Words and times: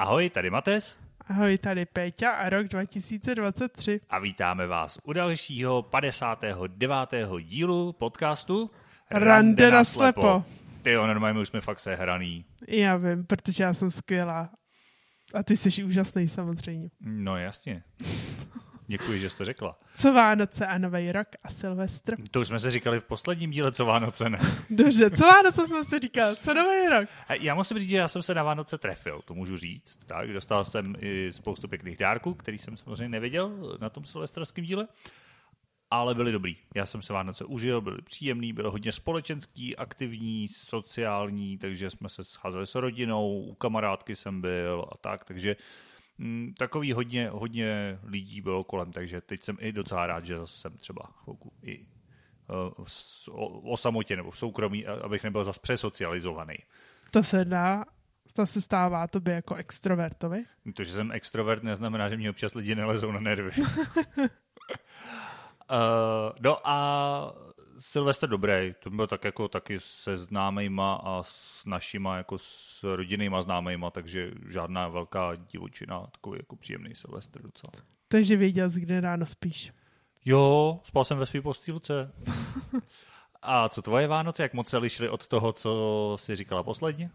Ahoj, 0.00 0.30
tady 0.30 0.50
Mates. 0.50 0.98
Ahoj, 1.28 1.58
tady 1.58 1.86
Péťa 1.86 2.30
a 2.30 2.48
rok 2.48 2.68
2023. 2.68 4.00
A 4.10 4.18
vítáme 4.18 4.66
vás 4.66 4.98
u 5.04 5.12
dalšího 5.12 5.82
59. 5.82 7.18
dílu 7.40 7.92
podcastu 7.92 8.70
Rande 9.10 9.70
na 9.70 9.84
slepo. 9.84 10.44
Ty 10.82 10.90
jo, 10.90 11.06
normálně 11.06 11.40
už 11.40 11.48
jsme 11.48 11.60
fakt 11.60 11.80
sehraný. 11.80 12.44
Já 12.68 12.96
vím, 12.96 13.26
protože 13.26 13.64
já 13.64 13.74
jsem 13.74 13.90
skvělá. 13.90 14.50
A 15.34 15.42
ty 15.42 15.56
jsi 15.56 15.84
úžasný 15.84 16.28
samozřejmě. 16.28 16.88
No 17.00 17.36
jasně. 17.36 17.82
Děkuji, 18.90 19.18
že 19.18 19.30
jsi 19.30 19.36
to 19.36 19.44
řekla. 19.44 19.78
Co 19.96 20.12
Vánoce 20.12 20.66
a 20.66 20.78
Nový 20.78 21.12
rok 21.12 21.28
a 21.42 21.50
Silvestr? 21.50 22.16
To 22.30 22.40
už 22.40 22.48
jsme 22.48 22.58
se 22.58 22.70
říkali 22.70 23.00
v 23.00 23.04
posledním 23.04 23.50
díle, 23.50 23.72
co 23.72 23.84
Vánoce 23.84 24.30
ne. 24.30 24.38
Dobře, 24.70 25.10
co 25.10 25.24
Vánoce 25.24 25.66
jsme 25.66 25.84
si 25.84 25.98
říkali, 25.98 26.36
co 26.36 26.54
Nový 26.54 26.88
rok? 26.88 27.08
Já 27.40 27.54
musím 27.54 27.78
říct, 27.78 27.88
že 27.88 27.96
já 27.96 28.08
jsem 28.08 28.22
se 28.22 28.34
na 28.34 28.42
Vánoce 28.42 28.78
trefil, 28.78 29.20
to 29.24 29.34
můžu 29.34 29.56
říct. 29.56 29.98
Tak, 30.06 30.32
dostal 30.32 30.64
jsem 30.64 30.94
i 30.98 31.32
spoustu 31.32 31.68
pěkných 31.68 31.96
dárků, 31.96 32.34
který 32.34 32.58
jsem 32.58 32.76
samozřejmě 32.76 33.08
nevěděl 33.08 33.78
na 33.80 33.90
tom 33.90 34.04
silvestrském 34.04 34.64
díle. 34.64 34.88
Ale 35.90 36.14
byly 36.14 36.32
dobrý. 36.32 36.56
Já 36.74 36.86
jsem 36.86 37.02
se 37.02 37.12
Vánoce 37.12 37.44
užil, 37.44 37.80
byly 37.80 38.02
příjemný, 38.02 38.52
bylo 38.52 38.70
hodně 38.70 38.92
společenský, 38.92 39.76
aktivní, 39.76 40.48
sociální, 40.48 41.58
takže 41.58 41.90
jsme 41.90 42.08
se 42.08 42.24
scházeli 42.24 42.66
s 42.66 42.74
rodinou, 42.74 43.42
u 43.42 43.54
kamarádky 43.54 44.14
jsem 44.16 44.40
byl 44.40 44.84
a 44.92 44.96
tak, 44.96 45.24
takže 45.24 45.50
mm, 45.50 45.87
takový 46.58 46.92
hodně, 46.92 47.28
hodně 47.32 47.98
lidí 48.02 48.40
bylo 48.40 48.64
kolem, 48.64 48.92
takže 48.92 49.20
teď 49.20 49.42
jsem 49.42 49.56
i 49.60 49.72
docela 49.72 50.06
rád, 50.06 50.24
že 50.24 50.38
zase 50.38 50.56
jsem 50.60 50.76
třeba 50.76 51.02
chvilku 51.24 51.52
i 51.62 51.86
s- 52.86 53.28
o, 53.28 53.46
o 53.48 53.76
samotě 53.76 54.16
nebo 54.16 54.30
v 54.30 54.38
soukromí, 54.38 54.86
abych 54.86 55.24
nebyl 55.24 55.44
zase 55.44 55.60
přesocializovaný. 55.62 56.54
To 57.10 57.22
se 57.22 57.44
dá, 57.44 57.84
to 58.32 58.46
se 58.46 58.60
stává 58.60 59.06
tobě 59.06 59.34
jako 59.34 59.54
extrovertovi. 59.54 60.44
To, 60.74 60.84
že 60.84 60.92
jsem 60.92 61.12
extrovert, 61.12 61.62
neznamená, 61.62 62.08
že 62.08 62.16
mě 62.16 62.30
občas 62.30 62.54
lidi 62.54 62.74
nelezou 62.74 63.12
na 63.12 63.20
nervy. 63.20 63.50
uh, 63.60 63.64
no 66.40 66.68
a 66.68 67.34
Silvestr 67.78 68.28
dobrý, 68.28 68.74
to 68.82 68.90
byl 68.90 69.06
tak 69.06 69.24
jako 69.24 69.48
taky 69.48 69.80
se 69.80 70.16
známejma 70.16 70.94
a 70.94 71.22
s 71.22 71.64
našima 71.66 72.16
jako 72.16 72.38
s 72.38 72.84
rodinnýma 72.96 73.42
známejma, 73.42 73.90
takže 73.90 74.30
žádná 74.48 74.88
velká 74.88 75.34
divočina, 75.34 76.06
takový 76.12 76.38
jako 76.38 76.56
příjemný 76.56 76.94
Silvestr 76.94 77.42
docela. 77.42 77.72
Takže 78.08 78.36
věděl 78.36 78.70
jsi, 78.70 78.80
kde 78.80 79.00
ráno 79.00 79.26
spíš. 79.26 79.72
Jo, 80.24 80.80
spal 80.84 81.04
jsem 81.04 81.18
ve 81.18 81.26
své 81.26 81.40
postýlce. 81.40 82.12
A 83.42 83.68
co 83.68 83.82
tvoje 83.82 84.06
Vánoce, 84.06 84.42
jak 84.42 84.54
moc 84.54 84.68
se 84.68 84.78
lišily 84.78 85.08
od 85.08 85.26
toho, 85.26 85.52
co 85.52 86.16
jsi 86.18 86.36
říkala 86.36 86.62
posledně? 86.62 87.10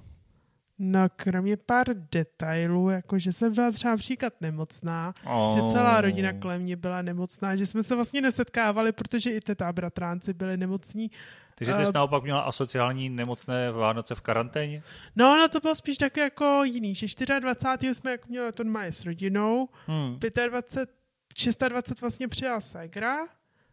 No, 0.79 1.07
kromě 1.15 1.57
pár 1.57 1.85
detailů, 2.11 2.89
jako 2.89 3.19
že 3.19 3.33
jsem 3.33 3.53
byla 3.53 3.71
třeba 3.71 3.91
například 3.91 4.33
nemocná, 4.41 5.13
Oh. 5.25 5.55
že 5.55 5.73
celá 5.73 6.01
rodina 6.01 6.33
kolem 6.33 6.61
mě 6.61 6.75
byla 6.75 7.01
nemocná, 7.01 7.55
že 7.55 7.65
jsme 7.65 7.83
se 7.83 7.95
vlastně 7.95 8.21
nesetkávali, 8.21 8.91
protože 8.91 9.31
i 9.31 9.39
teta 9.39 9.69
a 9.69 9.73
bratránci 9.73 10.33
byli 10.33 10.57
nemocní. 10.57 11.11
Takže 11.55 11.73
ty 11.73 11.85
jsi 11.85 11.89
Eh, 11.89 11.93
naopak 11.93 12.23
měla 12.23 12.41
asociální 12.41 13.09
nemocné 13.09 13.71
Vánoce 13.71 14.15
v 14.15 14.21
karanténě? 14.21 14.83
No, 15.15 15.37
no 15.37 15.47
to 15.47 15.59
bylo 15.59 15.75
spíš 15.75 15.97
taky 15.97 16.19
jako 16.19 16.63
jiný, 16.63 16.95
že 16.95 17.07
24. 17.39 17.95
jsme 17.95 18.11
jako 18.11 18.25
měli 18.29 18.51
to 18.51 18.63
má 18.63 18.83
s 18.85 19.05
rodinou, 19.05 19.69
Hmm. 19.87 20.19
25, 20.49 21.69
26 21.69 22.01
vlastně 22.01 22.27
přijela 22.27 22.61
ségra 22.61 23.17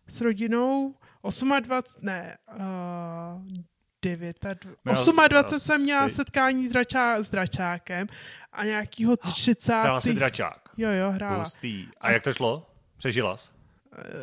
s 0.09 0.21
rodinou, 0.21 0.95
28, 1.23 1.99
ne, 2.03 2.39
uh, 2.57 2.63
9, 4.03 4.47
Měla 4.85 5.29
28 5.29 5.61
jsem 5.61 5.83
měla 5.83 6.09
setkání 6.09 6.69
s, 6.69 6.73
dračá, 6.73 7.23
s 7.23 7.31
dračákem 7.31 8.07
a 8.53 8.65
nějakýho 8.65 9.17
30. 9.17 9.73
Hrála 9.73 10.01
si 10.01 10.15
dračák. 10.15 10.69
Jo, 10.77 10.91
jo, 10.91 11.11
hrála. 11.11 11.39
Hustý. 11.39 11.89
A 12.01 12.11
jak 12.11 12.23
to 12.23 12.33
šlo? 12.33 12.71
Přežila 12.97 13.37
jsi? 13.37 13.51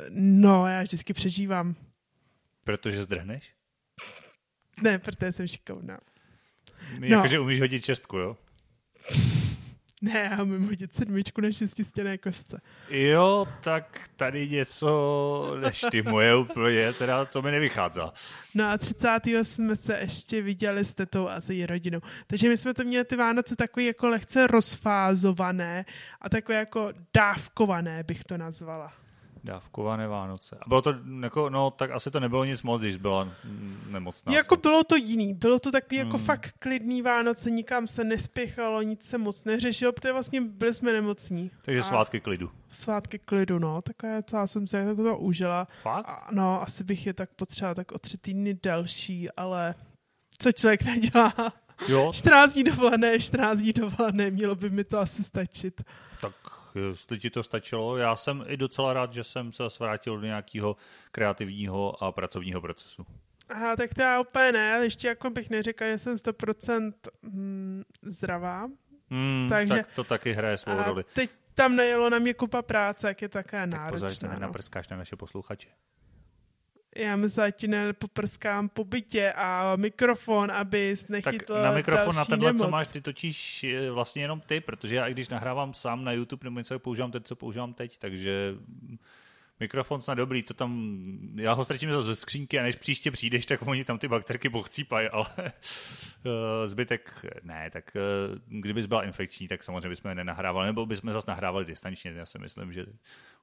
No, 0.09 0.67
já 0.67 0.81
vždycky 0.81 1.13
přežívám. 1.13 1.75
Protože 2.63 3.03
zdrhneš? 3.03 3.53
Ne, 4.81 4.99
protože 4.99 5.31
jsem 5.31 5.47
šikovná. 5.47 5.93
No. 5.93 6.99
No. 6.99 7.07
Jakože 7.07 7.39
umíš 7.39 7.59
hodit 7.59 7.85
čestku, 7.85 8.17
jo? 8.17 8.37
Ne, 10.01 10.29
já 10.31 10.43
umím 10.43 10.65
hodit 10.65 10.93
sedmičku 10.93 11.41
na 11.41 11.51
šestistěné 11.51 12.17
kostce. 12.17 12.61
Jo, 12.89 13.47
tak 13.61 13.99
tady 14.15 14.49
něco 14.49 15.57
neštymuje 15.61 16.35
úplně, 16.35 16.93
teda 16.93 17.25
to 17.25 17.41
mi 17.41 17.51
nevychází. 17.51 18.01
No 18.55 18.69
a 18.69 18.77
30. 18.77 19.19
jsme 19.25 19.75
se 19.75 19.97
ještě 19.97 20.41
viděli 20.41 20.85
s 20.85 20.93
tetou 20.93 21.27
a 21.27 21.41
s 21.41 21.49
její 21.49 21.65
rodinou. 21.65 21.99
Takže 22.27 22.49
my 22.49 22.57
jsme 22.57 22.73
to 22.73 22.83
měli 22.83 23.05
ty 23.05 23.15
Vánoce 23.15 23.55
takový 23.55 23.85
jako 23.85 24.09
lehce 24.09 24.47
rozfázované 24.47 25.85
a 26.21 26.29
takové 26.29 26.57
jako 26.57 26.93
dávkované 27.13 28.03
bych 28.03 28.23
to 28.23 28.37
nazvala. 28.37 28.93
Dávkované 29.47 30.07
Vánoce. 30.07 30.57
A 30.61 30.67
bylo 30.69 30.81
to, 30.81 30.93
jako, 31.23 31.49
no, 31.49 31.71
tak 31.71 31.91
asi 31.91 32.11
to 32.11 32.19
nebylo 32.19 32.45
nic 32.45 32.63
moc, 32.63 32.81
když 32.81 32.95
byla 32.97 33.29
nemocná. 33.89 34.33
jako 34.33 34.55
co? 34.55 34.61
bylo 34.61 34.83
to 34.83 34.95
jiný, 34.95 35.33
bylo 35.33 35.59
to 35.59 35.71
takový 35.71 35.95
jako 35.97 36.17
Hmm. 36.17 36.25
fakt 36.25 36.55
klidný 36.59 37.01
Vánoce, 37.01 37.51
nikam 37.51 37.87
se 37.87 38.03
nespěchalo, 38.03 38.81
nic 38.81 39.03
se 39.03 39.17
moc 39.17 39.45
neřešilo, 39.45 39.91
protože 39.91 40.13
vlastně 40.13 40.41
byli 40.41 40.73
jsme 40.73 40.93
nemocní. 40.93 41.51
Takže 41.61 41.79
a 41.81 41.83
svátky 41.83 42.19
klidu. 42.19 42.51
Svátky 42.71 43.19
klidu, 43.19 43.59
no, 43.59 43.81
takové 43.81 44.23
celá 44.23 44.47
jsem 44.47 44.67
se 44.67 44.77
jako 44.77 45.03
to 45.03 45.17
užila. 45.17 45.67
Fakt? 45.81 46.05
A, 46.09 46.27
no, 46.31 46.61
asi 46.61 46.83
bych 46.83 47.07
je 47.07 47.13
tak 47.13 47.29
potřebovala 47.35 47.75
tak 47.75 47.91
o 47.91 47.99
tři 47.99 48.17
týdny 48.17 48.53
delší, 48.63 49.31
ale 49.31 49.75
co 50.39 50.51
člověk 50.51 50.83
nedělá? 50.83 51.33
Jo, 51.87 52.11
14 52.15 52.53
dní 52.53 52.63
dovolené, 52.63 53.19
14 53.19 53.59
dní 53.59 53.73
dovolené, 53.73 54.31
mělo 54.31 54.55
by 54.55 54.69
mi 54.69 54.83
to 54.83 54.99
asi 54.99 55.23
stačit. 55.23 55.81
tak 56.21 56.33
jestli 56.79 57.19
ti 57.19 57.29
to 57.29 57.43
stačilo, 57.43 57.97
já 57.97 58.15
jsem 58.15 58.43
i 58.47 58.57
docela 58.57 58.93
rád, 58.93 59.13
že 59.13 59.23
jsem 59.23 59.51
se 59.51 59.63
zase 59.63 59.83
vrátil 59.83 60.17
do 60.19 60.25
nějakého 60.25 60.75
kreativního 61.11 62.03
a 62.03 62.11
pracovního 62.11 62.61
procesu. 62.61 63.05
Aha, 63.49 63.75
tak 63.75 63.93
to 63.93 64.01
já 64.01 64.19
úplně 64.19 64.51
ne, 64.51 64.79
ještě 64.83 65.07
jako 65.07 65.29
bych 65.29 65.49
neřekla, 65.49 65.87
že 65.87 65.97
jsem 65.97 66.15
100% 66.15 66.93
hm, 67.23 67.83
zdravá. 68.03 68.67
Hmm, 69.09 69.45
Takže- 69.49 69.73
tak 69.73 69.87
to 69.87 70.03
taky 70.03 70.31
hraje 70.33 70.57
svou 70.57 70.83
roli. 70.83 71.03
teď 71.13 71.31
tam 71.53 71.75
nejelo 71.75 72.09
na 72.09 72.19
mě 72.19 72.33
kupa 72.33 72.61
práce, 72.61 73.07
jak 73.07 73.21
je 73.21 73.29
také 73.29 73.67
Tak 73.67 73.89
pozor, 73.89 74.09
že 74.09 74.19
to 74.19 74.25
náročná. 74.25 74.29
no. 74.29 74.39
nenaprskáš 74.39 74.87
na 74.89 74.97
naše 74.97 75.15
posluchače. 75.15 75.69
Já 76.97 77.15
myslím, 77.15 77.45
že 77.45 77.51
ti 77.51 77.67
nepoprsskám 77.67 78.69
po 78.69 78.83
bytě 78.83 79.33
a 79.33 79.75
mikrofon, 79.75 80.51
abys 80.51 80.99
Tak 80.99 81.09
nechytl 81.09 81.53
na 81.63 81.71
mikrofon, 81.71 82.15
na 82.15 82.25
tenhle, 82.25 82.49
nemoc. 82.49 82.61
co 82.61 82.71
máš, 82.71 82.87
ty 82.87 83.01
točíš 83.01 83.63
eh, 83.63 83.91
vlastně 83.91 84.21
jenom 84.21 84.41
ty, 84.41 84.59
protože 84.59 84.95
já 84.95 85.07
i 85.07 85.11
když 85.11 85.29
nahrávám 85.29 85.73
sám 85.73 86.03
na 86.03 86.11
YouTube 86.11 86.45
nebo 86.45 86.59
něco, 86.59 86.73
tak 86.73 86.81
používám 86.81 87.11
teď, 87.11 87.25
co 87.25 87.35
používám 87.35 87.73
teď, 87.73 87.97
takže 87.97 88.55
mikrofon 89.59 90.01
snad 90.01 90.13
dobrý, 90.13 90.43
to 90.43 90.53
tam, 90.53 91.01
já 91.35 91.53
ho 91.53 91.65
strčím 91.65 91.91
za 91.91 92.01
ze 92.01 92.15
skřínky 92.15 92.59
a 92.59 92.63
než 92.63 92.75
příště 92.75 93.11
přijdeš, 93.11 93.45
tak 93.45 93.67
oni 93.67 93.83
tam 93.83 93.99
ty 93.99 94.07
bakterky 94.07 94.49
pochcípají, 94.49 95.09
ale 95.09 95.25
eh, 95.37 95.51
zbytek 96.67 97.25
ne, 97.43 97.69
tak 97.71 97.95
eh, 97.95 97.99
kdybys 98.47 98.85
byla 98.85 99.03
infekční, 99.03 99.47
tak 99.47 99.63
samozřejmě 99.63 99.89
bychom 99.89 100.09
je 100.09 100.15
nenahrávali, 100.15 100.67
nebo 100.67 100.85
bychom 100.85 101.11
zase 101.11 101.31
nahrávali 101.31 101.65
distančně, 101.65 102.11
já 102.11 102.25
si 102.25 102.39
myslím, 102.39 102.73
že 102.73 102.85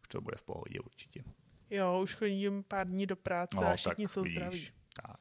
už 0.03 0.09
to 0.09 0.21
bude 0.21 0.37
v 0.37 0.43
pohodě 0.43 0.81
určitě. 0.81 1.25
Jo, 1.75 2.01
už 2.03 2.15
chodím 2.15 2.63
pár 2.63 2.89
dní 2.89 3.07
do 3.07 3.17
práce 3.17 3.57
a 3.65 3.77
všichni 3.77 4.09
jsou 4.09 4.25
zdraví. 4.29 4.69
Tak. 5.03 5.17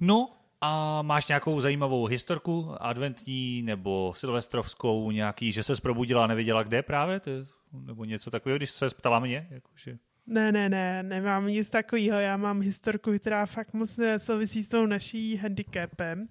No 0.00 0.36
a 0.60 1.02
máš 1.02 1.28
nějakou 1.28 1.60
zajímavou 1.60 2.06
historku 2.06 2.74
adventní 2.80 3.62
nebo 3.62 4.12
silvestrovskou 4.16 5.10
nějaký, 5.10 5.52
že 5.52 5.62
se 5.62 5.72
probudila 5.82 6.24
a 6.24 6.26
nevěděla 6.26 6.62
kde 6.62 6.82
právě? 6.82 7.20
To 7.20 7.30
je, 7.30 7.44
nebo 7.72 8.04
něco 8.04 8.30
takového, 8.30 8.56
když 8.56 8.70
se 8.70 8.88
ptala 8.88 9.18
mě? 9.18 9.48
Jakože, 9.50 9.98
Ne, 10.28 10.52
ne, 10.52 10.68
ne, 10.68 11.02
nemám 11.02 11.46
nic 11.46 11.70
takového. 11.70 12.18
Já 12.18 12.36
mám 12.36 12.60
historku, 12.60 13.18
která 13.18 13.46
fakt 13.46 13.72
moc 13.72 13.96
nesouvisí 13.96 14.62
s 14.62 14.68
tou 14.68 14.86
naší 14.86 15.36
handicapem, 15.36 16.28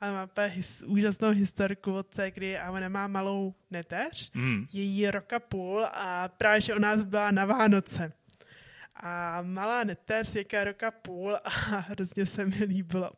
ale 0.00 0.12
mám 0.12 0.28
his, 0.46 0.82
úžasnou 0.82 1.30
historku 1.30 1.92
od 1.92 2.06
kdy 2.34 2.58
a 2.58 2.70
ona 2.70 2.88
má 2.88 3.06
malou 3.06 3.54
neteř, 3.70 4.30
mm, 4.34 4.66
je 4.72 4.82
jí 4.82 5.10
rok 5.10 5.32
a 5.32 5.38
půl 5.38 5.86
a 5.92 6.28
právě, 6.28 6.60
že 6.60 6.74
u 6.74 6.78
nás 6.78 7.02
byla 7.02 7.30
na 7.30 7.44
Vánoce. 7.44 8.12
A 9.00 9.42
malá 9.42 9.84
neteř, 9.84 10.34
jaká 10.34 10.64
roka 10.64 10.90
půl 10.90 11.38
a 11.44 11.50
hrozně 11.78 12.26
se 12.26 12.44
mi 12.44 12.64
líbilo. 12.64 13.10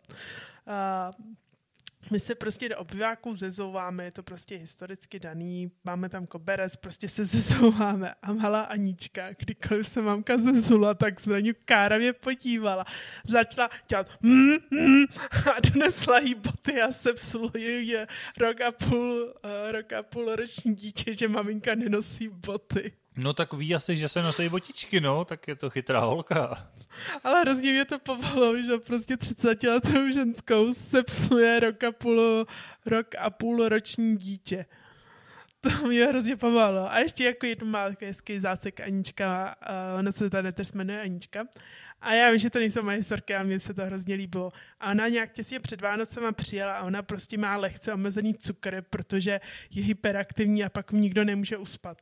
A 0.67 1.11
my 2.11 2.21
se 2.21 2.35
prostě 2.35 2.69
do 2.69 2.79
obyváků 2.79 3.37
zezouváme, 3.37 4.05
je 4.05 4.13
to 4.13 4.23
prostě 4.23 4.57
historicky 4.57 5.19
daný, 5.19 5.71
máme 5.85 6.09
tam 6.09 6.27
koberec, 6.27 6.77
prostě 6.77 7.09
se 7.09 7.25
zezouváme 7.35 8.15
a 8.23 8.33
malá 8.33 8.63
Anička, 8.63 9.33
kdykoliv 9.39 9.89
se 9.89 10.03
mamka 10.03 10.39
zezula, 10.39 10.95
tak 10.95 11.21
se 11.21 11.31
na 11.31 11.39
ní 11.39 11.53
káravě 11.65 12.13
podívala. 12.13 12.85
Začala 13.29 13.69
dělat 13.89 14.11
mm, 14.23 14.57
mm, 14.71 15.05
a 15.57 15.61
donesla 15.73 16.19
jí 16.19 16.35
boty 16.35 16.83
a 16.83 16.89
jí 17.57 17.89
je 17.89 18.07
rok 18.39 18.61
a 18.61 18.73
půl, 18.73 19.35
uh, 19.45 19.73
rok 19.73 19.93
a 19.93 20.03
půl 20.03 20.37
roční 20.37 20.75
dítě, 20.75 21.15
že 21.15 21.29
maminka 21.29 21.75
nenosí 21.75 22.29
boty. 22.29 22.93
No 23.17 23.33
tak 23.33 23.53
ví 23.53 23.75
asi, 23.75 23.97
že 23.97 24.09
se 24.09 24.23
nosí 24.23 24.49
botičky, 24.49 25.01
no, 25.01 25.25
tak 25.25 25.49
je 25.49 25.57
to 25.57 25.71
chytrá 25.71 26.01
holka. 26.01 26.69
Ale 27.25 27.41
hrozně 27.41 27.73
mě 27.73 27.85
to 27.85 27.99
povalo, 27.99 28.63
že 28.63 28.79
prostě 28.79 29.17
30 29.17 29.63
letou 29.63 30.11
ženskou 30.11 30.75
se 30.75 31.03
psuje 31.03 31.61
rok 31.61 31.85
a 31.85 31.93
půl, 31.93 32.47
rok 32.87 33.15
a 33.19 33.31
půl 33.31 33.69
roční 33.69 34.17
dítě. 34.17 34.67
To 35.61 35.87
mě 35.87 36.07
hrozně 36.07 36.37
povalo. 36.37 36.93
A 36.93 36.99
ještě 36.99 37.25
jako 37.25 37.47
jednu 37.47 37.67
má 37.67 37.89
hezký 38.01 38.41
zácek 38.41 38.81
Anička, 38.81 39.57
uh, 39.69 39.99
ona 39.99 40.13
se 40.13 40.31
tady 40.31 40.43
neteř 40.43 40.73
jmenuje 40.73 41.03
Anička. 41.03 41.45
A 42.01 42.15
já 42.15 42.31
vím, 42.31 42.39
že 42.39 42.51
to 42.51 42.59
nejsou 42.59 42.83
moje 42.83 42.97
historky, 42.97 43.35
ale 43.35 43.45
mně 43.45 43.59
se 43.59 43.75
to 43.75 43.83
hrozně 43.83 44.15
líbilo. 44.15 44.53
A 44.81 44.91
ona 44.91 45.09
nějak 45.09 45.33
těsně 45.33 45.61
před 45.61 45.81
Vánocema 45.81 46.33
přijela 46.33 46.73
a 46.73 46.85
ona 46.85 47.03
prostě 47.03 47.39
má 47.39 47.57
lehce 47.57 47.95
omezený 47.95 48.35
cukr, 48.35 48.85
protože 48.91 49.41
je 49.71 49.85
hyperaktivní 49.85 50.65
a 50.65 50.69
pak 50.69 50.93
nikdo 50.93 51.25
nemůže 51.25 51.57
uspat. 51.57 51.97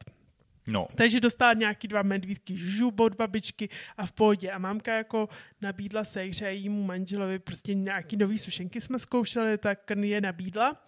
No. 0.69 0.87
Takže 0.94 1.20
dostala 1.20 1.53
nějaký 1.53 1.88
dva 1.88 2.03
medvídky 2.03 2.56
žubu 2.56 3.05
od 3.05 3.15
babičky 3.15 3.69
a 3.97 4.06
v 4.06 4.12
pohodě. 4.12 4.50
A 4.50 4.59
mámka 4.59 4.94
jako 4.94 5.29
nabídla 5.61 6.05
se 6.05 6.23
hře 6.23 6.47
a 6.47 6.50
jímu 6.50 6.82
manželovi 6.82 7.38
prostě 7.38 7.75
nějaký 7.75 8.17
nový 8.17 8.38
sušenky 8.38 8.81
jsme 8.81 8.99
zkoušeli, 8.99 9.59
tak 9.59 9.79
je 10.00 10.20
nabídla. 10.20 10.87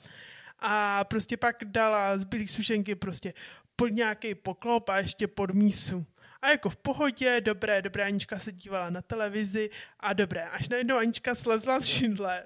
A 0.59 1.05
prostě 1.05 1.37
pak 1.37 1.65
dala 1.65 2.19
zbylý 2.19 2.49
sušenky 2.49 2.95
prostě 2.95 3.35
pod 3.77 3.89
nějaký 3.89 4.35
poklop 4.35 4.89
a 4.89 4.99
ještě 4.99 5.27
pod 5.27 5.51
mísu. 5.51 6.07
A 6.43 6.51
jako 6.51 6.71
v 6.71 6.77
pohodě, 6.77 7.41
dobré, 7.41 7.83
dobré, 7.83 8.05
Anička 8.05 8.39
se 8.39 8.53
dívala 8.53 8.91
na 8.91 9.03
televizi 9.03 9.71
a 10.01 10.13
dobré. 10.13 10.45
Až 10.45 10.69
najednou 10.69 10.97
Anička 10.97 11.35
slezla 11.35 11.81
z 11.81 11.87
šindle 11.87 12.43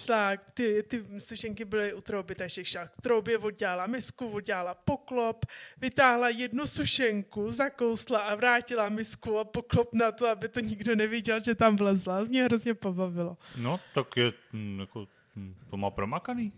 šla, 0.00 0.36
ty, 0.54 0.82
ty 0.82 1.04
sušenky 1.18 1.64
byly 1.64 1.94
u 1.94 2.00
trouby, 2.00 2.34
takže 2.34 2.64
šla 2.64 2.86
k 2.86 3.00
troubě, 3.02 3.38
oddělala 3.38 3.86
misku, 3.86 4.28
oddělala 4.28 4.74
poklop, 4.74 5.46
vytáhla 5.78 6.28
jednu 6.28 6.66
sušenku, 6.66 7.52
zakousla 7.52 8.18
a 8.18 8.34
vrátila 8.34 8.88
misku 8.88 9.38
a 9.38 9.44
poklop 9.44 9.94
na 9.94 10.12
to, 10.12 10.28
aby 10.28 10.48
to 10.48 10.60
nikdo 10.60 10.96
neviděl, 10.96 11.40
že 11.44 11.54
tam 11.54 11.76
vlezla. 11.76 12.24
Mě 12.24 12.44
hrozně 12.44 12.74
pobavilo. 12.74 13.36
No, 13.56 13.80
tak 13.94 14.16
je, 14.16 14.32
hm, 14.52 14.80
jako, 14.80 15.06
hm, 15.36 15.54
to 15.70 15.76
má 15.76 15.90
promakaný. 15.90 16.52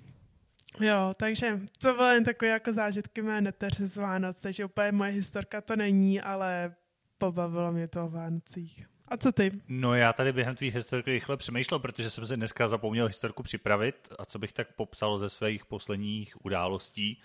Jo, 0.81 1.15
takže 1.17 1.61
to 1.79 1.95
bylo 1.95 2.09
jen 2.11 2.25
takové 2.25 2.51
jako 2.51 2.73
zážitky 2.73 3.23
mé 3.23 3.41
neteře 3.41 3.87
z 3.87 3.97
Vánoc, 3.97 4.41
takže 4.41 4.65
úplně 4.65 4.93
moje 4.93 5.11
historka 5.11 5.61
to 5.61 5.77
není, 5.77 6.21
ale 6.21 6.75
pobavilo 7.19 7.73
mě 7.73 7.89
to 7.89 8.05
o 8.05 8.09
Vánocích. 8.09 8.92
A 9.13 9.17
co 9.17 9.33
ty? 9.33 9.51
No 9.69 9.95
já 9.95 10.13
tady 10.13 10.33
během 10.33 10.57
tvých 10.57 10.75
historky 10.75 11.11
rychle 11.11 11.37
přemýšlel, 11.37 11.81
protože 11.81 12.11
jsem 12.11 12.27
si 12.27 12.37
dneska 12.37 12.69
zapomněl 12.69 13.07
historku 13.07 13.43
připravit 13.43 14.09
a 14.19 14.25
co 14.25 14.39
bych 14.39 14.53
tak 14.53 14.73
popsal 14.73 15.19
ze 15.19 15.29
svých 15.29 15.67
posledních 15.67 16.45
událostí. 16.45 17.21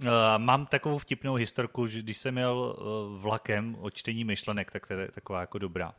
Uh, 0.00 0.08
mám 0.36 0.66
takovou 0.66 0.98
vtipnou 0.98 1.34
historku, 1.34 1.86
že 1.86 2.02
když 2.02 2.16
jsem 2.16 2.38
jel 2.38 2.76
uh, 2.78 3.18
vlakem 3.18 3.76
o 3.80 3.90
čtení 3.90 4.24
myšlenek, 4.24 4.70
tak 4.70 4.86
to 4.86 4.92
je 4.92 5.08
taková 5.12 5.40
jako 5.40 5.58
dobrá. 5.58 5.94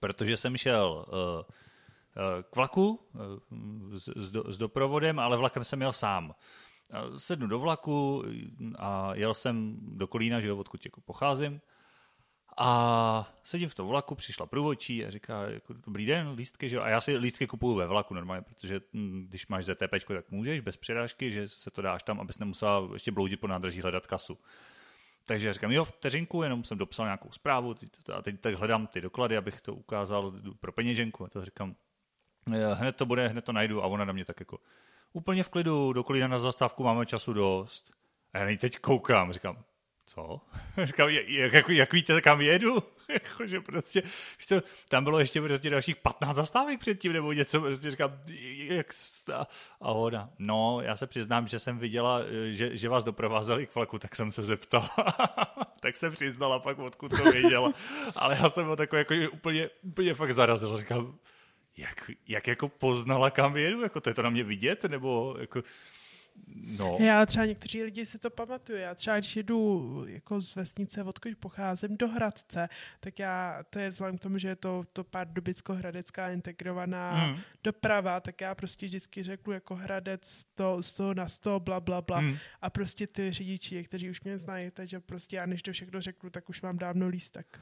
Protože 0.00 0.36
jsem 0.36 0.56
šel 0.56 1.06
uh, 1.08 2.42
k 2.50 2.56
vlaku 2.56 3.00
s, 3.92 4.10
s 4.48 4.58
doprovodem, 4.58 5.18
ale 5.18 5.36
vlakem 5.36 5.64
jsem 5.64 5.80
jel 5.80 5.92
sám. 5.92 6.34
Sednu 7.16 7.46
do 7.46 7.58
vlaku 7.58 8.24
a 8.78 9.14
jel 9.14 9.34
jsem 9.34 9.76
do 9.80 10.06
Kolína, 10.06 10.40
že 10.40 10.48
jo, 10.48 10.56
odkud 10.56 10.84
jako 10.84 11.00
pocházím. 11.00 11.60
A 12.56 13.34
sedím 13.42 13.68
v 13.68 13.74
tom 13.74 13.88
vlaku, 13.88 14.14
přišla 14.14 14.46
průvodčí 14.46 15.04
a 15.04 15.10
říká, 15.10 15.42
jako, 15.42 15.72
dobrý 15.72 16.06
den, 16.06 16.28
lístky, 16.28 16.68
že? 16.68 16.80
A 16.80 16.88
já 16.88 17.00
si 17.00 17.16
lístky 17.16 17.46
kupuju 17.46 17.76
ve 17.76 17.86
vlaku 17.86 18.14
normálně, 18.14 18.42
protože 18.42 18.80
hm, 18.94 19.26
když 19.28 19.46
máš 19.46 19.64
ZTP, 19.64 20.06
tak 20.08 20.30
můžeš 20.30 20.60
bez 20.60 20.76
přirážky, 20.76 21.32
že 21.32 21.48
se 21.48 21.70
to 21.70 21.82
dáš 21.82 22.02
tam, 22.02 22.20
abys 22.20 22.38
nemusela 22.38 22.88
ještě 22.92 23.10
bloudit 23.10 23.40
po 23.40 23.46
nádrží 23.46 23.80
hledat 23.80 24.06
kasu. 24.06 24.38
Takže 25.24 25.52
říkám, 25.52 25.72
jo, 25.72 25.84
vteřinku, 25.84 26.42
jenom 26.42 26.64
jsem 26.64 26.78
dopsal 26.78 27.06
nějakou 27.06 27.32
zprávu 27.32 27.74
a 28.14 28.22
teď 28.22 28.40
tak 28.40 28.54
hledám 28.54 28.86
ty 28.86 29.00
doklady, 29.00 29.36
abych 29.36 29.60
to 29.60 29.74
ukázal 29.74 30.32
pro 30.60 30.72
peněženku. 30.72 31.24
A 31.24 31.28
to 31.28 31.44
říkám, 31.44 31.74
hned 32.74 32.96
to 32.96 33.06
bude, 33.06 33.28
hned 33.28 33.44
to 33.44 33.52
najdu 33.52 33.82
a 33.82 33.86
ona 33.86 34.04
na 34.04 34.12
mě 34.12 34.24
tak 34.24 34.40
jako 34.40 34.58
úplně 35.12 35.42
v 35.42 35.48
klidu, 35.48 35.92
do 35.92 36.04
na 36.26 36.38
zastávku 36.38 36.84
máme 36.84 37.06
času 37.06 37.32
dost. 37.32 37.92
A 38.32 38.38
já 38.38 38.58
teď 38.58 38.78
koukám, 38.78 39.32
říkám, 39.32 39.64
co? 40.06 40.40
Říkám, 40.84 41.08
jak, 41.08 41.52
jak, 41.52 41.68
jak 41.68 41.92
víte, 41.92 42.20
kam 42.20 42.40
jedu? 42.40 42.82
Jakože 43.08 43.60
prostě, 43.60 44.02
co, 44.38 44.60
tam 44.88 45.04
bylo 45.04 45.18
ještě 45.18 45.42
prostě 45.42 45.70
dalších 45.70 45.96
15 45.96 46.36
zastávek 46.36 46.80
předtím, 46.80 47.12
nebo 47.12 47.32
něco, 47.32 47.60
prostě 47.60 47.90
říkám, 47.90 48.20
jak, 48.54 48.86
a, 49.34 49.46
a 49.80 49.92
ona, 49.92 50.30
no, 50.38 50.80
já 50.82 50.96
se 50.96 51.06
přiznám, 51.06 51.46
že 51.46 51.58
jsem 51.58 51.78
viděla, 51.78 52.20
že, 52.50 52.76
že 52.76 52.88
vás 52.88 53.04
doprovázeli 53.04 53.66
k 53.66 53.74
vlaku, 53.74 53.98
tak 53.98 54.16
jsem 54.16 54.30
se 54.30 54.42
zeptal. 54.42 54.88
tak 55.80 55.96
se 55.96 56.10
přiznala 56.10 56.58
pak, 56.58 56.78
odkud 56.78 57.08
to 57.16 57.30
věděla. 57.30 57.72
Ale 58.16 58.38
já 58.42 58.50
jsem 58.50 58.66
ho 58.66 58.76
takový 58.76 58.98
jako 59.00 59.14
úplně, 59.32 59.70
úplně 59.82 60.14
fakt 60.14 60.32
zarazil, 60.32 60.76
říkám, 60.76 61.18
jak, 61.76 62.10
jak 62.28 62.46
jako 62.46 62.68
poznala, 62.68 63.30
kam 63.30 63.56
jedu, 63.56 63.82
jako 63.82 64.00
to 64.00 64.10
je 64.10 64.14
to 64.14 64.22
na 64.22 64.30
mě 64.30 64.44
vidět, 64.44 64.84
nebo 64.84 65.36
jako, 65.40 65.62
No. 66.78 66.96
Já 67.00 67.26
třeba 67.26 67.46
někteří 67.46 67.82
lidi 67.82 68.06
si 68.06 68.18
to 68.18 68.30
pamatuju. 68.30 68.78
Já 68.78 68.94
třeba, 68.94 69.18
když 69.18 69.36
jdu 69.36 70.04
jako 70.06 70.40
z 70.40 70.54
vesnice, 70.54 71.04
odkud 71.04 71.36
pocházím, 71.40 71.96
do 71.96 72.08
Hradce, 72.08 72.68
tak 73.00 73.18
já, 73.18 73.64
to 73.70 73.78
je 73.78 73.88
vzhledem 73.88 74.18
k 74.18 74.20
tomu, 74.20 74.38
že 74.38 74.48
je 74.48 74.56
to, 74.56 74.84
to 74.92 75.04
pardubicko-hradecká 75.04 76.32
integrovaná 76.32 77.26
mm. 77.26 77.36
doprava, 77.64 78.20
tak 78.20 78.40
já 78.40 78.54
prostě 78.54 78.86
vždycky 78.86 79.22
řeknu 79.22 79.52
jako 79.52 79.74
Hradec 79.74 80.44
to, 80.54 80.82
z 80.82 80.94
toho 80.94 81.14
na 81.14 81.28
sto, 81.28 81.60
bla, 81.60 81.80
bla, 81.80 82.02
bla. 82.02 82.20
Mm. 82.20 82.36
A 82.62 82.70
prostě 82.70 83.06
ty 83.06 83.32
řidiči, 83.32 83.84
kteří 83.84 84.10
už 84.10 84.22
mě 84.22 84.38
znají, 84.38 84.70
takže 84.70 85.00
prostě 85.00 85.36
já 85.36 85.46
než 85.46 85.62
to 85.62 85.72
všechno 85.72 86.00
řeknu, 86.00 86.30
tak 86.30 86.48
už 86.48 86.62
mám 86.62 86.78
dávno 86.78 87.08
lístek. 87.08 87.60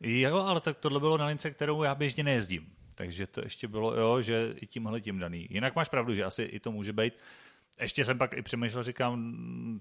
Jo, 0.00 0.36
ale 0.36 0.60
tak 0.60 0.78
tohle 0.78 1.00
bylo 1.00 1.18
na 1.18 1.26
lince, 1.26 1.50
kterou 1.50 1.82
já 1.82 1.94
běžně 1.94 2.24
nejezdím. 2.24 2.72
Takže 2.94 3.26
to 3.26 3.40
ještě 3.40 3.68
bylo, 3.68 3.94
jo, 3.94 4.20
že 4.20 4.54
i 4.56 4.66
tímhle 4.66 5.00
tím 5.00 5.18
daný. 5.18 5.46
Jinak 5.50 5.76
máš 5.76 5.88
pravdu, 5.88 6.14
že 6.14 6.24
asi 6.24 6.42
i 6.42 6.60
to 6.60 6.72
může 6.72 6.92
být 6.92 7.14
ještě 7.80 8.04
jsem 8.04 8.18
pak 8.18 8.34
i 8.34 8.42
přemýšlel, 8.42 8.82
říkám, 8.82 9.34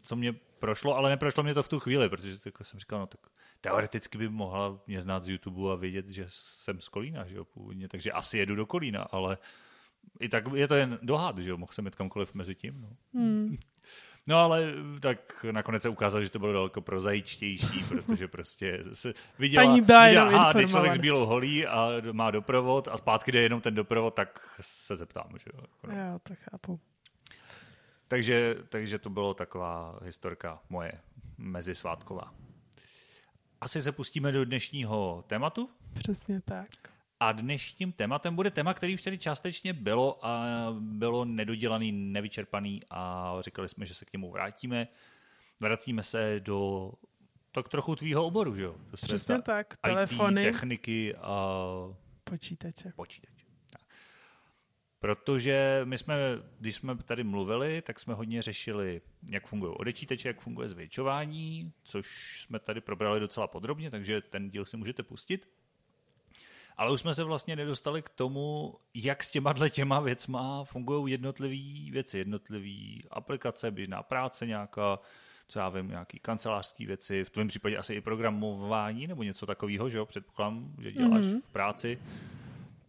co 0.03 0.15
mě 0.15 0.33
prošlo, 0.59 0.97
ale 0.97 1.09
neprošlo 1.09 1.43
mě 1.43 1.53
to 1.53 1.63
v 1.63 1.69
tu 1.69 1.79
chvíli, 1.79 2.09
protože 2.09 2.37
jako 2.45 2.63
jsem 2.63 2.79
říkal, 2.79 2.99
no 2.99 3.07
tak 3.07 3.19
teoreticky 3.61 4.17
by 4.17 4.29
mohla 4.29 4.79
mě 4.87 5.01
znát 5.01 5.23
z 5.23 5.29
YouTube 5.29 5.73
a 5.73 5.75
vědět, 5.75 6.09
že 6.09 6.25
jsem 6.27 6.81
z 6.81 6.89
Kolína, 6.89 7.25
že 7.27 7.35
jo, 7.35 7.45
původně, 7.45 7.87
takže 7.87 8.11
asi 8.11 8.37
jedu 8.37 8.55
do 8.55 8.65
Kolína, 8.65 9.01
ale 9.01 9.37
i 10.19 10.29
tak 10.29 10.43
je 10.55 10.67
to 10.67 10.75
jen 10.75 10.99
dohad, 11.01 11.37
že 11.37 11.49
jo, 11.49 11.57
mohl 11.57 11.73
jsem 11.73 11.85
jít 11.85 11.95
kamkoliv 11.95 12.33
mezi 12.33 12.55
tím, 12.55 12.81
no. 12.81 12.89
Hmm. 13.13 13.57
No 14.27 14.37
ale 14.37 14.73
tak 14.99 15.45
nakonec 15.51 15.81
se 15.81 15.89
ukázalo, 15.89 16.23
že 16.23 16.29
to 16.29 16.39
bylo 16.39 16.53
daleko 16.53 16.81
prozajičtější, 16.81 17.83
protože 17.89 18.27
prostě 18.27 18.83
se 18.93 19.13
viděla, 19.39 19.65
Paní 19.65 19.81
viděla 19.81 20.27
aha, 20.27 20.53
jde 20.53 20.67
člověk 20.67 20.93
s 20.93 20.97
bílou 20.97 21.25
holí 21.25 21.67
a 21.67 21.89
má 22.11 22.31
doprovod 22.31 22.87
a 22.87 22.97
zpátky 22.97 23.31
jde 23.31 23.41
jenom 23.41 23.61
ten 23.61 23.75
doprovod, 23.75 24.13
tak 24.13 24.55
se 24.61 24.95
zeptám, 24.95 25.29
že 25.37 25.45
jo. 25.53 25.61
Jako 25.61 25.87
no. 25.87 25.93
Já 25.93 26.19
to 26.19 26.33
chápu. 26.35 26.79
Takže, 28.11 28.55
takže 28.69 28.99
to 28.99 29.09
bylo 29.09 29.33
taková 29.33 29.99
historka 30.03 30.61
moje 30.69 30.91
mezisvátková. 31.37 32.33
Asi 33.61 33.81
se 33.81 33.91
pustíme 33.91 34.31
do 34.31 34.45
dnešního 34.45 35.23
tématu. 35.27 35.69
Přesně 35.93 36.41
tak. 36.41 36.67
A 37.19 37.31
dnešním 37.31 37.91
tématem 37.91 38.35
bude 38.35 38.51
téma, 38.51 38.73
který 38.73 38.93
už 38.93 39.01
tady 39.01 39.17
částečně 39.17 39.73
bylo 39.73 40.25
a 40.25 40.45
bylo 40.79 41.25
nedodělaný, 41.25 41.91
nevyčerpaný 41.91 42.81
a 42.89 43.35
říkali 43.39 43.69
jsme, 43.69 43.85
že 43.85 43.93
se 43.93 44.05
k 44.05 44.13
němu 44.13 44.31
vrátíme. 44.31 44.87
Vracíme 45.59 46.03
se 46.03 46.39
do 46.39 46.91
tak 47.51 47.69
trochu 47.69 47.95
tvýho 47.95 48.25
oboru, 48.25 48.55
že 48.55 48.63
jo? 48.63 48.75
Do 48.89 48.97
Přesně 48.97 49.41
tak, 49.41 49.77
telefony, 49.77 50.41
IT, 50.41 50.53
techniky 50.53 51.15
a 51.15 51.55
počítače. 52.23 52.93
počítače. 52.95 53.40
Protože 55.01 55.81
my 55.83 55.97
jsme, 55.97 56.15
když 56.59 56.75
jsme 56.75 56.95
tady 56.95 57.23
mluvili, 57.23 57.81
tak 57.81 57.99
jsme 57.99 58.13
hodně 58.13 58.41
řešili, 58.41 59.01
jak 59.31 59.47
fungují 59.47 59.73
odečítače, 59.75 60.27
jak 60.27 60.39
funguje 60.39 60.69
zvětšování, 60.69 61.71
což 61.83 62.07
jsme 62.41 62.59
tady 62.59 62.81
probrali 62.81 63.19
docela 63.19 63.47
podrobně, 63.47 63.91
takže 63.91 64.21
ten 64.21 64.49
díl 64.49 64.65
si 64.65 64.77
můžete 64.77 65.03
pustit. 65.03 65.49
Ale 66.77 66.91
už 66.91 66.99
jsme 66.99 67.13
se 67.13 67.23
vlastně 67.23 67.55
nedostali 67.55 68.01
k 68.01 68.09
tomu, 68.09 68.75
jak 68.93 69.23
s 69.23 69.31
těma 69.31 69.69
těma 69.69 69.99
věcma 69.99 70.63
fungují 70.63 71.11
jednotlivé 71.11 71.91
věci, 71.91 72.17
jednotlivé 72.17 73.07
aplikace, 73.11 73.71
běžná 73.71 74.03
práce 74.03 74.47
nějaká, 74.47 74.99
co 75.47 75.59
já 75.59 75.69
vím, 75.69 75.87
nějaký 75.87 76.19
kancelářské 76.19 76.85
věci, 76.85 77.23
v 77.23 77.29
tvém 77.29 77.47
případě 77.47 77.77
asi 77.77 77.93
i 77.93 78.01
programování 78.01 79.07
nebo 79.07 79.23
něco 79.23 79.45
takového, 79.45 79.89
že 79.89 79.97
jo, 79.97 80.05
předpokládám, 80.05 80.75
že 80.79 80.91
děláš 80.91 81.25
mm-hmm. 81.25 81.41
v 81.41 81.49
práci. 81.49 81.99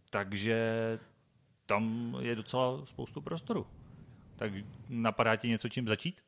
Takže 0.09 0.99
tam 1.65 2.15
je 2.19 2.35
docela 2.35 2.85
spoustu 2.85 3.21
prostoru. 3.21 3.67
Tak 4.35 4.51
napadá 4.89 5.35
ti 5.35 5.47
něco, 5.47 5.69
čím 5.69 5.87
začít? 5.87 6.21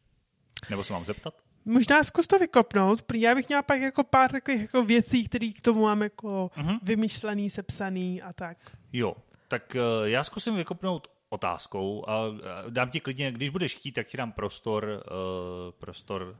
Nebo 0.69 0.83
se 0.83 0.93
mám 0.93 1.05
zeptat? 1.05 1.33
Možná 1.65 2.03
zkus 2.03 2.27
to 2.27 2.39
vykopnout, 2.39 3.03
já 3.13 3.35
bych 3.35 3.47
měla 3.47 3.61
pak 3.61 3.81
jako 3.81 4.03
pár 4.03 4.31
takových 4.31 4.61
jako 4.61 4.83
věcí, 4.83 5.27
které 5.27 5.47
k 5.47 5.61
tomu 5.61 5.81
mám 5.81 6.03
jako 6.03 6.51
uh-huh. 6.57 6.79
vymyšlený, 6.83 7.49
sepsaný 7.49 8.21
a 8.21 8.33
tak. 8.33 8.77
Jo, 8.93 9.15
tak 9.47 9.75
uh, 9.75 10.07
já 10.07 10.23
zkusím 10.23 10.55
vykopnout 10.55 11.07
otázkou 11.29 12.09
a 12.09 12.23
dám 12.69 12.89
ti 12.89 12.99
klidně, 12.99 13.31
když 13.31 13.49
budeš 13.49 13.75
chtít, 13.75 13.91
tak 13.91 14.07
ti 14.07 14.17
dám 14.17 14.31
prostor, 14.31 14.83
uh, 14.85 15.71
prostor 15.71 16.37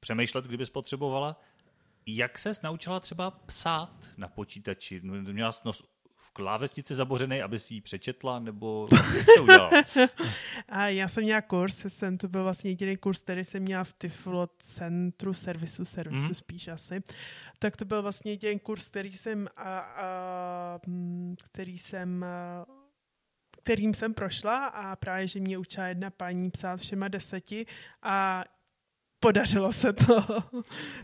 přemýšlet, 0.00 0.44
kdybys 0.44 0.70
potřebovala. 0.70 1.40
Jak 2.06 2.38
ses 2.38 2.62
naučila 2.62 3.00
třeba 3.00 3.30
psát 3.30 4.10
na 4.16 4.28
počítači? 4.28 5.00
Měla 5.00 5.52
jsi 5.52 5.62
nos 5.64 5.84
v 6.28 6.30
klávesnici 6.32 6.94
zabořený, 6.94 7.42
aby 7.42 7.58
si 7.58 7.74
ji 7.74 7.80
přečetla, 7.80 8.38
nebo 8.38 8.86
jak 9.16 9.26
to 9.36 9.42
udělala? 9.42 9.70
A 10.68 10.86
já 10.86 11.08
jsem 11.08 11.22
měla 11.22 11.40
kurz, 11.40 11.84
jsem, 11.88 12.18
to 12.18 12.28
byl 12.28 12.42
vlastně 12.42 12.70
jediný 12.70 12.96
kurz, 12.96 13.22
který 13.22 13.44
jsem 13.44 13.62
měla 13.62 13.84
v 13.84 13.92
Tiflo 13.92 14.48
centru 14.58 15.34
servisu, 15.34 15.84
servisu 15.84 16.28
mm. 16.28 16.34
spíš 16.34 16.68
asi. 16.68 17.02
Tak 17.58 17.76
to 17.76 17.84
byl 17.84 18.02
vlastně 18.02 18.32
jediný 18.32 18.58
kurz, 18.58 18.88
který 18.88 19.12
jsem, 19.12 19.48
a, 19.56 19.78
a, 19.78 20.80
mm, 20.86 21.36
který 21.52 21.78
jsem 21.78 22.24
a, 22.24 22.66
kterým 23.66 23.94
jsem 23.94 24.14
prošla 24.14 24.66
a 24.66 24.96
právě, 24.96 25.26
že 25.26 25.40
mě 25.40 25.58
učila 25.58 25.86
jedna 25.86 26.10
paní 26.10 26.50
psát 26.50 26.76
všema 26.76 27.08
deseti 27.08 27.66
a 28.02 28.44
podařilo 29.20 29.72
se 29.72 29.92
to. 29.92 30.24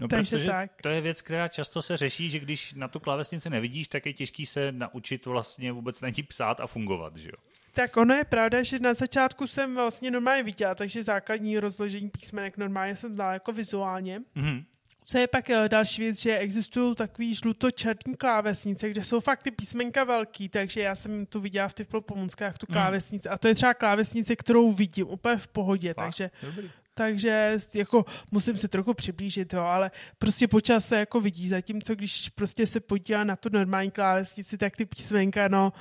No, 0.01 0.09
Takže 0.09 0.37
protože 0.37 0.49
tak. 0.49 0.71
to 0.83 0.89
je 0.89 1.01
věc, 1.01 1.23
která 1.23 1.49
často 1.49 1.83
se 1.83 1.97
řeší, 1.97 2.31
že 2.31 2.39
když 2.39 2.75
na 2.75 2.89
tu 2.89 3.01
klávesnici 3.01 3.51
nevidíš, 3.51 3.89
tak 3.89 4.07
je 4.07 4.13
těžký 4.13 4.47
se 4.47 4.73
naučit 4.73 5.27
vlastně 5.27 5.73
vůbec 5.73 6.01
na 6.01 6.09
ní 6.09 6.23
psát 6.23 6.61
a 6.61 6.67
fungovat, 6.67 7.17
že 7.17 7.29
jo? 7.29 7.37
Tak 7.73 7.97
ono 7.97 8.15
je 8.15 8.25
pravda, 8.25 8.63
že 8.63 8.79
na 8.79 8.95
začátku 8.95 9.47
jsem 9.47 9.75
vlastně 9.75 10.11
normálně 10.11 10.43
viděla, 10.43 10.75
takže 10.75 11.03
základní 11.03 11.59
rozložení 11.59 12.11
písmenek 12.11 12.57
normálně 12.57 12.97
jsem 12.97 13.15
znala 13.15 13.33
jako 13.33 13.53
vizuálně. 13.53 14.21
Mm-hmm. 14.37 14.65
Co 15.05 15.19
je 15.19 15.27
pak 15.27 15.51
eh, 15.51 15.69
další 15.69 16.03
věc, 16.03 16.21
že 16.21 16.39
existují 16.39 16.95
takový 16.95 17.35
žluto-černý 17.35 18.17
klávesnice, 18.17 18.91
kde 18.91 19.05
jsou 19.05 19.21
fakt 19.21 19.43
ty 19.43 19.51
písmenka 19.51 20.05
velký, 20.05 20.49
takže 20.49 20.81
já 20.81 20.95
jsem 20.95 21.27
tu 21.27 21.41
viděla 21.41 21.69
v 21.69 21.75
těch 21.75 21.87
pomůckách 22.01 22.59
tu 22.59 22.67
mhm. 22.69 22.73
klávesnici 22.73 23.29
a 23.29 23.39
to 23.39 23.49
je 23.49 23.55
třeba 23.55 23.75
klávesnice, 23.75 24.37
kterou 24.37 24.73
vidím 24.73 25.09
úplně 25.09 25.37
v 25.37 25.47
pohodě, 25.47 25.95
fakt? 25.95 26.05
takže 26.05 26.31
Dobrý. 26.43 26.71
Takže 26.95 27.59
jako 27.75 28.05
musím 28.31 28.59
se 28.59 28.69
trochu 28.69 28.95
přiblížit, 28.95 29.53
jo, 29.53 29.63
ale 29.63 29.91
prostě 30.19 30.49
počas 30.49 30.89
se 30.89 30.97
jako 30.97 31.21
vidí, 31.21 31.49
zatímco 31.49 31.95
když 31.95 32.29
prostě 32.29 32.67
se 32.67 32.81
podívá 32.81 33.25
na 33.25 33.37
tu 33.37 33.49
normální 33.53 33.91
klávesnici, 33.91 34.59
tak 34.59 34.77
ty 34.77 34.87
písmenka, 34.87 35.49
no, 35.49 35.73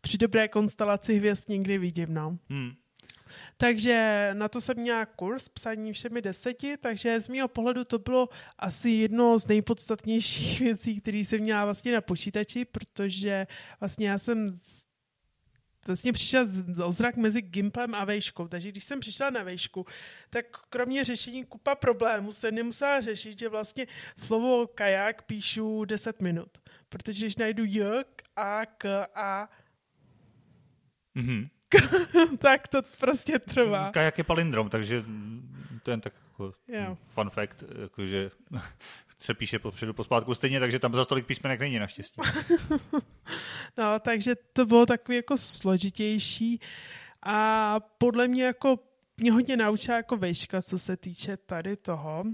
při 0.00 0.18
dobré 0.18 0.48
konstelaci 0.48 1.14
hvězd 1.14 1.48
někdy 1.48 1.78
vidím, 1.78 2.14
no. 2.14 2.38
Hmm. 2.50 2.72
Takže 3.56 4.30
na 4.32 4.48
to 4.48 4.60
jsem 4.60 4.76
měla 4.76 5.06
kurz 5.06 5.48
psaní 5.48 5.92
všemi 5.92 6.22
deseti, 6.22 6.76
takže 6.76 7.20
z 7.20 7.28
mého 7.28 7.48
pohledu 7.48 7.84
to 7.84 7.98
bylo 7.98 8.28
asi 8.58 8.90
jedno 8.90 9.38
z 9.38 9.46
nejpodstatnějších 9.46 10.60
věcí, 10.60 11.00
které 11.00 11.18
jsem 11.18 11.40
měla 11.40 11.64
vlastně 11.64 11.92
na 11.92 12.00
počítači, 12.00 12.64
protože 12.64 13.46
vlastně 13.80 14.08
já 14.08 14.18
jsem 14.18 14.58
vlastně 15.86 16.12
přišla 16.12 16.44
o 16.84 16.92
zrak 16.92 17.16
mezi 17.16 17.42
Gimplem 17.42 17.94
a 17.94 18.04
vejškou. 18.04 18.48
Takže 18.48 18.68
když 18.68 18.84
jsem 18.84 19.00
přišla 19.00 19.30
na 19.30 19.42
vejšku, 19.42 19.86
tak 20.30 20.46
kromě 20.68 21.04
řešení 21.04 21.44
kupa 21.44 21.74
problémů 21.74 22.32
se 22.32 22.52
nemusela 22.52 23.00
řešit, 23.00 23.38
že 23.38 23.48
vlastně 23.48 23.86
slovo 24.16 24.66
kajak 24.66 25.22
píšu 25.22 25.84
10 25.84 26.22
minut. 26.22 26.58
Protože 26.88 27.24
když 27.24 27.36
najdu 27.36 27.64
j, 27.64 28.04
a, 28.36 28.66
k, 28.66 29.06
a, 29.14 29.48
mm-hmm. 31.16 31.48
tak 32.38 32.68
to 32.68 32.82
prostě 32.82 33.38
trvá. 33.38 33.90
Kajak 33.90 34.18
je 34.18 34.24
palindrom, 34.24 34.68
takže 34.68 35.02
to 35.82 35.90
je 35.90 35.96
tak 35.96 36.12
jako 36.30 36.54
fun 37.06 37.30
fact, 37.30 37.64
jakože 37.82 38.30
se 39.22 39.34
píše 39.34 39.58
popředu 39.58 39.92
pospátku 39.92 40.34
stejně, 40.34 40.60
takže 40.60 40.78
tam 40.78 40.94
za 40.94 41.04
tolik 41.04 41.26
písmenek 41.26 41.60
není 41.60 41.78
naštěstí. 41.78 42.20
no, 43.78 43.98
takže 44.00 44.34
to 44.52 44.66
bylo 44.66 44.86
takový 44.86 45.16
jako 45.16 45.38
složitější 45.38 46.60
a 47.22 47.76
podle 47.98 48.28
mě 48.28 48.44
jako 48.44 48.78
mě 49.16 49.32
hodně 49.32 49.56
naučila 49.56 49.96
jako 49.96 50.16
vejška, 50.16 50.62
co 50.62 50.78
se 50.78 50.96
týče 50.96 51.36
tady 51.36 51.76
toho. 51.76 52.24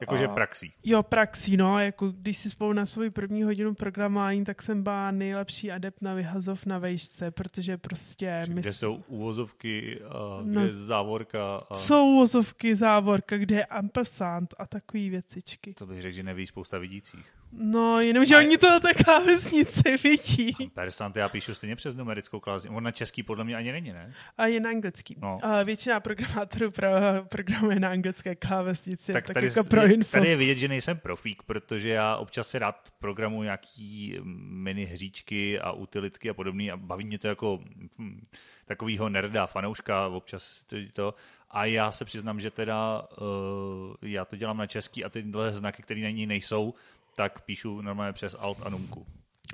Jakože 0.00 0.28
praxí. 0.28 0.72
Jo, 0.84 1.02
praxí, 1.02 1.56
no. 1.56 1.78
Jako 1.78 2.08
když 2.08 2.36
si 2.36 2.50
spolu 2.50 2.72
na 2.72 2.86
svou 2.86 3.10
první 3.10 3.42
hodinu 3.42 3.74
programování, 3.74 4.44
tak 4.44 4.62
jsem 4.62 4.82
byla 4.82 5.10
nejlepší 5.10 5.72
adept 5.72 6.02
na 6.02 6.14
vyhazov 6.14 6.66
na 6.66 6.78
vejšce, 6.78 7.30
protože 7.30 7.76
prostě... 7.76 8.42
Kde 8.46 8.54
my... 8.54 8.72
jsou 8.72 9.04
úvozovky, 9.08 10.00
a 10.02 10.42
kde 10.42 10.54
no, 10.54 10.66
je 10.66 10.72
závorka. 10.72 11.56
A... 11.70 11.74
Jsou 11.74 12.06
úvozovky, 12.06 12.76
závorka, 12.76 13.38
kde 13.38 13.56
je 13.56 13.64
ampersand 13.64 14.54
a 14.58 14.66
takové 14.66 15.08
věcičky. 15.08 15.74
To 15.74 15.86
bych 15.86 16.02
řekl, 16.02 16.16
že 16.16 16.22
neví 16.22 16.46
spousta 16.46 16.78
vidících. 16.78 17.26
No, 17.52 18.00
jenomže 18.00 18.36
a... 18.36 18.38
oni 18.38 18.58
to 18.58 18.70
na 18.70 18.80
té 18.80 18.94
klávesnici 18.94 19.96
vidí. 20.02 20.56
Ampersand 20.60 21.16
já 21.16 21.28
píšu 21.28 21.54
stejně 21.54 21.76
přes 21.76 21.96
numerickou 21.96 22.40
klávesnici. 22.40 22.76
On 22.76 22.84
na 22.84 22.90
český 22.90 23.22
podle 23.22 23.44
mě 23.44 23.56
ani 23.56 23.72
není, 23.72 23.92
ne? 23.92 24.12
A 24.38 24.46
je 24.46 24.60
na 24.60 24.70
anglický. 24.70 25.16
No. 25.22 25.38
A 25.42 25.62
většina 25.62 26.00
programátorů 26.00 26.70
pro, 26.70 26.88
programuje 27.28 27.80
na 27.80 27.90
anglické 27.90 28.34
klávesnici. 28.34 29.12
Tak, 29.12 29.26
tak 29.26 29.34
tady, 29.34 29.46
jako 29.46 29.64
pro 29.64 29.86
info. 29.86 30.10
tady 30.10 30.28
je 30.28 30.36
vidět, 30.36 30.54
že 30.54 30.68
nejsem 30.68 30.98
profík, 30.98 31.42
protože 31.42 31.88
já 31.88 32.16
občas 32.16 32.48
si 32.48 32.58
rád 32.58 32.92
programu 32.98 33.42
nějaký 33.42 34.18
mini 34.24 34.84
hříčky 34.84 35.60
a 35.60 35.72
utilitky 35.72 36.30
a 36.30 36.34
podobný 36.34 36.70
a 36.70 36.76
baví 36.76 37.04
mě 37.04 37.18
to 37.18 37.28
jako 37.28 37.60
hm, 37.98 38.22
takovýho 38.66 39.08
nerda, 39.08 39.46
fanouška, 39.46 40.08
občas 40.08 40.64
to, 40.64 40.76
to. 40.92 41.14
A 41.50 41.64
já 41.64 41.90
se 41.92 42.04
přiznám, 42.04 42.40
že 42.40 42.50
teda 42.50 43.02
uh, 43.20 43.94
já 44.02 44.24
to 44.24 44.36
dělám 44.36 44.56
na 44.56 44.66
český 44.66 45.04
a 45.04 45.08
tyhle 45.08 45.54
znaky, 45.54 45.82
které 45.82 46.00
na 46.00 46.10
ní 46.10 46.26
nejsou, 46.26 46.74
tak 47.18 47.40
píšu 47.40 47.80
normálně 47.80 48.12
přes 48.12 48.36
alt 48.38 48.58
a 48.62 48.68
numku. 48.68 49.06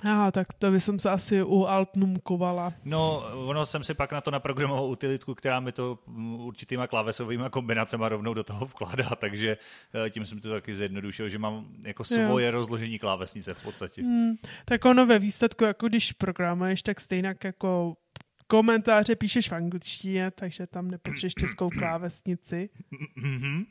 Aha, 0.03 0.31
tak 0.31 0.53
to 0.59 0.71
by 0.71 0.81
jsem 0.81 0.99
se 0.99 1.11
asi 1.11 1.43
u 1.43 1.67
alt 1.67 1.97
numkovala. 1.97 2.73
No, 2.85 3.25
ono 3.49 3.67
jsem 3.67 3.85
si 3.85 3.95
pak 3.95 4.13
na 4.13 4.21
to 4.21 4.31
naprogramoval 4.31 4.85
utilitku, 4.85 5.35
která 5.35 5.61
mi 5.61 5.73
to 5.73 5.99
určitýma 6.37 6.87
klávesovými 6.87 7.45
kombinacemi 7.51 8.05
rovnou 8.09 8.35
do 8.35 8.45
toho 8.45 8.67
vkládá, 8.67 9.09
takže 9.21 9.57
eh, 10.07 10.11
tím 10.11 10.25
jsem 10.25 10.41
to 10.41 10.51
taky 10.51 10.75
zjednodušil, 10.75 11.29
že 11.29 11.39
mám 11.39 11.67
jako 11.83 12.05
svoje 12.05 12.47
jo. 12.47 12.53
rozložení 12.53 12.99
klávesnice 12.99 13.55
v 13.55 13.63
podstatě. 13.63 14.03
Hmm, 14.03 14.35
tak 14.65 14.85
ono 14.85 15.07
ve 15.07 15.19
výsledku, 15.19 15.65
jako 15.65 15.89
když 15.89 16.13
programuješ, 16.13 16.83
tak 16.83 17.01
stejně 17.01 17.35
jako 17.45 17.97
komentáře 18.47 19.17
píšeš 19.17 19.49
v 19.49 19.55
angličtině, 19.55 20.31
takže 20.31 20.67
tam 20.67 20.91
nepotřebuješ 20.91 21.35
českou 21.41 21.71
klávesnici. 21.71 22.71
Mm-hmm. 23.23 23.67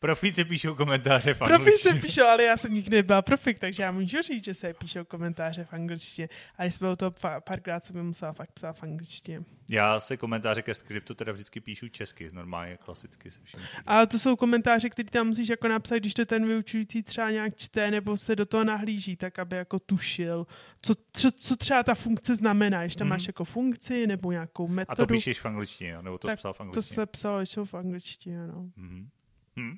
Profíci 0.00 0.44
píšou 0.44 0.74
komentáře 0.74 1.34
v 1.34 1.42
angličtině. 1.42 1.64
Profíci 1.64 2.06
píšou, 2.06 2.24
ale 2.24 2.44
já 2.44 2.56
jsem 2.56 2.74
nikdy 2.74 2.96
nebyla 2.96 3.22
profik, 3.22 3.58
takže 3.58 3.82
já 3.82 3.92
můžu 3.92 4.22
říct, 4.22 4.44
že 4.44 4.54
se 4.54 4.74
píšou 4.74 5.04
komentáře 5.04 5.64
v 5.64 5.72
angličtině. 5.72 6.28
A 6.58 6.64
jsme 6.64 6.96
to 6.96 7.10
párkrát 7.40 7.84
jsem 7.84 8.06
musela 8.06 8.32
fakt 8.32 8.52
psát 8.52 8.72
v 8.72 8.82
angličtině. 8.82 9.42
Já 9.70 10.00
se 10.00 10.16
komentáře 10.16 10.62
ke 10.62 10.74
skriptu 10.74 11.14
teda 11.14 11.32
vždycky 11.32 11.60
píšu 11.60 11.88
česky, 11.88 12.28
normálně 12.32 12.76
klasicky 12.76 13.30
se 13.30 13.40
vším. 13.44 13.60
A 13.86 14.06
to 14.06 14.18
jsou 14.18 14.36
komentáře, 14.36 14.90
které 14.90 15.10
tam 15.10 15.26
musíš 15.26 15.48
jako 15.48 15.68
napsat, 15.68 15.96
když 15.96 16.14
to 16.14 16.26
ten 16.26 16.46
vyučující 16.46 17.02
třeba 17.02 17.30
nějak 17.30 17.56
čte 17.56 17.90
nebo 17.90 18.16
se 18.16 18.36
do 18.36 18.46
toho 18.46 18.64
nahlíží, 18.64 19.16
tak 19.16 19.38
aby 19.38 19.56
jako 19.56 19.78
tušil, 19.78 20.46
co, 20.84 20.94
co, 21.12 21.30
co 21.30 21.56
třeba 21.56 21.82
ta 21.82 21.94
funkce 21.94 22.36
znamená, 22.36 22.82
když 22.82 22.96
tam 22.96 23.06
mm. 23.06 23.10
máš 23.10 23.26
jako 23.26 23.44
funkci 23.44 24.06
nebo 24.06 24.32
nějakou 24.32 24.68
metodu. 24.68 24.92
A 24.92 24.96
to 24.96 25.06
píšeš 25.06 25.40
v 25.40 25.46
angličtině, 25.46 25.98
nebo 26.02 26.18
to 26.18 26.28
tak 26.28 26.38
psal 26.38 26.52
v 26.52 26.60
angličtině? 26.60 26.82
To 26.82 26.94
se 26.94 27.06
psalo 27.06 27.40
ještě 27.40 27.60
v 27.64 27.74
angličtině, 27.74 28.46
no. 28.46 28.70
Mm. 28.76 29.08
Hmm. 29.56 29.76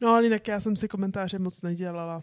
No 0.00 0.08
ale 0.08 0.24
jinak 0.24 0.48
já 0.48 0.60
jsem 0.60 0.76
si 0.76 0.88
komentáře 0.88 1.38
moc 1.38 1.62
nedělala. 1.62 2.22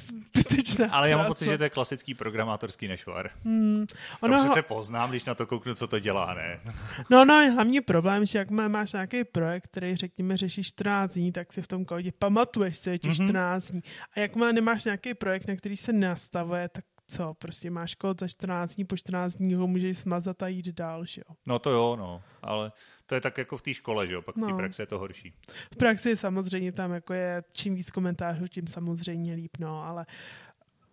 Zbytečná 0.00 0.90
Ale 0.90 1.10
já 1.10 1.16
mám 1.16 1.26
pocit, 1.26 1.44
že 1.46 1.58
to 1.58 1.64
je 1.64 1.70
klasický 1.70 2.14
programátorský 2.14 2.88
nešvar. 2.88 3.30
Hmm. 3.44 3.86
Ono 4.20 4.38
to 4.38 4.44
přece 4.44 4.62
poznám, 4.62 5.10
když 5.10 5.24
na 5.24 5.34
to 5.34 5.46
kouknu, 5.46 5.74
co 5.74 5.86
to 5.86 5.98
dělá, 5.98 6.34
ne? 6.34 6.60
no, 7.10 7.24
no, 7.24 7.52
hlavní 7.52 7.80
problém, 7.80 8.26
že 8.26 8.38
jak 8.38 8.50
máš 8.50 8.92
nějaký 8.92 9.24
projekt, 9.24 9.64
který, 9.64 9.96
řekněme, 9.96 10.36
řeší 10.36 10.62
14 10.62 11.14
dní, 11.14 11.32
tak 11.32 11.52
si 11.52 11.62
v 11.62 11.66
tom 11.66 11.84
kódě 11.84 12.12
pamatuješ 12.18 12.76
si 12.78 12.98
těch 12.98 13.12
mm-hmm. 13.12 13.28
14 13.28 13.70
dní. 13.70 13.82
A 14.16 14.20
jak 14.20 14.36
má, 14.36 14.52
nemáš 14.52 14.84
nějaký 14.84 15.14
projekt, 15.14 15.48
na 15.48 15.56
který 15.56 15.76
se 15.76 15.92
nastavuje, 15.92 16.68
tak 16.68 16.84
co, 17.12 17.34
prostě 17.34 17.70
máš 17.70 17.94
kód 17.94 18.20
za 18.20 18.28
14 18.28 18.74
dní, 18.74 18.84
po 18.84 18.96
14 18.96 19.34
dní 19.34 19.54
ho 19.54 19.66
můžeš 19.66 19.98
smazat 19.98 20.42
a 20.42 20.48
jít 20.48 20.68
dál, 20.68 21.04
že 21.04 21.22
jo? 21.28 21.34
No 21.46 21.58
to 21.58 21.70
jo, 21.70 21.96
no, 21.96 22.22
ale 22.42 22.72
to 23.06 23.14
je 23.14 23.20
tak 23.20 23.38
jako 23.38 23.56
v 23.56 23.62
té 23.62 23.74
škole, 23.74 24.06
že 24.06 24.14
jo, 24.14 24.22
pak 24.22 24.36
v 24.36 24.40
té 24.40 24.46
no. 24.46 24.56
praxi 24.56 24.82
je 24.82 24.86
to 24.86 24.98
horší. 24.98 25.34
V 25.72 25.76
praxi 25.76 26.16
samozřejmě 26.16 26.72
tam 26.72 26.92
jako 26.92 27.12
je 27.12 27.44
čím 27.52 27.74
víc 27.74 27.90
komentářů, 27.90 28.48
tím 28.48 28.66
samozřejmě 28.66 29.34
líp, 29.34 29.56
no, 29.58 29.84
ale 29.84 30.06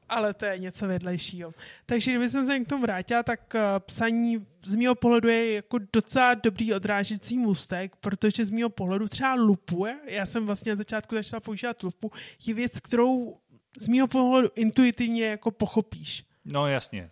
ale 0.09 0.33
to 0.33 0.45
je 0.45 0.59
něco 0.59 0.87
vedlejšího. 0.87 1.53
Takže 1.85 2.11
kdyby 2.11 2.29
jsem 2.29 2.45
se 2.45 2.59
k 2.59 2.67
tomu 2.67 2.81
vrátila, 2.81 3.23
tak 3.23 3.55
uh, 3.55 3.61
psaní 3.79 4.47
z 4.65 4.75
mého 4.75 4.95
pohledu 4.95 5.29
je 5.29 5.53
jako 5.53 5.77
docela 5.93 6.33
dobrý 6.33 6.73
odrážecí 6.73 7.37
můstek, 7.37 7.95
protože 7.95 8.45
z 8.45 8.49
mého 8.49 8.69
pohledu 8.69 9.07
třeba 9.07 9.33
lupuje, 9.33 9.99
já 10.05 10.25
jsem 10.25 10.45
vlastně 10.45 10.71
na 10.71 10.75
začátku 10.75 11.15
začala 11.15 11.39
používat 11.39 11.83
lupu, 11.83 12.11
je 12.45 12.53
věc, 12.53 12.79
kterou 12.79 13.37
z 13.79 13.87
mého 13.87 14.07
pohledu 14.07 14.49
intuitivně 14.55 15.25
jako 15.25 15.51
pochopíš. 15.51 16.23
No 16.45 16.67
jasně. 16.67 17.09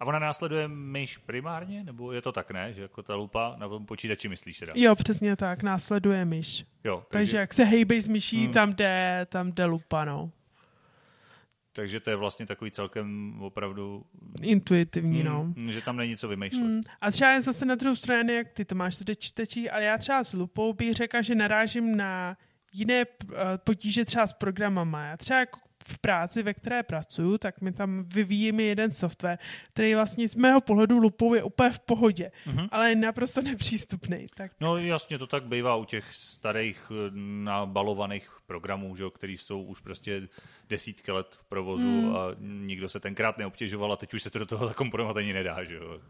A 0.00 0.04
ona 0.04 0.18
následuje 0.18 0.68
myš 0.68 1.18
primárně? 1.18 1.84
Nebo 1.84 2.12
je 2.12 2.22
to 2.22 2.32
tak, 2.32 2.50
ne? 2.50 2.72
Že 2.72 2.82
jako 2.82 3.02
ta 3.02 3.14
lupa 3.14 3.54
na 3.58 3.68
tom 3.68 3.86
počítači 3.86 4.28
myslíš 4.28 4.58
teda? 4.58 4.72
Jo, 4.76 4.94
přesně 4.94 5.36
tak, 5.36 5.62
následuje 5.62 6.24
myš. 6.24 6.66
Jo, 6.84 6.96
takže... 6.96 7.06
takže 7.08 7.36
jak 7.36 7.54
se 7.54 7.64
hejbej 7.64 8.00
s 8.00 8.08
myší, 8.08 8.44
hmm. 8.44 8.52
tam, 8.52 8.74
jde, 8.74 9.26
tam 9.30 9.52
jde 9.52 9.64
lupa, 9.64 10.04
no. 10.04 10.30
Takže 11.72 12.00
to 12.00 12.10
je 12.10 12.16
vlastně 12.16 12.46
takový 12.46 12.70
celkem 12.70 13.34
opravdu... 13.42 14.04
Intuitivní, 14.42 15.22
no. 15.22 15.42
Hmm, 15.42 15.72
že 15.72 15.80
tam 15.80 15.96
není 15.96 16.16
co 16.16 16.28
vymýšlet. 16.28 16.62
Hmm. 16.62 16.80
A 17.00 17.10
třeba 17.10 17.40
zase 17.40 17.64
na 17.64 17.74
druhou 17.74 17.96
stranu, 17.96 18.32
jak 18.32 18.48
ty 18.52 18.64
to 18.64 18.74
máš 18.74 18.96
zde 18.96 19.14
čtečí, 19.14 19.70
ale 19.70 19.84
já 19.84 19.98
třeba 19.98 20.24
s 20.24 20.32
lupou 20.32 20.72
bych 20.72 20.94
řekla, 20.94 21.22
že 21.22 21.34
narážím 21.34 21.96
na 21.96 22.36
jiné 22.72 23.00
eh, 23.00 23.36
potíže 23.64 24.04
třeba 24.04 24.26
s 24.26 24.32
programama. 24.32 25.04
Já 25.04 25.16
třeba 25.16 25.38
jako 25.38 25.60
v 25.86 25.98
práci, 25.98 26.42
ve 26.42 26.54
které 26.54 26.82
pracuju, 26.82 27.38
tak 27.38 27.60
my 27.60 27.72
tam 27.72 28.04
vyvíjíme 28.04 28.62
jeden 28.62 28.92
software, 28.92 29.38
který 29.72 29.94
vlastně 29.94 30.28
z 30.28 30.34
mého 30.34 30.60
pohledu 30.60 30.98
lupou 30.98 31.34
je 31.34 31.42
úplně 31.42 31.70
v 31.70 31.78
pohodě, 31.78 32.30
mm-hmm. 32.46 32.68
ale 32.70 32.88
je 32.88 32.96
naprosto 32.96 33.42
nepřístupný. 33.42 34.26
Tak... 34.34 34.52
No 34.60 34.76
jasně, 34.76 35.18
to 35.18 35.26
tak 35.26 35.44
bývá 35.44 35.76
u 35.76 35.84
těch 35.84 36.14
starých 36.14 36.92
eh, 36.92 37.10
nabalovaných 37.44 38.30
programů, 38.46 38.96
že, 38.96 39.04
který 39.14 39.36
jsou 39.36 39.62
už 39.62 39.80
prostě 39.80 40.28
desítky 40.68 41.12
let 41.12 41.36
v 41.38 41.44
provozu 41.44 41.86
mm. 41.86 42.16
a 42.16 42.20
nikdo 42.40 42.88
se 42.88 43.00
tenkrát 43.00 43.38
neobtěžoval 43.38 43.92
a 43.92 43.96
teď 43.96 44.14
už 44.14 44.22
se 44.22 44.30
to 44.30 44.38
do 44.38 44.46
toho 44.46 44.66
zakomponovat 44.66 45.16
ani 45.16 45.32
nedá. 45.32 45.64
Že 45.64 45.74
jo. 45.74 46.00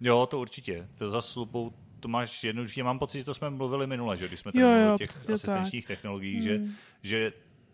jo, 0.00 0.26
to 0.26 0.40
určitě. 0.40 0.88
To 0.98 1.10
zase 1.10 1.40
lupou 1.40 1.72
to 2.02 2.08
máš 2.08 2.44
jednoduše, 2.44 2.82
mám 2.82 2.98
pocit, 2.98 3.18
že 3.18 3.24
to 3.24 3.34
jsme 3.34 3.50
mluvili 3.50 3.86
minule, 3.86 4.16
že 4.16 4.28
když 4.28 4.40
jsme 4.40 4.52
tam 4.52 4.62
mluvili 4.62 4.90
o 4.90 4.98
těch 4.98 5.16
asistenčních 5.16 5.86
tak. 5.86 5.96
technologiích, 5.96 6.36
mm. 6.36 6.42
že, 6.42 6.60
že 7.02 7.32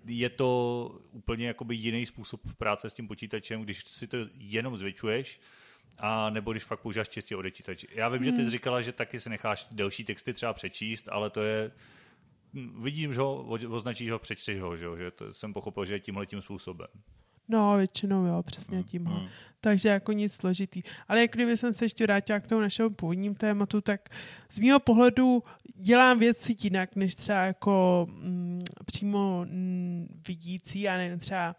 je 0.09 0.31
to 0.31 1.01
úplně 1.11 1.47
jakoby 1.47 1.77
jiný 1.77 2.07
způsob 2.07 2.41
práce 2.59 2.91
s 2.91 2.93
tím 2.93 3.09
počítačem, 3.09 3.63
když 3.63 3.85
si 3.87 4.07
to 4.07 4.17
jenom 4.35 4.77
zvětšuješ, 4.77 5.41
a 5.99 6.31
nebo 6.31 6.53
když 6.53 6.65
fakt 6.65 6.81
používáš 6.81 7.09
čistě 7.09 7.37
odečítač. 7.37 7.85
Já 7.91 8.09
vím, 8.09 8.19
mm. 8.19 8.25
že 8.25 8.31
ty 8.31 8.37
jsi 8.37 8.43
hmm. 8.43 8.51
říkala, 8.51 8.81
že 8.81 8.93
taky 8.93 9.21
si 9.21 9.31
necháš 9.31 9.67
delší 9.73 10.05
texty 10.05 10.35
třeba 10.35 10.53
přečíst, 10.53 11.09
ale 11.09 11.31
to 11.31 11.43
je, 11.43 11.71
vidím, 12.83 13.15
že 13.15 13.21
ho 13.21 13.45
označíš 13.69 14.11
ho, 14.11 14.19
přečteš 14.19 14.61
ho, 14.61 14.77
že, 14.77 14.87
že 14.99 15.11
to 15.11 15.33
jsem 15.33 15.53
pochopil, 15.53 15.85
že 15.85 15.95
je 15.95 16.01
tímhle 16.01 16.27
tím 16.27 16.43
způsobem. 16.43 16.89
No, 17.49 17.77
většinou 17.77 18.25
jo, 18.25 18.43
přesně 18.43 18.77
mm, 18.79 18.85
tím. 18.85 19.03
Mm. 19.03 19.27
Takže 19.61 19.89
jako 19.89 20.13
nic 20.13 20.33
složitý. 20.33 20.83
Ale 21.09 21.21
jak 21.21 21.31
kdyby 21.31 21.57
jsem 21.57 21.75
se 21.75 21.85
ještě 21.85 22.05
vrátila 22.05 22.41
k 22.41 22.47
tomu 22.47 22.61
našemu 22.61 22.91
původním 22.91 23.35
tématu, 23.35 23.81
tak 23.81 24.09
z 24.51 24.59
mého 24.59 24.81
pohledu 24.81 25.43
dělám 25.75 26.19
věci 26.19 26.57
jinak, 26.61 26.97
než 26.97 27.15
třeba 27.15 27.45
jako 27.45 28.07
mm, 28.11 28.61
přímo 28.87 29.45
mm, 29.49 30.23
vidící, 30.29 30.89
a 30.89 30.97
nevím, 30.97 31.19
třeba 31.19 31.57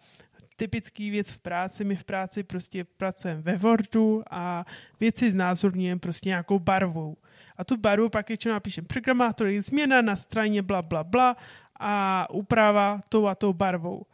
typický 0.55 1.09
věc 1.09 1.31
v 1.31 1.37
práci. 1.37 1.83
My 1.83 1.95
v 1.95 2.03
práci 2.03 2.43
prostě 2.43 2.83
pracujeme 2.83 3.41
ve 3.41 3.57
Wordu 3.57 4.23
a 4.31 4.65
věci 4.99 5.31
znázorňujeme 5.31 5.99
prostě 5.99 6.29
nějakou 6.29 6.59
barvou. 6.59 7.17
A 7.57 7.63
tu 7.63 7.77
barvu 7.77 8.09
pak 8.09 8.29
ještě 8.29 8.49
napíšem 8.49 8.85
programátor, 8.85 9.47
změna 9.59 10.01
na 10.01 10.15
straně 10.15 10.61
bla, 10.61 10.81
bla, 10.81 11.03
bla 11.03 11.35
a 11.79 12.27
úprava 12.29 13.01
tou 13.09 13.27
a 13.27 13.35
tou 13.35 13.53
barvou. 13.53 14.05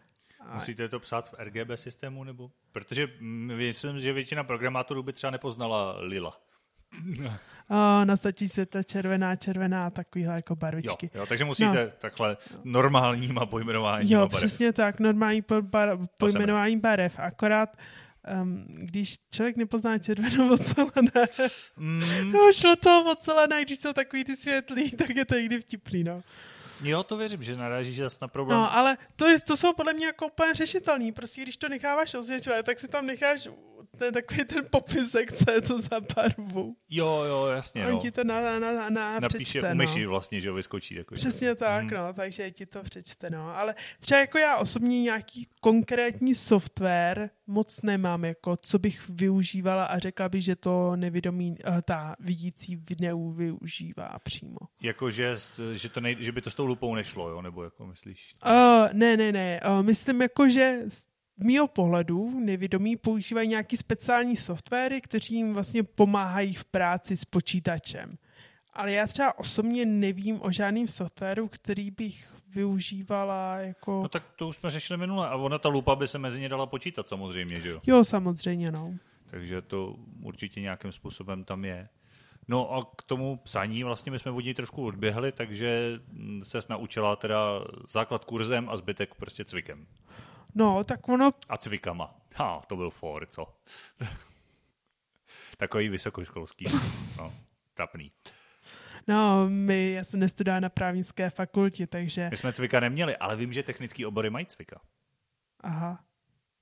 Musíte 0.54 0.90
to 0.90 1.00
psát 1.00 1.30
v 1.30 1.34
RGB 1.40 1.70
systému, 1.76 2.24
nebo? 2.24 2.52
Protože 2.72 3.08
myslím, 3.20 4.00
že 4.00 4.14
většina 4.14 4.44
programátorů 4.44 5.04
by 5.04 5.14
třeba 5.14 5.32
nepoznala 5.32 6.00
lila. 6.00 6.38
o, 7.70 8.06
na 8.06 8.16
světla 8.18 8.84
červená, 8.84 9.36
červená, 9.36 9.90
takovýhle 9.90 10.36
jako 10.36 10.56
barvičky. 10.56 11.10
Jo, 11.14 11.20
jo 11.20 11.26
takže 11.26 11.46
musíte 11.46 11.86
no. 11.86 11.92
takhle 12.00 12.38
normálníma 12.64 13.46
pojmenování. 13.46 14.12
Jo, 14.12 14.20
barev. 14.20 14.36
přesně 14.36 14.74
tak, 14.74 15.00
normální 15.00 15.42
po, 15.42 15.62
bar, 15.62 15.98
pojmenování 16.20 16.80
barev. 16.80 17.20
Akorát 17.20 17.78
um, 18.42 18.66
když 18.68 19.16
člověk 19.32 19.58
nepozná 19.58 19.98
červenou 19.98 20.54
ocelené, 20.54 21.28
mm. 21.78 22.32
to 22.32 22.54
šlo 22.54 22.76
to 22.76 23.12
ocelené, 23.12 23.62
když 23.62 23.80
jsou 23.80 23.94
takový 23.94 24.24
ty 24.24 24.36
světlý, 24.38 24.92
tak 24.98 25.10
je 25.16 25.26
to 25.26 25.36
někdy 25.36 25.60
vtipný, 25.60 26.04
no. 26.04 26.22
Jo, 26.84 27.04
to 27.04 27.18
věřím, 27.18 27.44
že 27.44 27.56
narážíš 27.56 27.98
zase 27.98 28.18
na 28.22 28.28
problém. 28.28 28.60
No, 28.60 28.74
ale 28.74 28.98
to, 29.16 29.28
je, 29.28 29.40
to 29.40 29.58
jsou 29.58 29.74
podle 29.74 29.94
mě 29.94 30.06
jako 30.06 30.28
úplně 30.28 30.54
řešitelný. 30.54 31.12
Prostě 31.12 31.42
když 31.42 31.58
to 31.58 31.70
necháváš 31.70 32.14
osvědčovat, 32.14 32.66
tak 32.66 32.80
si 32.80 32.88
tam 32.88 33.06
necháš 33.06 33.48
ten 33.96 34.14
takový 34.14 34.46
ten 34.46 34.66
popisek, 34.70 35.34
co 35.34 35.52
je 35.52 35.62
to 35.62 35.82
za 35.82 36.00
barvu. 36.16 36.76
Jo, 36.90 37.24
jo, 37.28 37.46
jasně. 37.46 37.88
On 37.88 37.94
no. 37.94 38.00
ti 38.00 38.12
to 38.12 38.24
na, 38.24 38.42
na, 38.42 38.60
na, 38.60 38.90
na 38.90 39.20
Napíše 39.20 39.60
přečte, 39.60 39.72
u 39.72 39.76
myši 39.76 40.04
no. 40.04 40.10
vlastně, 40.10 40.40
že 40.40 40.52
vyskočí. 40.52 40.96
Takový, 40.96 41.20
Přesně 41.20 41.50
no. 41.50 41.56
tak, 41.56 41.82
hmm. 41.82 41.94
no, 41.94 42.14
takže 42.14 42.52
ti 42.52 42.66
to 42.66 42.84
přečte, 42.84 43.30
no. 43.30 43.58
Ale 43.58 43.76
třeba 44.00 44.20
jako 44.20 44.38
já 44.38 44.58
osobně 44.58 45.02
nějaký 45.02 45.48
konkrétní 45.62 46.36
software 46.36 47.30
moc 47.48 47.82
nemám, 47.82 48.26
jako 48.26 48.58
co 48.62 48.80
bych 48.80 49.10
využívala 49.10 49.86
a 49.86 50.00
řekla 50.00 50.30
bych, 50.30 50.44
že 50.44 50.56
to 50.56 50.96
nevědomí, 50.96 51.56
eh, 51.66 51.82
ta 51.82 52.16
vidící 52.20 52.84
využívá 53.36 54.20
přímo. 54.24 54.58
Jako, 54.82 55.12
že, 55.12 55.36
že, 55.74 55.90
to 55.90 56.02
nej, 56.02 56.16
že 56.20 56.32
by 56.32 56.42
to 56.42 56.50
s 56.50 56.56
tou 56.56 56.66
lupou 56.66 56.96
nešlo, 56.96 57.30
jo? 57.30 57.42
Nebo 57.42 57.64
jako 57.64 57.88
myslíš? 57.88 58.34
Uh, 58.46 58.88
ne, 58.94 59.18
ne, 59.18 59.32
ne. 59.32 59.60
Uh, 59.66 59.84
myslím 59.84 60.22
jako, 60.22 60.50
že 60.50 60.82
z 61.38 61.44
mého 61.44 61.68
pohledu 61.68 62.40
nevědomí 62.40 62.98
používají 62.98 63.48
nějaký 63.50 63.78
speciální 63.78 64.36
softwary, 64.36 65.02
kteří 65.02 65.36
jim 65.36 65.54
vlastně 65.54 65.84
pomáhají 65.84 66.54
v 66.54 66.66
práci 66.66 67.18
s 67.18 67.26
počítačem. 67.26 68.18
Ale 68.74 68.92
já 68.92 69.08
třeba 69.08 69.40
osobně 69.40 69.86
nevím 69.86 70.40
o 70.42 70.52
žádném 70.52 70.88
softwaru, 70.88 71.48
který 71.48 71.92
bych 71.92 72.36
využívala 72.48 73.58
jako... 73.58 74.02
No 74.04 74.10
tak 74.10 74.24
to 74.36 74.48
už 74.48 74.56
jsme 74.56 74.70
řešili 74.70 74.98
minule 74.98 75.30
a 75.30 75.36
ona 75.36 75.58
ta 75.58 75.70
lupa 75.70 75.96
by 75.96 76.08
se 76.08 76.18
mezi 76.18 76.42
ně 76.42 76.50
dala 76.50 76.66
počítat 76.66 77.10
samozřejmě, 77.10 77.62
že 77.62 77.70
jo? 77.70 77.82
Jo, 77.88 78.04
samozřejmě, 78.04 78.72
no. 78.72 78.94
Takže 79.26 79.62
to 79.62 79.96
určitě 80.24 80.62
nějakým 80.62 80.92
způsobem 80.92 81.44
tam 81.44 81.66
je. 81.66 81.90
No 82.48 82.74
a 82.74 82.86
k 82.98 83.02
tomu 83.02 83.38
psaní 83.38 83.84
vlastně 83.84 84.12
my 84.12 84.20
jsme 84.20 84.32
od 84.32 84.40
něj 84.40 84.54
trošku 84.54 84.86
odběhli, 84.86 85.32
takže 85.32 86.00
se 86.44 86.60
naučila 86.70 87.16
teda 87.16 87.40
základ 87.90 88.26
kurzem 88.26 88.70
a 88.70 88.78
zbytek 88.78 89.16
prostě 89.16 89.46
cvikem. 89.46 89.88
No, 90.56 90.84
tak 90.84 91.10
ono... 91.10 91.32
A 91.50 91.58
cvikama. 91.58 92.16
Ha, 92.36 92.62
to 92.68 92.76
byl 92.76 92.90
for, 92.90 93.26
co? 93.26 93.56
Takový 95.58 95.90
vysokoškolský. 95.90 96.66
No, 97.18 97.34
trapný. 97.74 98.12
No, 99.08 99.50
my, 99.50 99.92
já 99.92 100.04
jsem 100.04 100.20
nestudovala 100.20 100.60
na 100.60 100.70
právnické 100.70 101.30
fakultě, 101.30 101.88
takže... 101.88 102.28
My 102.30 102.38
jsme 102.38 102.54
cvika 102.54 102.80
neměli, 102.80 103.18
ale 103.18 103.36
vím, 103.36 103.54
že 103.54 103.64
technický 103.64 104.06
obory 104.06 104.30
mají 104.30 104.46
cvika. 104.46 104.82
Aha. 105.60 106.04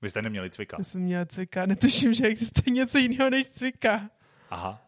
Vy 0.02 0.10
jste 0.10 0.22
neměli 0.22 0.50
cvika? 0.50 0.76
My 0.78 0.84
jsme 0.84 1.00
měli 1.00 1.26
cvika, 1.26 1.66
netuším, 1.66 2.14
že 2.14 2.26
existuje 2.26 2.74
něco 2.74 2.98
jiného 2.98 3.30
než 3.30 3.46
cvika. 3.46 4.10
Aha. 4.50 4.80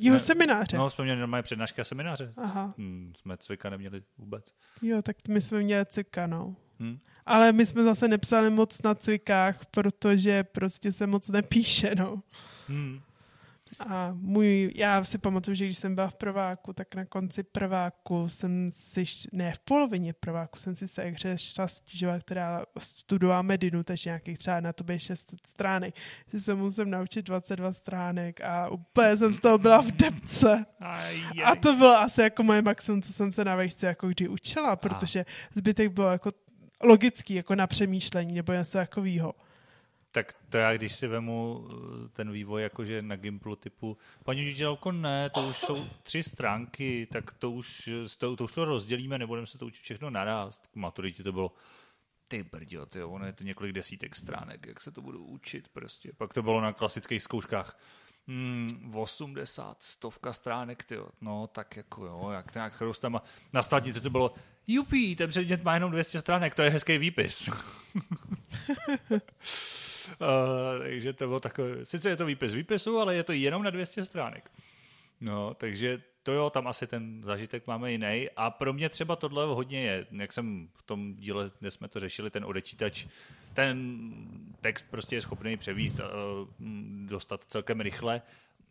Jeho 0.00 0.18
semináře. 0.18 0.76
No, 0.76 0.90
jsme 0.90 1.04
měli 1.04 1.20
normálně 1.20 1.42
přednášky 1.42 1.80
a 1.80 1.84
semináře. 1.84 2.34
Aha. 2.36 2.74
Hmm, 2.78 3.12
jsme 3.16 3.36
cvika 3.36 3.70
neměli 3.70 4.02
vůbec. 4.18 4.54
Jo, 4.82 5.02
tak 5.02 5.16
my 5.28 5.40
jsme 5.42 5.62
měli 5.62 5.86
cvika, 5.86 6.26
no. 6.26 6.56
Hmm. 6.80 6.98
Ale 7.26 7.52
my 7.52 7.66
jsme 7.66 7.82
zase 7.82 8.08
nepsali 8.08 8.50
moc 8.50 8.82
na 8.82 8.94
cvikách, 8.94 9.66
protože 9.66 10.44
prostě 10.44 10.92
se 10.92 11.06
moc 11.06 11.28
nepíše, 11.28 11.94
no. 11.94 12.22
Hmm. 12.68 13.00
A 13.80 14.12
můj, 14.12 14.72
já 14.74 15.04
si 15.04 15.18
pamatuju, 15.18 15.54
že 15.54 15.64
když 15.64 15.78
jsem 15.78 15.94
byla 15.94 16.08
v 16.08 16.14
prváku, 16.14 16.72
tak 16.72 16.94
na 16.94 17.04
konci 17.04 17.42
prváku 17.42 18.28
jsem 18.28 18.70
si, 18.72 19.04
ne, 19.32 19.52
v 19.52 19.58
polovině 19.58 20.12
prváku 20.12 20.58
jsem 20.58 20.74
si 20.74 20.88
se 20.88 21.02
hře 21.02 21.36
stěžovat, 21.66 22.22
která 22.22 22.64
studovala 22.78 23.42
medinu, 23.42 23.82
takže 23.82 24.10
nějakých 24.10 24.38
třeba 24.38 24.60
na 24.60 24.72
to 24.72 24.84
6 24.96 25.34
stránek, 25.46 25.94
že 26.32 26.40
se 26.40 26.54
musím 26.54 26.90
naučit 26.90 27.22
22 27.22 27.72
stránek 27.72 28.40
a 28.40 28.68
úplně 28.68 29.16
jsem 29.16 29.32
z 29.32 29.40
toho 29.40 29.58
byla 29.58 29.82
v 29.82 29.90
depce. 29.90 30.66
A 31.44 31.56
to 31.56 31.76
bylo 31.76 31.96
asi 31.96 32.20
jako 32.20 32.42
moje 32.42 32.62
maximum, 32.62 33.02
co 33.02 33.12
jsem 33.12 33.32
se 33.32 33.44
na 33.44 33.56
vejšce 33.56 33.86
jako 33.86 34.08
kdy 34.08 34.28
učila, 34.28 34.76
protože 34.76 35.24
zbytek 35.56 35.92
bylo 35.92 36.10
jako 36.10 36.32
logický, 36.84 37.34
jako 37.34 37.54
na 37.54 37.66
přemýšlení 37.66 38.34
nebo 38.34 38.52
něco 38.52 38.78
takového. 38.78 39.34
Tak 40.12 40.34
to 40.48 40.58
já, 40.58 40.76
když 40.76 40.92
si 40.92 41.06
vemu 41.06 41.68
eh, 41.68 42.08
ten 42.08 42.32
vývoj 42.32 42.62
jakože 42.62 43.02
na 43.02 43.16
Gimplu 43.16 43.56
typu, 43.56 43.96
paní 44.24 44.42
učitelko, 44.42 44.92
ne, 44.92 45.30
to 45.30 45.48
už 45.48 45.56
jsou 45.56 45.86
tři 46.02 46.22
stránky, 46.22 47.08
tak 47.12 47.32
to 47.32 47.50
už 47.50 47.90
to, 48.18 48.36
to, 48.36 48.44
už 48.44 48.52
to 48.52 48.64
rozdělíme, 48.64 49.18
nebudeme 49.18 49.46
se 49.46 49.58
to 49.58 49.66
učit 49.66 49.82
všechno 49.82 50.10
naraz. 50.10 50.58
K 50.58 50.76
maturitě 50.76 51.22
to 51.22 51.32
bylo, 51.32 51.52
ty 52.28 52.42
brďo, 52.42 52.86
ty, 52.86 53.02
ono 53.02 53.26
je 53.26 53.32
to 53.32 53.44
několik 53.44 53.72
desítek 53.72 54.16
stránek, 54.16 54.66
jak 54.66 54.80
se 54.80 54.90
to 54.90 55.02
budu 55.02 55.24
učit 55.24 55.68
prostě. 55.68 56.12
Pak 56.16 56.34
to 56.34 56.42
bylo 56.42 56.60
na 56.60 56.72
klasických 56.72 57.22
zkouškách, 57.22 57.78
hmm, 58.28 58.92
80, 58.94 59.82
stovka 59.82 60.32
stránek, 60.32 60.84
ty, 60.84 60.96
no 61.20 61.46
tak 61.46 61.76
jako 61.76 62.06
jo, 62.06 62.30
jak 62.30 62.54
nějak 62.54 62.82
tam 63.00 63.20
na 63.52 63.62
státnici 63.62 64.00
to 64.00 64.10
bylo, 64.10 64.34
jupí, 64.66 65.16
ten 65.16 65.30
předmět 65.30 65.64
má 65.64 65.74
jenom 65.74 65.90
200 65.90 66.18
stránek, 66.18 66.54
to 66.54 66.62
je 66.62 66.70
hezký 66.70 66.98
výpis. 66.98 67.50
Uh, 70.20 70.78
takže 70.78 71.12
to 71.12 71.26
bylo 71.26 71.40
takové, 71.40 71.84
sice 71.84 72.10
je 72.10 72.16
to 72.16 72.26
výpis 72.26 72.54
výpisu, 72.54 72.98
ale 72.98 73.14
je 73.14 73.24
to 73.24 73.32
jenom 73.32 73.62
na 73.62 73.70
200 73.70 74.04
stránek. 74.04 74.50
No, 75.20 75.54
takže 75.54 76.02
to 76.24 76.32
jo, 76.32 76.50
tam 76.50 76.66
asi 76.66 76.86
ten 76.86 77.22
zážitek 77.22 77.66
máme 77.66 77.92
jiný. 77.92 78.28
A 78.36 78.50
pro 78.50 78.72
mě 78.72 78.88
třeba 78.88 79.16
tohle 79.16 79.44
hodně 79.46 79.82
je, 79.82 80.06
jak 80.10 80.32
jsem 80.32 80.68
v 80.74 80.82
tom 80.82 81.14
díle, 81.14 81.50
kde 81.60 81.70
jsme 81.70 81.88
to 81.88 82.00
řešili, 82.00 82.30
ten 82.30 82.44
odečítač, 82.44 83.06
ten 83.54 83.98
text 84.60 84.86
prostě 84.90 85.16
je 85.16 85.20
schopný 85.20 85.56
převíst, 85.56 86.00
uh, 86.00 86.06
dostat 87.06 87.44
celkem 87.44 87.80
rychle. 87.80 88.22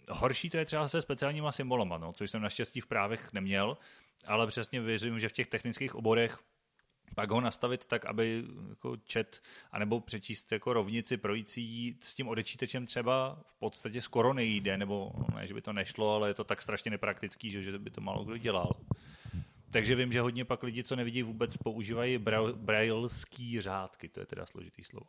Horší 0.09 0.49
to 0.49 0.57
je 0.57 0.65
třeba 0.65 0.87
se 0.87 1.01
speciálníma 1.01 1.51
symbolama, 1.51 1.97
no, 1.97 2.13
což 2.13 2.31
jsem 2.31 2.41
naštěstí 2.41 2.81
v 2.81 2.87
právech 2.87 3.33
neměl, 3.33 3.77
ale 4.25 4.47
přesně 4.47 4.81
věřím, 4.81 5.19
že 5.19 5.29
v 5.29 5.33
těch 5.33 5.47
technických 5.47 5.95
oborech 5.95 6.39
pak 7.15 7.31
ho 7.31 7.41
nastavit 7.41 7.85
tak, 7.85 8.05
aby 8.05 8.43
jako 8.69 8.97
čet, 8.97 9.41
anebo 9.71 9.99
přečíst 9.99 10.51
jako 10.51 10.73
rovnici 10.73 11.17
projící 11.17 11.97
s 12.01 12.13
tím 12.13 12.27
odečítečem 12.27 12.85
třeba 12.85 13.37
v 13.45 13.59
podstatě 13.59 14.01
skoro 14.01 14.33
nejde, 14.33 14.77
nebo 14.77 15.11
ne, 15.35 15.47
že 15.47 15.53
by 15.53 15.61
to 15.61 15.73
nešlo, 15.73 16.15
ale 16.15 16.29
je 16.29 16.33
to 16.33 16.43
tak 16.43 16.61
strašně 16.61 16.91
nepraktický, 16.91 17.51
že, 17.51 17.61
že 17.61 17.79
by 17.79 17.89
to 17.89 18.01
málo 18.01 18.23
kdo 18.23 18.37
dělal. 18.37 18.71
Takže 19.71 19.95
vím, 19.95 20.11
že 20.11 20.21
hodně 20.21 20.45
pak 20.45 20.63
lidi, 20.63 20.83
co 20.83 20.95
nevidí 20.95 21.23
vůbec, 21.23 21.57
používají 21.57 22.17
brailský 22.55 23.61
řádky. 23.61 24.09
To 24.09 24.19
je 24.19 24.25
teda 24.25 24.45
složitý 24.45 24.83
slovo. 24.83 25.05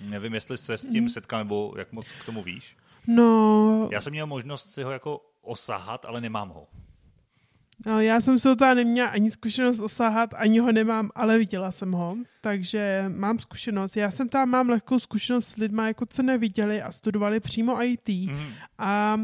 Nevím, 0.00 0.34
jestli 0.34 0.56
se 0.56 0.76
s 0.76 0.88
tím 0.88 1.08
setkal, 1.08 1.38
nebo 1.38 1.74
jak 1.78 1.92
moc 1.92 2.12
k 2.12 2.24
tomu 2.24 2.42
víš. 2.42 2.76
No... 3.06 3.88
Já 3.92 4.00
jsem 4.00 4.10
měl 4.10 4.26
možnost 4.26 4.72
si 4.72 4.82
ho 4.82 4.90
jako 4.90 5.20
osahat, 5.40 6.04
ale 6.04 6.20
nemám 6.20 6.48
ho. 6.48 6.66
No, 7.86 8.00
já 8.00 8.20
jsem 8.20 8.38
se 8.38 8.56
to 8.56 8.74
neměla 8.74 9.08
ani 9.08 9.30
zkušenost 9.30 9.80
osahat, 9.80 10.34
ani 10.34 10.58
ho 10.58 10.72
nemám, 10.72 11.10
ale 11.14 11.38
viděla 11.38 11.72
jsem 11.72 11.92
ho, 11.92 12.16
takže 12.40 13.04
mám 13.08 13.38
zkušenost. 13.38 13.96
Já 13.96 14.10
jsem 14.10 14.28
tam 14.28 14.48
mám 14.48 14.68
lehkou 14.68 14.98
zkušenost 14.98 15.48
s 15.48 15.56
lidmi, 15.56 15.82
jako 15.84 16.06
co 16.06 16.22
neviděli 16.22 16.82
a 16.82 16.92
studovali 16.92 17.40
přímo 17.40 17.82
IT. 17.82 18.08
Mm. 18.08 18.52
A 18.78 19.20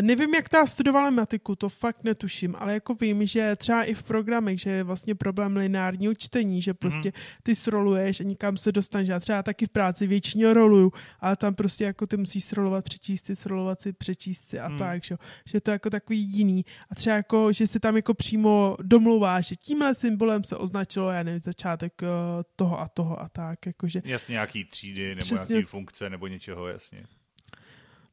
nevím, 0.00 0.34
jak 0.34 0.48
ta 0.48 0.66
studovala 0.66 1.10
matiku, 1.10 1.56
to 1.56 1.68
fakt 1.68 2.04
netuším, 2.04 2.54
ale 2.58 2.74
jako 2.74 2.94
vím, 2.94 3.26
že 3.26 3.56
třeba 3.56 3.84
i 3.84 3.94
v 3.94 4.02
programech, 4.02 4.60
že 4.60 4.70
je 4.70 4.82
vlastně 4.82 5.14
problém 5.14 5.56
lineárního 5.56 6.14
čtení, 6.14 6.62
že 6.62 6.74
prostě 6.74 7.12
mhm. 7.14 7.22
ty 7.42 7.54
sroluješ 7.54 8.20
a 8.20 8.24
nikam 8.24 8.56
se 8.56 8.72
dostaneš. 8.72 9.08
Já 9.08 9.20
třeba 9.20 9.42
taky 9.42 9.66
v 9.66 9.70
práci 9.70 10.06
většině 10.06 10.54
roluju, 10.54 10.92
ale 11.20 11.36
tam 11.36 11.54
prostě 11.54 11.84
jako 11.84 12.06
ty 12.06 12.16
musíš 12.16 12.44
srolovat, 12.44 12.84
přečíst 12.84 13.26
si, 13.26 13.36
srolovat 13.36 13.80
si, 13.80 13.92
přečíst 13.92 14.44
si 14.44 14.60
a 14.60 14.68
mm. 14.68 14.78
tak, 14.78 15.04
že, 15.04 15.16
že 15.46 15.60
to 15.60 15.70
je 15.70 15.72
jako 15.72 15.90
takový 15.90 16.20
jiný. 16.20 16.64
A 16.90 16.94
třeba 16.94 17.16
jako, 17.16 17.52
že 17.52 17.66
se 17.66 17.80
tam 17.80 17.96
jako 17.96 18.14
přímo 18.14 18.76
domluvá, 18.82 19.40
že 19.40 19.56
tímhle 19.56 19.94
symbolem 19.94 20.44
se 20.44 20.56
označilo, 20.56 21.10
já 21.10 21.22
nevím, 21.22 21.40
začátek 21.40 22.02
uh, 22.02 22.08
toho 22.56 22.80
a 22.80 22.88
toho 22.88 23.22
a 23.22 23.28
tak. 23.28 23.66
Jakože, 23.66 24.02
jasně, 24.04 24.32
nějaký 24.32 24.64
třídy 24.64 25.08
nebo 25.08 25.20
Přesně, 25.20 25.52
nějaký 25.52 25.66
funkce 25.66 26.10
nebo 26.10 26.26
něčeho, 26.26 26.68
jasně. 26.68 27.04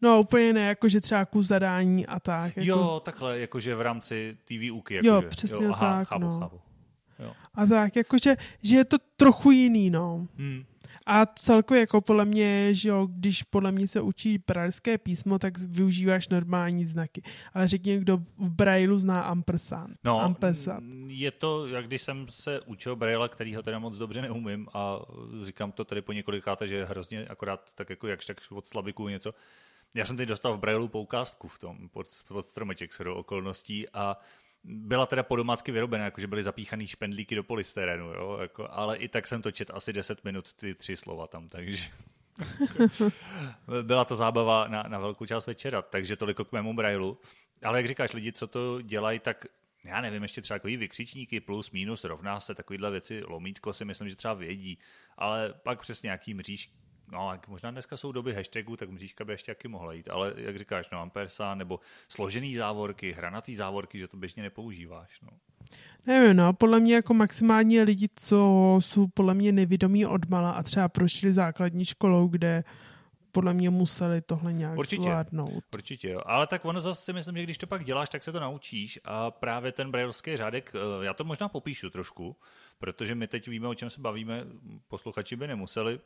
No 0.02 0.22
úplně 0.22 0.54
ne, 0.54 0.62
jakože 0.62 1.02
třeba 1.02 1.26
kus 1.26 1.48
zadání 1.48 2.08
a 2.08 2.20
tak. 2.20 2.58
Jako... 2.58 2.70
Jo, 2.70 3.02
takhle, 3.06 3.40
jakože 3.40 3.76
v 3.76 3.82
rámci 3.82 4.38
té 4.48 4.58
výuky. 4.58 4.94
Jako 4.96 5.08
jo, 5.08 5.22
že, 5.22 5.28
přesně 5.28 5.66
jo, 5.66 5.72
aha, 5.74 6.00
tak, 6.00 6.08
chápu, 6.08 6.26
no. 6.26 6.40
chápu. 6.40 6.60
Jo. 7.20 7.34
A 7.56 7.66
tak, 7.66 7.96
jakože, 7.96 8.36
že 8.64 8.76
je 8.76 8.86
to 8.86 8.98
trochu 9.18 9.52
jiný, 9.52 9.90
no. 9.90 10.28
Hmm. 10.38 10.64
A 11.06 11.26
celkově 11.26 11.80
jako 11.80 12.02
podle 12.02 12.26
mě, 12.26 12.74
že 12.74 12.90
jo, 12.90 13.08
když 13.12 13.44
podle 13.44 13.72
mě 13.72 13.88
se 13.88 14.02
učí 14.02 14.44
brajlské 14.48 14.98
písmo, 14.98 15.40
tak 15.40 15.58
využíváš 15.58 16.28
normální 16.28 16.86
znaky. 16.86 17.22
Ale 17.54 17.68
řekni, 17.68 17.98
kdo 17.98 18.18
v 18.18 18.50
Brailu 18.50 19.00
zná 19.00 19.22
ampersand. 19.22 19.98
No, 20.04 20.22
ampersand. 20.22 20.84
je 21.08 21.32
to, 21.32 21.68
jak 21.68 21.88
když 21.88 22.02
jsem 22.02 22.26
se 22.30 22.62
učil 22.62 22.96
Braille, 22.96 23.30
který 23.30 23.56
ho 23.56 23.64
teda 23.64 23.80
moc 23.80 23.98
dobře 23.98 24.22
neumím 24.22 24.68
a 24.74 25.00
říkám 25.44 25.72
to 25.72 25.86
tady 25.86 26.02
po 26.02 26.14
několikáte, 26.14 26.68
že 26.68 26.76
je 26.76 26.86
hrozně 26.86 27.26
akorát 27.26 27.74
tak 27.76 27.90
jako 27.90 28.08
jakž 28.08 28.26
tak 28.26 28.38
od 28.52 28.68
slabiku 28.68 29.08
něco, 29.08 29.34
já 29.94 30.06
jsem 30.06 30.18
teď 30.18 30.30
dostal 30.30 30.58
v 30.58 30.60
Brailu 30.60 30.88
poukázku 30.88 31.48
v 31.48 31.60
tom 31.60 31.90
pod, 31.90 32.08
pod 32.28 32.48
stromeček 32.48 32.92
do 33.04 33.16
okolností 33.16 33.90
a 33.90 34.18
byla 34.64 35.06
teda 35.06 35.24
podomácky 35.24 35.72
vyrobená, 35.72 36.06
jakože 36.06 36.28
byly 36.28 36.44
zapíchaný 36.44 36.88
špendlíky 36.88 37.36
do 37.36 37.44
polystyrenu, 37.44 38.14
jo, 38.14 38.38
jako, 38.42 38.68
ale 38.72 38.98
i 38.98 39.08
tak 39.08 39.28
jsem 39.28 39.42
to 39.42 39.52
čet 39.52 39.72
asi 39.74 39.94
10 39.94 40.24
minut, 40.24 40.54
ty 40.54 40.76
tři 40.76 40.98
slova 40.98 41.28
tam, 41.28 41.48
takže 41.48 41.90
byla 43.82 44.06
to 44.06 44.16
zábava 44.16 44.68
na, 44.68 44.84
na 44.84 45.00
velkou 45.00 45.26
část 45.26 45.48
večera, 45.48 45.82
takže 45.82 46.16
toliko 46.16 46.46
k 46.46 46.52
mému 46.52 46.74
brailu. 46.74 47.18
Ale 47.64 47.80
jak 47.80 47.88
říkáš, 47.88 48.14
lidi, 48.14 48.32
co 48.32 48.48
to 48.48 48.82
dělají, 48.82 49.20
tak 49.20 49.46
já 49.86 50.02
nevím, 50.02 50.24
ještě 50.24 50.42
třeba 50.42 50.56
takový 50.56 50.78
vykřičníky 50.78 51.40
plus, 51.40 51.72
minus, 51.72 52.04
rovná 52.04 52.40
se, 52.40 52.56
takovýhle 52.56 52.92
věci, 52.92 53.24
lomítko 53.24 53.74
si 53.74 53.86
myslím, 53.86 54.10
že 54.10 54.16
třeba 54.16 54.34
vědí, 54.34 54.80
ale 55.18 55.54
pak 55.64 55.82
přes 55.82 56.04
nějaký 56.04 56.34
mříž, 56.34 56.74
no, 57.12 57.40
možná 57.48 57.72
dneska 57.72 57.98
jsou 57.98 58.12
doby 58.12 58.34
hashtagů, 58.34 58.76
tak 58.76 58.90
mřížka 58.90 59.26
by 59.26 59.34
ještě 59.34 59.56
taky 59.56 59.68
mohla 59.68 59.94
jít, 59.94 60.10
ale 60.10 60.34
jak 60.38 60.58
říkáš, 60.58 60.90
no, 60.90 61.00
ampersa 61.00 61.56
nebo 61.56 61.80
složený 62.10 62.56
závorky, 62.56 63.12
hranatý 63.12 63.56
závorky, 63.56 64.00
že 64.00 64.08
to 64.08 64.18
běžně 64.18 64.44
nepoužíváš, 64.44 65.22
no. 65.22 65.30
Nevím, 66.06 66.38
no, 66.38 66.54
podle 66.54 66.80
mě 66.80 66.96
jako 66.96 67.14
maximálně 67.14 67.84
lidi, 67.84 68.10
co 68.16 68.78
jsou 68.80 69.08
podle 69.08 69.34
mě 69.34 69.52
nevědomí 69.52 70.06
odmala 70.06 70.52
a 70.52 70.64
třeba 70.64 70.90
prošli 70.90 71.34
základní 71.34 71.86
školou, 71.86 72.28
kde 72.28 72.64
podle 73.32 73.54
mě 73.54 73.70
museli 73.70 74.22
tohle 74.22 74.54
nějak 74.54 74.78
určitě, 74.78 75.04
zvládnout. 75.04 75.64
Určitě, 75.74 76.10
jo. 76.10 76.22
Ale 76.26 76.48
tak 76.48 76.66
ono 76.66 76.80
zase 76.80 77.02
si 77.02 77.14
myslím, 77.14 77.38
že 77.38 77.44
když 77.44 77.58
to 77.58 77.68
pak 77.68 77.86
děláš, 77.86 78.10
tak 78.10 78.24
se 78.24 78.32
to 78.32 78.40
naučíš 78.40 79.00
a 79.06 79.32
právě 79.32 79.72
ten 79.72 79.92
brailský 79.92 80.38
řádek, 80.38 80.72
eh, 80.76 81.06
já 81.06 81.14
to 81.14 81.24
možná 81.24 81.50
popíšu 81.50 81.90
trošku, 81.90 82.36
protože 82.80 83.16
my 83.16 83.28
teď 83.28 83.48
víme, 83.48 83.68
o 83.68 83.76
čem 83.76 83.90
se 83.90 84.02
bavíme, 84.02 84.46
posluchači 84.88 85.36
by 85.36 85.48
nemuseli, 85.48 86.00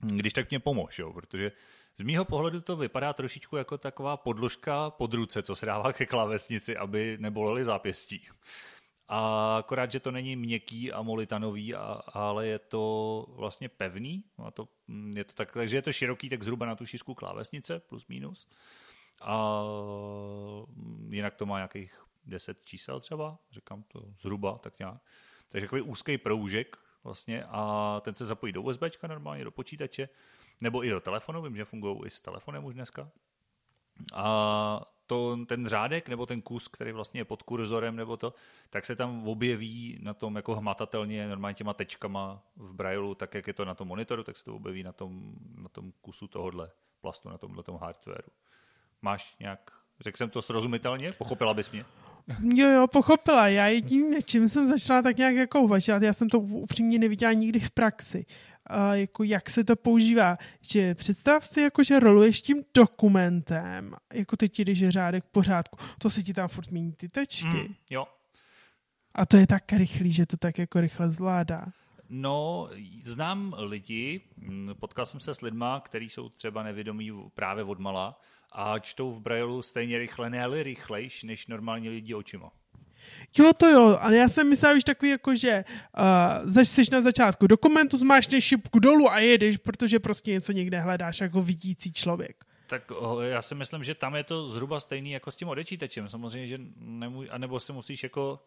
když 0.00 0.32
tak 0.32 0.50
mě 0.50 0.60
pomož, 0.60 0.98
jo, 0.98 1.12
protože 1.12 1.52
z 1.96 2.02
mýho 2.02 2.24
pohledu 2.24 2.60
to 2.60 2.76
vypadá 2.76 3.12
trošičku 3.12 3.56
jako 3.56 3.78
taková 3.78 4.16
podložka 4.16 4.90
pod 4.90 5.14
ruce, 5.14 5.42
co 5.42 5.56
se 5.56 5.66
dává 5.66 5.92
ke 5.92 6.06
klávesnici, 6.06 6.76
aby 6.76 7.16
nebolely 7.20 7.64
zápěstí. 7.64 8.28
A 9.08 9.56
akorát, 9.58 9.92
že 9.92 10.00
to 10.00 10.10
není 10.10 10.36
měkký 10.36 10.92
a 10.92 11.02
molitanový, 11.02 11.74
a, 11.74 11.82
ale 12.06 12.46
je 12.46 12.58
to 12.58 13.26
vlastně 13.28 13.68
pevný. 13.68 14.24
A 14.38 14.50
to, 14.50 14.68
mm, 14.88 15.12
je 15.16 15.24
to 15.24 15.32
tak, 15.32 15.52
takže 15.52 15.76
je 15.76 15.82
to 15.82 15.92
široký, 15.92 16.28
tak 16.28 16.42
zhruba 16.42 16.66
na 16.66 16.76
tu 16.76 16.86
šířku 16.86 17.14
klávesnice, 17.14 17.80
plus 17.80 18.06
minus. 18.06 18.48
A 19.20 19.62
mm, 20.68 21.08
jinak 21.12 21.34
to 21.34 21.46
má 21.46 21.56
nějakých 21.58 22.04
10 22.24 22.64
čísel 22.64 23.00
třeba, 23.00 23.38
říkám 23.50 23.82
to 23.82 24.02
zhruba 24.16 24.58
tak 24.58 24.78
nějak. 24.78 25.02
Takže 25.48 25.66
takový 25.66 25.82
úzký 25.82 26.18
proužek, 26.18 26.76
vlastně 27.04 27.44
a 27.48 28.00
ten 28.04 28.14
se 28.14 28.26
zapojí 28.26 28.52
do 28.52 28.62
USB 28.62 28.82
normálně, 29.06 29.44
do 29.44 29.50
počítače, 29.50 30.08
nebo 30.60 30.84
i 30.84 30.90
do 30.90 31.00
telefonu, 31.00 31.42
vím, 31.42 31.56
že 31.56 31.64
fungují 31.64 32.00
i 32.06 32.10
s 32.10 32.20
telefonem 32.20 32.64
už 32.64 32.74
dneska. 32.74 33.10
A 34.14 34.80
to, 35.06 35.38
ten 35.46 35.66
řádek 35.66 36.08
nebo 36.08 36.26
ten 36.26 36.42
kus, 36.42 36.68
který 36.68 36.92
vlastně 36.92 37.20
je 37.20 37.24
pod 37.24 37.42
kurzorem 37.42 37.96
nebo 37.96 38.16
to, 38.16 38.34
tak 38.70 38.86
se 38.86 38.96
tam 38.96 39.28
objeví 39.28 39.98
na 40.02 40.14
tom 40.14 40.36
jako 40.36 40.54
hmatatelně 40.54 41.28
normálně 41.28 41.54
těma 41.54 41.74
tečkama 41.74 42.42
v 42.56 42.74
brailu, 42.74 43.14
tak 43.14 43.34
jak 43.34 43.46
je 43.46 43.52
to 43.52 43.64
na 43.64 43.74
tom 43.74 43.88
monitoru, 43.88 44.24
tak 44.24 44.36
se 44.36 44.44
to 44.44 44.56
objeví 44.56 44.82
na 44.82 44.92
tom, 44.92 45.32
na 45.56 45.68
tom 45.68 45.92
kusu 46.00 46.28
tohohle 46.28 46.70
plastu, 47.00 47.28
na 47.28 47.38
tomhle 47.38 47.62
tom 47.62 47.76
hardwareu. 47.76 48.30
Máš 49.02 49.36
nějak, 49.40 49.79
řekl 50.00 50.16
jsem 50.16 50.30
to 50.30 50.42
srozumitelně? 50.42 51.12
Pochopila 51.12 51.54
bys 51.54 51.70
mě? 51.70 51.84
Jo, 52.42 52.68
jo, 52.68 52.86
pochopila. 52.86 53.48
Já 53.48 53.66
jedním, 53.66 54.22
čím 54.22 54.48
jsem 54.48 54.66
začala 54.66 55.02
tak 55.02 55.16
nějak 55.16 55.34
jako 55.34 55.60
uvažovat, 55.60 56.02
já 56.02 56.12
jsem 56.12 56.28
to 56.28 56.40
upřímně 56.40 56.98
neviděla 56.98 57.32
nikdy 57.32 57.60
v 57.60 57.70
praxi. 57.70 58.26
Uh, 58.70 58.92
jako 58.92 59.24
jak 59.24 59.50
se 59.50 59.64
to 59.64 59.76
používá. 59.76 60.36
Že 60.60 60.94
představ 60.94 61.46
si, 61.46 61.60
jako, 61.60 61.84
že 61.84 62.00
roluješ 62.00 62.42
tím 62.42 62.64
dokumentem, 62.74 63.94
jako 64.12 64.36
teď, 64.36 64.58
je 64.58 64.92
řádek 64.92 65.24
v 65.24 65.28
pořádku, 65.28 65.78
to 65.98 66.10
se 66.10 66.22
ti 66.22 66.34
tam 66.34 66.48
furt 66.48 66.70
mění 66.70 66.92
ty 66.92 67.08
tečky. 67.08 67.46
Mm, 67.46 67.74
jo. 67.90 68.06
A 69.14 69.26
to 69.26 69.36
je 69.36 69.46
tak 69.46 69.72
rychlý, 69.72 70.12
že 70.12 70.26
to 70.26 70.36
tak 70.36 70.58
jako 70.58 70.80
rychle 70.80 71.10
zvládá. 71.10 71.66
No, 72.08 72.68
znám 73.02 73.54
lidi, 73.58 74.20
potkal 74.80 75.06
jsem 75.06 75.20
se 75.20 75.34
s 75.34 75.40
lidma, 75.40 75.80
kteří 75.80 76.08
jsou 76.08 76.28
třeba 76.28 76.62
nevědomí 76.62 77.12
právě 77.34 77.64
od 77.64 77.78
mala 77.78 78.20
a 78.52 78.78
čtou 78.78 79.10
v 79.10 79.20
Brailu 79.20 79.62
stejně 79.62 79.98
rychle, 79.98 80.30
ne 80.30 80.44
ale 80.44 80.62
rychlejš, 80.62 81.22
než 81.22 81.46
normální 81.46 81.88
lidi 81.88 82.14
očima. 82.14 82.52
Jo, 83.38 83.52
to 83.52 83.68
jo, 83.68 83.98
ale 84.00 84.16
já 84.16 84.28
jsem 84.28 84.48
myslel, 84.48 84.78
že 84.78 84.84
takový 84.84 85.10
jako, 85.10 85.36
že 85.36 85.64
uh, 86.46 86.62
jsi 86.62 86.82
na 86.92 87.02
začátku 87.02 87.46
dokumentu, 87.46 87.96
zmášneš 87.96 88.44
šipku 88.44 88.78
dolů 88.78 89.10
a 89.10 89.18
jedeš, 89.18 89.56
protože 89.56 89.98
prostě 89.98 90.30
něco 90.30 90.52
někde 90.52 90.80
hledáš 90.80 91.20
jako 91.20 91.42
vidící 91.42 91.92
člověk. 91.92 92.44
Tak 92.66 92.90
oh, 92.90 93.24
já 93.24 93.42
si 93.42 93.54
myslím, 93.54 93.84
že 93.84 93.94
tam 93.94 94.16
je 94.16 94.24
to 94.24 94.48
zhruba 94.48 94.80
stejný 94.80 95.10
jako 95.10 95.30
s 95.30 95.36
tím 95.36 95.48
odečítačem. 95.48 96.08
Samozřejmě, 96.08 96.46
že 96.46 96.58
nemůj, 96.76 97.28
anebo 97.30 97.60
se 97.60 97.72
musíš 97.72 98.02
jako 98.02 98.44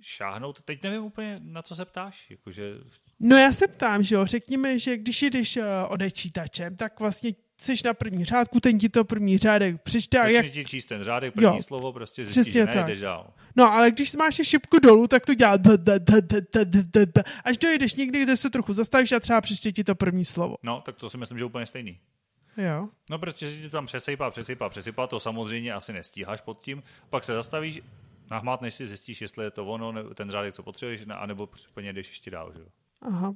šáhnout. 0.00 0.62
Teď 0.62 0.82
nevím 0.82 1.04
úplně, 1.04 1.40
na 1.42 1.62
co 1.62 1.76
se 1.76 1.84
ptáš. 1.84 2.30
Jakože... 2.30 2.74
No 3.20 3.36
já 3.36 3.52
se 3.52 3.68
ptám, 3.68 4.02
že 4.02 4.14
jo, 4.14 4.26
řekněme, 4.26 4.78
že 4.78 4.96
když 4.96 5.22
jdeš 5.22 5.56
uh, 5.56 5.64
odečítačem, 5.88 6.76
tak 6.76 7.00
vlastně 7.00 7.32
jsi 7.56 7.74
na 7.84 7.94
první 7.94 8.24
řádku, 8.24 8.60
ten 8.60 8.78
ti 8.78 8.88
to 8.88 9.04
první 9.04 9.38
řádek 9.38 9.82
přečte. 9.82 10.18
Začne 10.18 10.32
jak... 10.32 10.50
ti 10.50 10.64
číst 10.64 10.84
ten 10.84 11.02
řádek, 11.02 11.34
první 11.34 11.56
jo, 11.56 11.62
slovo, 11.62 11.92
prostě 11.92 12.24
zjistíš, 12.24 12.54
že 12.54 12.64
ne, 12.64 12.84
jdeš 12.86 13.00
dál. 13.00 13.30
No, 13.56 13.72
ale 13.72 13.90
když 13.90 14.14
máš 14.14 14.40
šipku 14.42 14.78
dolů, 14.78 15.06
tak 15.08 15.26
to 15.26 15.34
dělá 15.34 15.58
až 17.44 17.56
dojdeš 17.56 17.94
někdy, 17.94 18.22
kde 18.22 18.36
se 18.36 18.50
trochu 18.50 18.72
zastavíš 18.74 19.12
a 19.12 19.20
třeba 19.20 19.40
přečte 19.40 19.72
ti 19.72 19.84
to 19.84 19.94
první 19.94 20.24
slovo. 20.24 20.56
No, 20.62 20.80
tak 20.80 20.96
to 20.96 21.10
si 21.10 21.18
myslím, 21.18 21.38
že 21.38 21.42
je 21.42 21.46
úplně 21.46 21.66
stejný. 21.66 21.98
Jo. 22.56 22.88
No, 23.10 23.18
protože 23.18 23.50
si 23.50 23.62
to 23.62 23.70
tam 23.70 23.86
přesejpá, 23.86 24.30
přesejpá, 24.30 24.68
přesejpá, 24.68 25.06
to 25.06 25.20
samozřejmě 25.20 25.72
asi 25.72 25.92
nestíháš 25.92 26.40
pod 26.40 26.60
tím, 26.60 26.82
pak 27.10 27.24
se 27.24 27.34
zastavíš, 27.34 27.80
nahmátneš 28.30 28.74
si, 28.74 28.86
zjistíš, 28.86 29.20
jestli 29.20 29.44
je 29.44 29.50
to 29.50 29.66
ono, 29.66 30.14
ten 30.14 30.30
řádek, 30.30 30.54
co 30.54 30.62
potřebuješ, 30.62 31.04
anebo 31.08 31.46
případně 31.46 31.92
jdeš 31.92 32.08
ještě 32.08 32.30
dál. 32.30 32.52
Že? 32.56 32.60
Aha. 33.02 33.34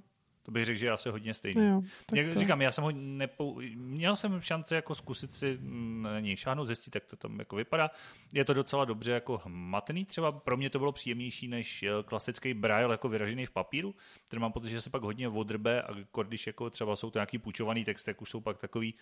To 0.48 0.52
bych 0.52 0.64
řekl, 0.64 0.78
že 0.78 0.86
je 0.86 0.90
asi 0.90 1.08
hodně 1.08 1.34
stejný. 1.34 1.66
Jo, 1.66 1.82
Jak 2.14 2.32
to... 2.32 2.40
říkám, 2.40 2.62
já 2.62 2.72
jsem 2.72 2.84
ho 2.84 2.90
nepou... 2.92 3.60
měl 3.74 4.16
jsem 4.16 4.40
šanci 4.40 4.74
jako 4.74 4.94
zkusit 4.94 5.34
si 5.34 5.58
na 5.60 6.20
něj 6.20 6.36
šáhnout, 6.36 6.66
zjistit, 6.66 6.94
jak 6.94 7.04
to 7.04 7.16
tam 7.16 7.38
jako 7.38 7.56
vypadá. 7.56 7.90
Je 8.34 8.44
to 8.44 8.54
docela 8.54 8.84
dobře 8.84 9.12
jako 9.12 9.40
hmatný, 9.44 10.04
třeba 10.04 10.30
pro 10.30 10.56
mě 10.56 10.70
to 10.70 10.78
bylo 10.78 10.92
příjemnější 10.92 11.48
než 11.48 11.82
eh, 11.82 11.88
klasický 12.04 12.54
braille 12.54 12.94
jako 12.94 13.08
vyražený 13.08 13.46
v 13.46 13.50
papíru, 13.50 13.94
který 14.24 14.40
mám 14.40 14.52
pocit, 14.52 14.70
že 14.70 14.80
se 14.80 14.90
pak 14.90 15.02
hodně 15.02 15.28
odrbe 15.28 15.82
a 15.82 15.88
když 16.22 16.46
jako 16.46 16.70
třeba 16.70 16.96
jsou 16.96 17.10
to 17.10 17.18
nějaký 17.18 17.38
půjčovaný 17.38 17.84
text, 17.84 18.04
tak 18.04 18.22
už 18.22 18.30
jsou 18.30 18.40
pak 18.40 18.58
takový, 18.58 18.94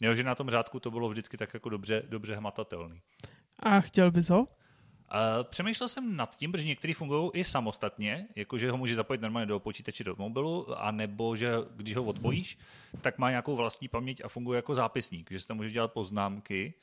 jo, 0.00 0.14
že 0.14 0.24
na 0.24 0.34
tom 0.34 0.50
řádku 0.50 0.80
to 0.80 0.90
bylo 0.90 1.08
vždycky 1.08 1.36
tak 1.36 1.54
jako 1.54 1.68
dobře, 1.68 2.02
dobře 2.08 2.36
hmatatelný. 2.36 3.02
A 3.58 3.80
chtěl 3.80 4.10
bys 4.10 4.30
ho? 4.30 4.46
Přemýšlel 5.42 5.88
jsem 5.88 6.16
nad 6.16 6.36
tím, 6.36 6.52
protože 6.52 6.66
některý 6.66 6.92
fungují 6.92 7.30
i 7.34 7.44
samostatně, 7.44 8.26
jakože 8.36 8.70
ho 8.70 8.76
může 8.76 8.94
zapojit 8.94 9.20
normálně 9.20 9.46
do 9.46 9.60
počítače 9.60 10.04
do 10.04 10.14
mobilu, 10.18 10.78
anebo 10.78 11.36
že 11.36 11.52
když 11.76 11.96
ho 11.96 12.04
odpojíš, 12.04 12.58
tak 13.00 13.18
má 13.18 13.30
nějakou 13.30 13.56
vlastní 13.56 13.88
paměť 13.88 14.24
a 14.24 14.28
funguje 14.28 14.56
jako 14.56 14.74
zápisník, 14.74 15.30
že 15.30 15.40
si 15.40 15.46
tam 15.46 15.56
může 15.56 15.70
dělat 15.70 15.92
poznámky. 15.92 16.74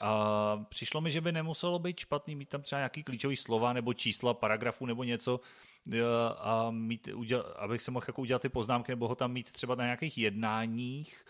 A 0.00 0.64
přišlo 0.68 1.00
mi, 1.00 1.10
že 1.10 1.20
by 1.20 1.32
nemuselo 1.32 1.78
být 1.78 1.98
špatný 1.98 2.34
mít 2.34 2.48
tam 2.48 2.62
třeba 2.62 2.78
nějaký 2.78 3.02
klíčový 3.02 3.36
slova 3.36 3.72
nebo 3.72 3.94
čísla 3.94 4.34
paragrafu 4.34 4.86
nebo 4.86 5.04
něco, 5.04 5.40
a 6.38 6.70
mít, 6.70 7.08
abych 7.56 7.82
se 7.82 7.90
mohl 7.90 8.04
jako 8.08 8.22
udělat 8.22 8.42
ty 8.42 8.48
poznámky 8.48 8.92
nebo 8.92 9.08
ho 9.08 9.14
tam 9.14 9.32
mít 9.32 9.52
třeba 9.52 9.74
na 9.74 9.84
nějakých 9.84 10.18
jednáních, 10.18 11.24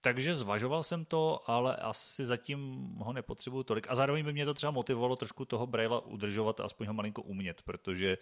takže 0.00 0.34
zvažoval 0.34 0.82
jsem 0.82 1.04
to, 1.04 1.50
ale 1.50 1.76
asi 1.76 2.24
zatím 2.24 2.88
ho 2.98 3.12
nepotřebuju 3.12 3.62
tolik. 3.62 3.86
A 3.90 3.94
zároveň 3.94 4.24
by 4.24 4.32
mě 4.32 4.44
to 4.44 4.54
třeba 4.54 4.70
motivovalo 4.70 5.16
trošku 5.16 5.44
toho 5.44 5.66
Brailla 5.66 6.06
udržovat 6.06 6.60
a 6.60 6.64
aspoň 6.64 6.86
ho 6.86 6.92
malinko 6.92 7.22
umět, 7.22 7.62
protože 7.62 8.18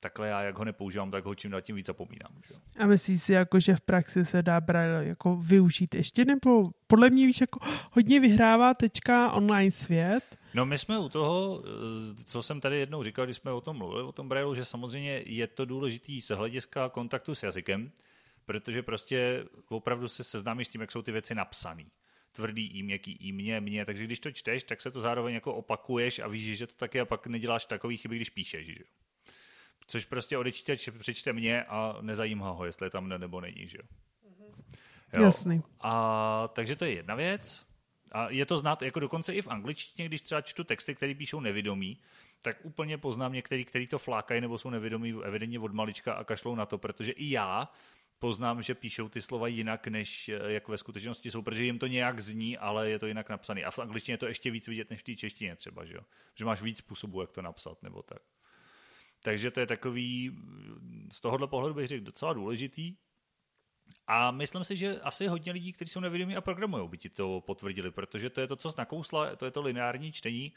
takhle 0.00 0.28
já, 0.28 0.42
jak 0.42 0.58
ho 0.58 0.64
nepoužívám, 0.64 1.10
tak 1.10 1.24
ho 1.24 1.34
čím 1.34 1.50
dál 1.50 1.60
tím 1.60 1.76
víc 1.76 1.86
zapomínám. 1.86 2.32
Že? 2.48 2.54
A 2.78 2.86
myslíš 2.86 3.22
si, 3.22 3.32
jako, 3.32 3.60
že 3.60 3.76
v 3.76 3.80
praxi 3.80 4.24
se 4.24 4.42
dá 4.42 4.60
Braille 4.60 5.06
jako 5.06 5.36
využít 5.36 5.94
ještě, 5.94 6.24
nebo 6.24 6.70
podle 6.86 7.10
mě 7.10 7.26
víš, 7.26 7.40
jako 7.40 7.60
hodně 7.92 8.20
vyhrává 8.20 8.74
tečka 8.74 9.32
online 9.32 9.70
svět? 9.70 10.38
No 10.54 10.66
my 10.66 10.78
jsme 10.78 10.98
u 10.98 11.08
toho, 11.08 11.62
co 12.26 12.42
jsem 12.42 12.60
tady 12.60 12.78
jednou 12.78 13.02
říkal, 13.02 13.24
když 13.24 13.36
jsme 13.36 13.52
o 13.52 13.60
tom 13.60 13.76
mluvili, 13.76 14.02
o 14.02 14.12
tom 14.12 14.28
Braille, 14.28 14.56
že 14.56 14.64
samozřejmě 14.64 15.22
je 15.26 15.46
to 15.46 15.64
důležitý 15.64 16.20
z 16.20 16.30
hlediska 16.30 16.88
kontaktu 16.88 17.34
s 17.34 17.42
jazykem, 17.42 17.90
protože 18.44 18.82
prostě 18.82 19.44
opravdu 19.68 20.08
se 20.08 20.24
seznámíš 20.24 20.66
s 20.66 20.70
tím, 20.70 20.80
jak 20.80 20.92
jsou 20.92 21.02
ty 21.02 21.12
věci 21.12 21.34
napsané. 21.34 21.84
Tvrdý 22.32 22.66
i, 22.66 22.82
měkký 22.82 23.12
i, 23.12 23.32
mě, 23.32 23.60
mě, 23.60 23.84
takže 23.84 24.04
když 24.04 24.20
to 24.20 24.30
čteš, 24.30 24.62
tak 24.62 24.80
se 24.80 24.90
to 24.90 25.00
zároveň 25.00 25.34
jako 25.34 25.54
opakuješ 25.54 26.18
a 26.18 26.28
víš, 26.28 26.58
že 26.58 26.66
to 26.66 26.74
taky 26.74 27.00
a 27.00 27.04
pak 27.04 27.26
neděláš 27.26 27.64
takový 27.64 27.96
chyby, 27.96 28.16
když 28.16 28.30
píšeš, 28.30 28.66
že 28.66 28.74
Což 29.86 30.04
prostě 30.04 30.38
odečítač 30.38 30.88
přečte 30.98 31.32
mě 31.32 31.64
a 31.64 31.98
nezajímá 32.00 32.50
ho, 32.50 32.64
jestli 32.64 32.86
je 32.86 32.90
tam 32.90 33.08
nebo 33.08 33.40
není, 33.40 33.68
že 33.68 33.78
jo. 33.78 33.84
jo. 35.12 35.22
Jasný. 35.22 35.62
A, 35.80 36.48
takže 36.52 36.76
to 36.76 36.84
je 36.84 36.92
jedna 36.92 37.14
věc. 37.14 37.66
A 38.12 38.30
je 38.30 38.46
to 38.46 38.58
znát 38.58 38.82
jako 38.82 39.00
dokonce 39.00 39.34
i 39.34 39.42
v 39.42 39.48
angličtině, 39.48 40.08
když 40.08 40.20
třeba 40.20 40.40
čtu 40.40 40.64
texty, 40.64 40.94
které 40.94 41.14
píšou 41.14 41.40
nevědomí, 41.40 41.98
tak 42.42 42.56
úplně 42.62 42.98
poznám 42.98 43.32
některý, 43.32 43.64
který 43.64 43.86
to 43.86 43.98
flákají 43.98 44.40
nebo 44.40 44.58
jsou 44.58 44.70
nevědomí 44.70 45.14
evidentně 45.24 45.58
od 45.58 45.72
malička 45.72 46.12
a 46.12 46.24
kašlou 46.24 46.54
na 46.54 46.66
to, 46.66 46.78
protože 46.78 47.12
i 47.12 47.30
já 47.30 47.68
poznám, 48.22 48.62
že 48.62 48.74
píšou 48.74 49.08
ty 49.08 49.22
slova 49.22 49.46
jinak, 49.46 49.86
než 49.86 50.28
eh, 50.28 50.52
jak 50.52 50.68
ve 50.68 50.78
skutečnosti 50.78 51.30
jsou, 51.30 51.42
protože 51.42 51.64
jim 51.64 51.78
to 51.78 51.86
nějak 51.86 52.20
zní, 52.20 52.58
ale 52.58 52.90
je 52.90 52.98
to 52.98 53.06
jinak 53.06 53.28
napsané. 53.28 53.64
A 53.64 53.70
v 53.70 53.78
angličtině 53.78 54.14
je 54.14 54.18
to 54.18 54.26
ještě 54.26 54.50
víc 54.50 54.68
vidět 54.68 54.90
než 54.90 55.00
v 55.00 55.02
té 55.02 55.14
češtině 55.14 55.56
třeba, 55.56 55.84
že 55.84 55.94
jo? 55.94 56.02
Že 56.34 56.44
máš 56.44 56.62
víc 56.62 56.78
způsobů, 56.78 57.20
jak 57.20 57.32
to 57.32 57.42
napsat, 57.42 57.82
nebo 57.82 58.02
tak. 58.02 58.22
Takže 59.22 59.50
to 59.50 59.60
je 59.60 59.66
takový, 59.66 60.38
z 61.12 61.20
tohohle 61.20 61.48
pohledu 61.48 61.74
bych 61.74 61.86
řekl, 61.86 62.04
docela 62.04 62.32
důležitý. 62.32 62.94
A 64.06 64.30
myslím 64.30 64.64
si, 64.64 64.76
že 64.76 65.00
asi 65.00 65.26
hodně 65.26 65.52
lidí, 65.52 65.72
kteří 65.72 65.90
jsou 65.90 66.00
nevědomí 66.00 66.36
a 66.36 66.40
programují, 66.40 66.88
by 66.88 66.98
ti 66.98 67.08
to 67.08 67.40
potvrdili, 67.40 67.90
protože 67.90 68.30
to 68.30 68.40
je 68.40 68.46
to, 68.46 68.56
co 68.56 68.70
jsi 68.70 68.78
nakousla, 68.78 69.36
to 69.36 69.44
je 69.44 69.50
to 69.50 69.62
lineární 69.62 70.12
čtení. 70.12 70.52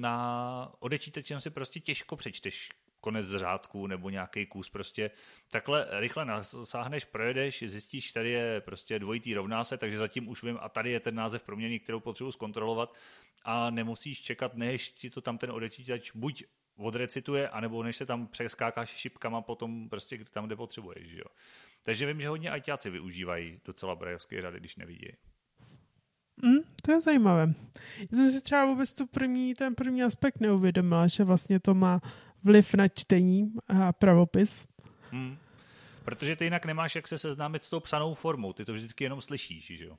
Na 0.00 0.72
odečítačem 0.78 1.40
si 1.40 1.50
prostě 1.50 1.80
těžko 1.80 2.16
přečteš 2.16 2.70
konec 3.02 3.26
řádku 3.26 3.86
nebo 3.86 4.10
nějaký 4.10 4.46
kus 4.46 4.70
prostě. 4.70 5.10
Takhle 5.50 5.86
rychle 5.90 6.24
nasáhneš, 6.24 7.04
projedeš, 7.04 7.64
zjistíš, 7.66 8.12
tady 8.12 8.30
je 8.30 8.60
prostě 8.60 8.98
dvojitý 8.98 9.34
rovná 9.34 9.64
se, 9.64 9.78
takže 9.78 9.98
zatím 9.98 10.28
už 10.28 10.42
vím 10.42 10.58
a 10.60 10.68
tady 10.68 10.90
je 10.90 11.00
ten 11.00 11.14
název 11.14 11.42
proměný, 11.42 11.78
kterou 11.78 12.00
potřebuji 12.00 12.32
zkontrolovat 12.32 12.94
a 13.44 13.70
nemusíš 13.70 14.20
čekat, 14.20 14.54
než 14.56 14.90
ti 14.90 15.10
to 15.10 15.20
tam 15.20 15.38
ten 15.38 15.50
odečítač 15.50 16.10
buď 16.14 16.44
odrecituje, 16.76 17.48
anebo 17.48 17.82
než 17.82 17.96
se 17.96 18.06
tam 18.06 18.26
přeskákáš 18.26 18.90
šipkama 18.90 19.40
potom 19.42 19.88
prostě 19.88 20.18
tam, 20.24 20.46
kde 20.46 20.56
potřebuješ. 20.56 21.08
Že 21.08 21.18
jo? 21.18 21.26
Takže 21.84 22.06
vím, 22.06 22.20
že 22.20 22.28
hodně 22.28 22.50
ajťáci 22.50 22.90
využívají 22.90 23.60
docela 23.64 23.94
brajovské 23.94 24.42
řady, 24.42 24.60
když 24.60 24.76
nevidí. 24.76 25.08
Mm, 26.42 26.58
to 26.82 26.92
je 26.92 27.00
zajímavé. 27.00 27.54
Já 28.00 28.16
jsem 28.16 28.32
si 28.32 28.40
třeba 28.40 28.66
vůbec 28.66 28.94
tu 28.94 29.06
první, 29.06 29.54
ten 29.54 29.74
první 29.74 30.02
aspekt 30.02 30.40
neuvědomila, 30.40 31.06
že 31.06 31.24
vlastně 31.24 31.60
to 31.60 31.74
má 31.74 32.00
vliv 32.44 32.74
na 32.74 32.88
čtení 32.88 33.52
a 33.68 33.92
pravopis. 33.92 34.66
Hmm. 35.10 35.36
Protože 36.04 36.36
ty 36.36 36.44
jinak 36.44 36.66
nemáš 36.66 36.94
jak 36.94 37.08
se 37.08 37.18
seznámit 37.18 37.64
s 37.64 37.70
tou 37.70 37.80
psanou 37.80 38.14
formou, 38.14 38.52
ty 38.52 38.64
to 38.64 38.72
vždycky 38.72 39.04
jenom 39.04 39.20
slyšíš, 39.20 39.66
že 39.78 39.84
jo? 39.84 39.96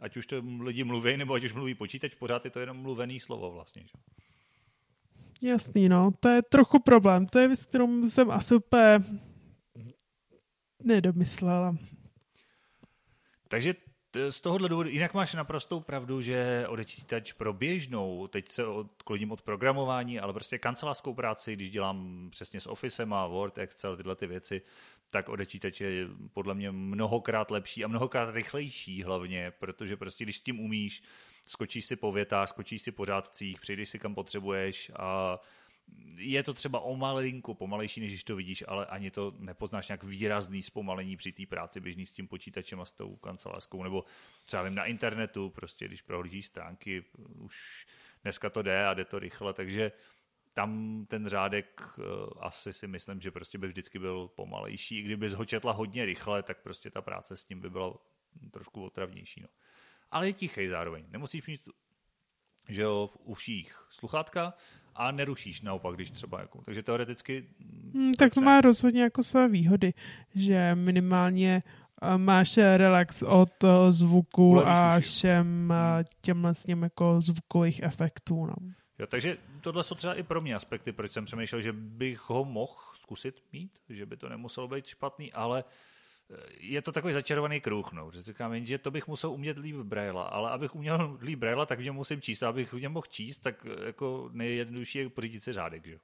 Ať 0.00 0.16
už 0.16 0.26
to 0.26 0.42
lidi 0.60 0.84
mluví, 0.84 1.16
nebo 1.16 1.34
ať 1.34 1.44
už 1.44 1.52
mluví 1.52 1.74
počítač, 1.74 2.14
pořád 2.14 2.44
je 2.44 2.50
to 2.50 2.60
jenom 2.60 2.76
mluvený 2.76 3.20
slovo 3.20 3.50
vlastně, 3.50 3.82
že? 3.82 3.92
Jasný, 5.42 5.88
no, 5.88 6.10
to 6.20 6.28
je 6.28 6.42
trochu 6.42 6.78
problém. 6.78 7.26
To 7.26 7.38
je 7.38 7.48
věc, 7.48 7.66
kterou 7.66 8.08
jsem 8.08 8.30
asi 8.30 8.54
úplně 8.54 9.04
nedomyslela. 10.84 11.76
Takže 13.48 13.74
z 14.30 14.40
tohohle 14.40 14.68
důvodu, 14.68 14.88
jinak 14.88 15.14
máš 15.14 15.34
naprostou 15.34 15.80
pravdu, 15.80 16.20
že 16.20 16.66
odečítač 16.68 17.32
pro 17.32 17.52
běžnou, 17.52 18.26
teď 18.26 18.48
se 18.48 18.66
odkloním 18.66 19.32
od 19.32 19.42
programování, 19.42 20.20
ale 20.20 20.32
prostě 20.32 20.58
kancelářskou 20.58 21.14
práci, 21.14 21.52
když 21.52 21.70
dělám 21.70 22.28
přesně 22.30 22.60
s 22.60 22.68
Officem 22.68 23.12
a 23.12 23.26
Word, 23.26 23.58
Excel, 23.58 23.96
tyhle 23.96 24.16
ty 24.16 24.26
věci, 24.26 24.62
tak 25.10 25.28
odečítač 25.28 25.80
je 25.80 26.08
podle 26.32 26.54
mě 26.54 26.70
mnohokrát 26.70 27.50
lepší 27.50 27.84
a 27.84 27.88
mnohokrát 27.88 28.34
rychlejší 28.34 29.02
hlavně, 29.02 29.52
protože 29.58 29.96
prostě 29.96 30.24
když 30.24 30.36
s 30.36 30.40
tím 30.40 30.60
umíš, 30.60 31.02
skočíš 31.46 31.84
si 31.84 31.96
po 31.96 32.12
větách, 32.12 32.48
skočíš 32.48 32.82
si 32.82 32.92
po 32.92 33.04
řádcích, 33.04 33.60
přijdeš 33.60 33.88
si 33.88 33.98
kam 33.98 34.14
potřebuješ 34.14 34.90
a 34.96 35.38
je 36.16 36.42
to 36.42 36.54
třeba 36.54 36.80
o 36.80 36.96
malinku 36.96 37.54
pomalejší, 37.54 38.00
než 38.00 38.12
když 38.12 38.24
to 38.24 38.36
vidíš, 38.36 38.64
ale 38.68 38.86
ani 38.86 39.10
to 39.10 39.34
nepoznáš 39.38 39.88
nějak 39.88 40.02
výrazný 40.02 40.62
zpomalení 40.62 41.16
při 41.16 41.32
té 41.32 41.46
práci 41.46 41.80
běžný 41.80 42.06
s 42.06 42.12
tím 42.12 42.28
počítačem 42.28 42.80
a 42.80 42.84
s 42.84 42.92
tou 42.92 43.16
kancelářskou, 43.16 43.82
nebo 43.82 44.04
třeba 44.44 44.62
vím 44.62 44.74
na 44.74 44.84
internetu, 44.84 45.50
prostě 45.50 45.88
když 45.88 46.02
prohlížíš 46.02 46.46
stránky, 46.46 47.04
už 47.38 47.86
dneska 48.22 48.50
to 48.50 48.62
jde 48.62 48.86
a 48.86 48.94
jde 48.94 49.04
to 49.04 49.18
rychle, 49.18 49.52
takže 49.54 49.92
tam 50.52 51.04
ten 51.08 51.28
řádek 51.28 51.98
uh, 51.98 52.04
asi 52.40 52.72
si 52.72 52.86
myslím, 52.86 53.20
že 53.20 53.30
prostě 53.30 53.58
by 53.58 53.66
vždycky 53.66 53.98
byl 53.98 54.28
pomalejší. 54.28 54.98
I 54.98 55.02
kdyby 55.02 55.28
ho 55.28 55.44
četla 55.44 55.72
hodně 55.72 56.04
rychle, 56.04 56.42
tak 56.42 56.62
prostě 56.62 56.90
ta 56.90 57.02
práce 57.02 57.36
s 57.36 57.44
tím 57.44 57.60
by 57.60 57.70
byla 57.70 57.94
trošku 58.50 58.84
otravnější. 58.84 59.40
No. 59.40 59.48
Ale 60.10 60.26
je 60.26 60.32
tichý 60.32 60.68
zároveň. 60.68 61.04
Nemusíš 61.08 61.46
mít 61.46 61.68
že 62.70 62.82
jo, 62.82 63.06
v 63.06 63.16
uších 63.24 63.86
sluchátka, 63.90 64.54
a 65.00 65.10
nerušíš 65.10 65.60
naopak, 65.60 65.94
když 65.94 66.10
třeba 66.10 66.40
jako. 66.40 66.62
Takže 66.64 66.82
teoreticky... 66.82 67.44
Hmm, 67.94 68.14
tak 68.14 68.34
to 68.34 68.40
má 68.40 68.60
rozhodně 68.60 69.02
jako 69.02 69.22
své 69.22 69.48
výhody, 69.48 69.94
že 70.34 70.74
minimálně 70.74 71.62
uh, 72.02 72.18
máš 72.18 72.56
relax 72.56 73.22
od 73.22 73.64
uh, 73.64 73.70
zvuku 73.90 74.50
Ulevíš 74.50 74.68
a 74.68 75.00
všem 75.00 75.70
uh, 75.70 76.04
těmhle 76.20 76.54
s 76.54 76.66
ním 76.66 76.82
jako 76.82 77.20
zvukových 77.20 77.82
efektů. 77.82 78.46
No. 78.46 78.54
Jo, 78.98 79.06
takže 79.06 79.36
tohle 79.60 79.82
jsou 79.82 79.94
třeba 79.94 80.14
i 80.14 80.22
pro 80.22 80.40
mě 80.40 80.54
aspekty, 80.54 80.92
proč 80.92 81.12
jsem 81.12 81.24
přemýšlel, 81.24 81.60
že 81.60 81.72
bych 81.72 82.30
ho 82.30 82.44
mohl 82.44 82.80
zkusit 82.94 83.42
mít, 83.52 83.78
že 83.88 84.06
by 84.06 84.16
to 84.16 84.28
nemuselo 84.28 84.68
být 84.68 84.86
špatný, 84.86 85.32
ale 85.32 85.64
uh, 85.64 85.70
je 86.60 86.82
to 86.82 86.92
takový 86.92 87.12
začarovaný 87.12 87.60
kruh, 87.60 87.92
no, 87.92 88.10
že 88.12 88.22
říkám, 88.22 88.66
že 88.66 88.78
to 88.78 88.90
bych 88.90 89.08
musel 89.08 89.30
umět 89.30 89.58
líp 89.58 89.76
Braille, 89.76 90.24
ale 90.30 90.50
abych 90.50 90.74
uměl 90.74 91.18
líp 91.20 91.38
Braille, 91.38 91.66
tak 91.66 91.78
v 91.78 91.82
něm 91.82 91.94
musím 91.94 92.20
číst, 92.20 92.42
a 92.42 92.48
abych 92.48 92.72
v 92.72 92.80
něm 92.80 92.92
mohl 92.92 93.06
číst, 93.10 93.36
tak 93.36 93.66
jako 93.86 94.30
nejjednodušší 94.32 94.98
je 94.98 95.08
pořídit 95.08 95.42
si 95.42 95.52
řádek, 95.52 95.86
že 95.86 95.98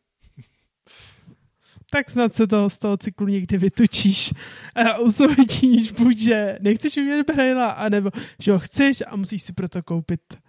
tak 1.90 2.10
snad 2.10 2.34
se 2.34 2.46
toho 2.46 2.70
z 2.70 2.78
toho 2.78 2.96
cyklu 2.96 3.26
někdy 3.26 3.58
vytočíš 3.58 4.32
a 4.74 4.98
usoudíš 4.98 5.92
buď, 5.92 6.18
že 6.18 6.58
nechceš 6.60 6.96
umět 6.96 7.26
Braille, 7.26 7.74
anebo 7.74 8.10
že 8.38 8.52
ho 8.52 8.58
chceš 8.58 9.02
a 9.06 9.16
musíš 9.16 9.42
si 9.42 9.52
proto 9.52 9.82
koupit 9.82 10.45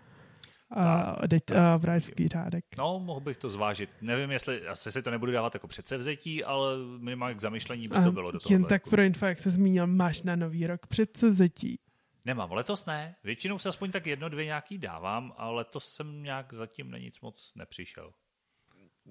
a, 0.75 1.15
deť, 1.27 1.51
a 1.51 1.77
vrajský 1.77 2.27
řádek. 2.27 2.65
No, 2.77 2.99
mohl 2.99 3.19
bych 3.19 3.37
to 3.37 3.49
zvážit. 3.49 3.89
Nevím, 4.01 4.31
jestli, 4.31 4.67
asi 4.67 4.91
si 4.91 5.01
to 5.01 5.11
nebudu 5.11 5.31
dávat 5.31 5.55
jako 5.55 5.67
předsevzetí, 5.67 6.43
ale 6.43 6.77
minimálně 6.97 7.35
k 7.35 7.41
zamyšlení 7.41 7.87
by 7.87 7.95
to 8.03 8.11
bylo 8.11 8.31
do 8.31 8.39
toho. 8.39 8.53
Jen 8.53 8.63
tak 8.63 8.89
pro 8.89 9.01
info, 9.01 9.25
jak 9.25 9.39
se 9.39 9.49
zmínil, 9.49 9.87
máš 9.87 10.23
na 10.23 10.35
nový 10.35 10.67
rok 10.67 10.87
předsevzetí. 10.87 11.79
Nemám, 12.25 12.51
letos 12.51 12.85
ne. 12.85 13.15
Většinou 13.23 13.59
se 13.59 13.69
aspoň 13.69 13.91
tak 13.91 14.05
jedno, 14.05 14.29
dvě 14.29 14.45
nějaký 14.45 14.77
dávám, 14.77 15.33
ale 15.37 15.55
letos 15.55 15.93
jsem 15.93 16.23
nějak 16.23 16.53
zatím 16.53 16.91
na 16.91 16.97
nic 16.97 17.21
moc 17.21 17.51
nepřišel. 17.55 18.13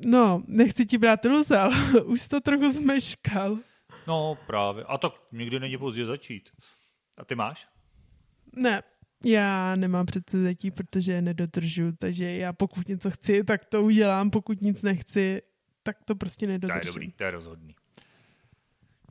No, 0.04 0.42
nechci 0.46 0.86
ti 0.86 0.98
brát 0.98 1.24
iluze, 1.24 1.58
ale 1.58 1.76
už 2.04 2.28
to 2.28 2.40
trochu 2.40 2.70
zmeškal. 2.70 3.58
No, 4.06 4.38
právě. 4.46 4.84
A 4.84 4.98
tak 4.98 5.12
nikdy 5.32 5.60
není 5.60 5.78
pozdě 5.78 6.04
začít. 6.04 6.50
A 7.16 7.24
ty 7.24 7.34
máš? 7.34 7.68
Ne, 8.52 8.82
já 9.24 9.76
nemám 9.76 10.06
předsevzetí, 10.06 10.70
protože 10.70 11.12
je 11.12 11.22
nedodržu, 11.22 11.92
takže 11.92 12.36
já 12.36 12.52
pokud 12.52 12.88
něco 12.88 13.10
chci, 13.10 13.44
tak 13.44 13.64
to 13.64 13.82
udělám, 13.82 14.30
pokud 14.30 14.62
nic 14.62 14.82
nechci, 14.82 15.42
tak 15.82 16.04
to 16.04 16.14
prostě 16.14 16.46
nedodržím. 16.46 16.80
To 16.80 16.86
je 16.86 16.92
dobrý, 16.92 17.12
to 17.12 17.24
je 17.24 17.30
rozhodný. 17.30 17.76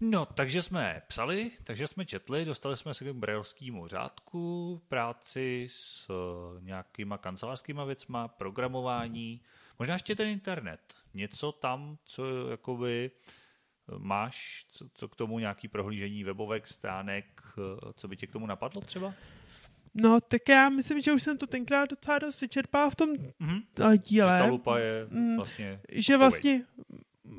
No, 0.02 0.26
takže 0.26 0.62
jsme 0.62 1.02
psali, 1.08 1.52
takže 1.64 1.88
jsme 1.88 2.06
četli, 2.06 2.46
dostali 2.46 2.78
jsme 2.78 2.94
se 2.94 3.06
k 3.06 3.12
brajovskému 3.12 3.88
řádku, 3.88 4.82
práci 4.88 5.68
s 5.70 6.10
uh, 6.10 6.64
nějakýma 6.64 7.18
kancelářskýma 7.18 7.84
věcma, 7.84 8.28
programování. 8.28 9.42
Možná 9.80 9.96
ještě 9.96 10.16
ten 10.16 10.28
internet. 10.28 10.96
Něco 11.14 11.52
tam, 11.52 11.98
co 12.04 12.50
jakoby 12.50 13.12
máš, 13.98 14.66
co, 14.70 14.90
co 14.94 15.08
k 15.08 15.16
tomu 15.16 15.40
nějaký 15.40 15.68
prohlížení 15.68 16.24
webovek, 16.24 16.68
stránek, 16.68 17.42
co 17.94 18.08
by 18.08 18.18
tě 18.18 18.28
k 18.28 18.32
tomu 18.32 18.46
napadlo 18.46 18.82
třeba? 18.82 19.14
No, 19.96 20.22
tak 20.22 20.50
já 20.50 20.70
myslím, 20.70 21.02
že 21.02 21.14
už 21.14 21.24
jsem 21.24 21.38
to 21.38 21.48
tenkrát 21.48 21.90
docela 21.90 22.20
dost 22.20 22.42
vyčerpala 22.42 22.90
v 22.90 22.96
tom 22.96 23.10
mm-hmm. 23.14 23.98
díle. 23.98 24.38
Že 24.38 24.44
ta 24.44 24.46
lupa 24.46 24.78
je 24.78 25.08
mm, 25.10 25.36
vlastně... 25.36 25.80
Že 25.92 26.18
vlastně 26.18 26.64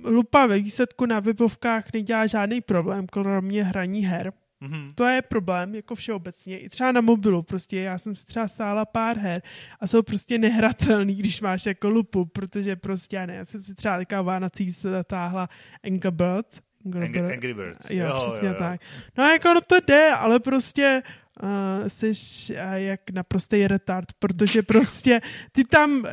lupa 0.05 0.47
ve 0.47 0.59
výsledku 0.59 1.07
na 1.07 1.21
webovkách 1.21 1.93
nedělá 1.93 2.27
žádný 2.27 2.61
problém, 2.61 3.07
kromě 3.07 3.65
hraní 3.65 4.05
her. 4.07 4.33
Mm-hmm. 4.63 4.93
To 4.95 5.05
je 5.05 5.23
problém, 5.23 5.75
jako 5.75 5.95
všeobecně. 5.95 6.59
I 6.59 6.69
třeba 6.69 6.93
na 6.93 7.01
mobilu, 7.01 7.43
prostě 7.43 7.81
já 7.81 7.99
jsem 7.99 8.15
si 8.15 8.27
třeba 8.27 8.49
stála 8.49 8.85
pár 8.85 9.19
her 9.19 9.43
a 9.81 9.87
jsou 9.87 10.03
prostě 10.03 10.39
nehratelný, 10.39 11.15
když 11.15 11.41
máš 11.41 11.67
jako 11.67 11.89
lupu, 11.89 12.25
protože 12.25 12.77
prostě, 12.77 13.17
já 13.17 13.27
ne, 13.27 13.35
já 13.35 13.45
jsem 13.45 13.63
si 13.63 13.75
třeba 13.75 13.99
teďka 13.99 14.23
Vánocí 14.23 14.73
se 14.73 14.91
zatáhla 14.91 15.49
Angry 15.85 16.11
Birds. 16.11 16.61
Angry, 16.85 17.09
Birds. 17.09 17.33
Angry 17.33 17.55
Birds. 17.55 17.91
Jo, 17.91 18.07
jo 18.07 18.27
přesně 18.27 18.49
jo, 18.49 18.55
jo. 18.55 18.59
tak. 18.59 18.81
No 19.19 19.25
jako 19.25 19.55
no 19.55 19.61
to 19.61 19.77
jde, 19.87 20.11
ale 20.11 20.41
prostě 20.41 21.03
uh, 21.43 21.89
jsi 21.89 22.13
uh, 22.51 22.73
jak 22.75 23.11
naprostý 23.11 23.67
retard, 23.67 24.13
protože 24.19 24.63
prostě 24.63 25.21
ty 25.53 25.65
tam, 25.65 25.99
uh, 25.99 26.07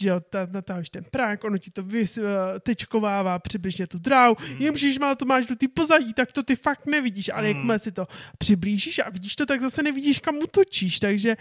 jo, 0.00 0.20
natáháš 0.52 0.90
ten 0.90 1.04
prák, 1.10 1.44
ono 1.44 1.58
ti 1.58 1.70
to 1.70 1.82
vys, 1.82 2.18
uh, 2.18 2.24
tečkovává 2.60 3.38
přibližně 3.38 3.86
tu 3.86 3.98
dráhu, 3.98 4.36
mm. 4.40 4.66
když 4.66 4.98
má 4.98 5.14
to 5.14 5.24
máš 5.24 5.46
do 5.46 5.56
ty 5.56 5.68
pozadí, 5.68 6.14
tak 6.14 6.32
to 6.32 6.42
ty 6.42 6.56
fakt 6.56 6.86
nevidíš, 6.86 7.30
ale 7.34 7.42
mm. 7.42 7.56
jakmile 7.56 7.78
si 7.78 7.92
to 7.92 8.06
přiblížíš 8.38 8.98
a 8.98 9.10
vidíš 9.10 9.36
to, 9.36 9.46
tak 9.46 9.60
zase 9.60 9.82
nevidíš, 9.82 10.18
kam 10.18 10.36
utočíš, 10.36 11.00
takže 11.00 11.36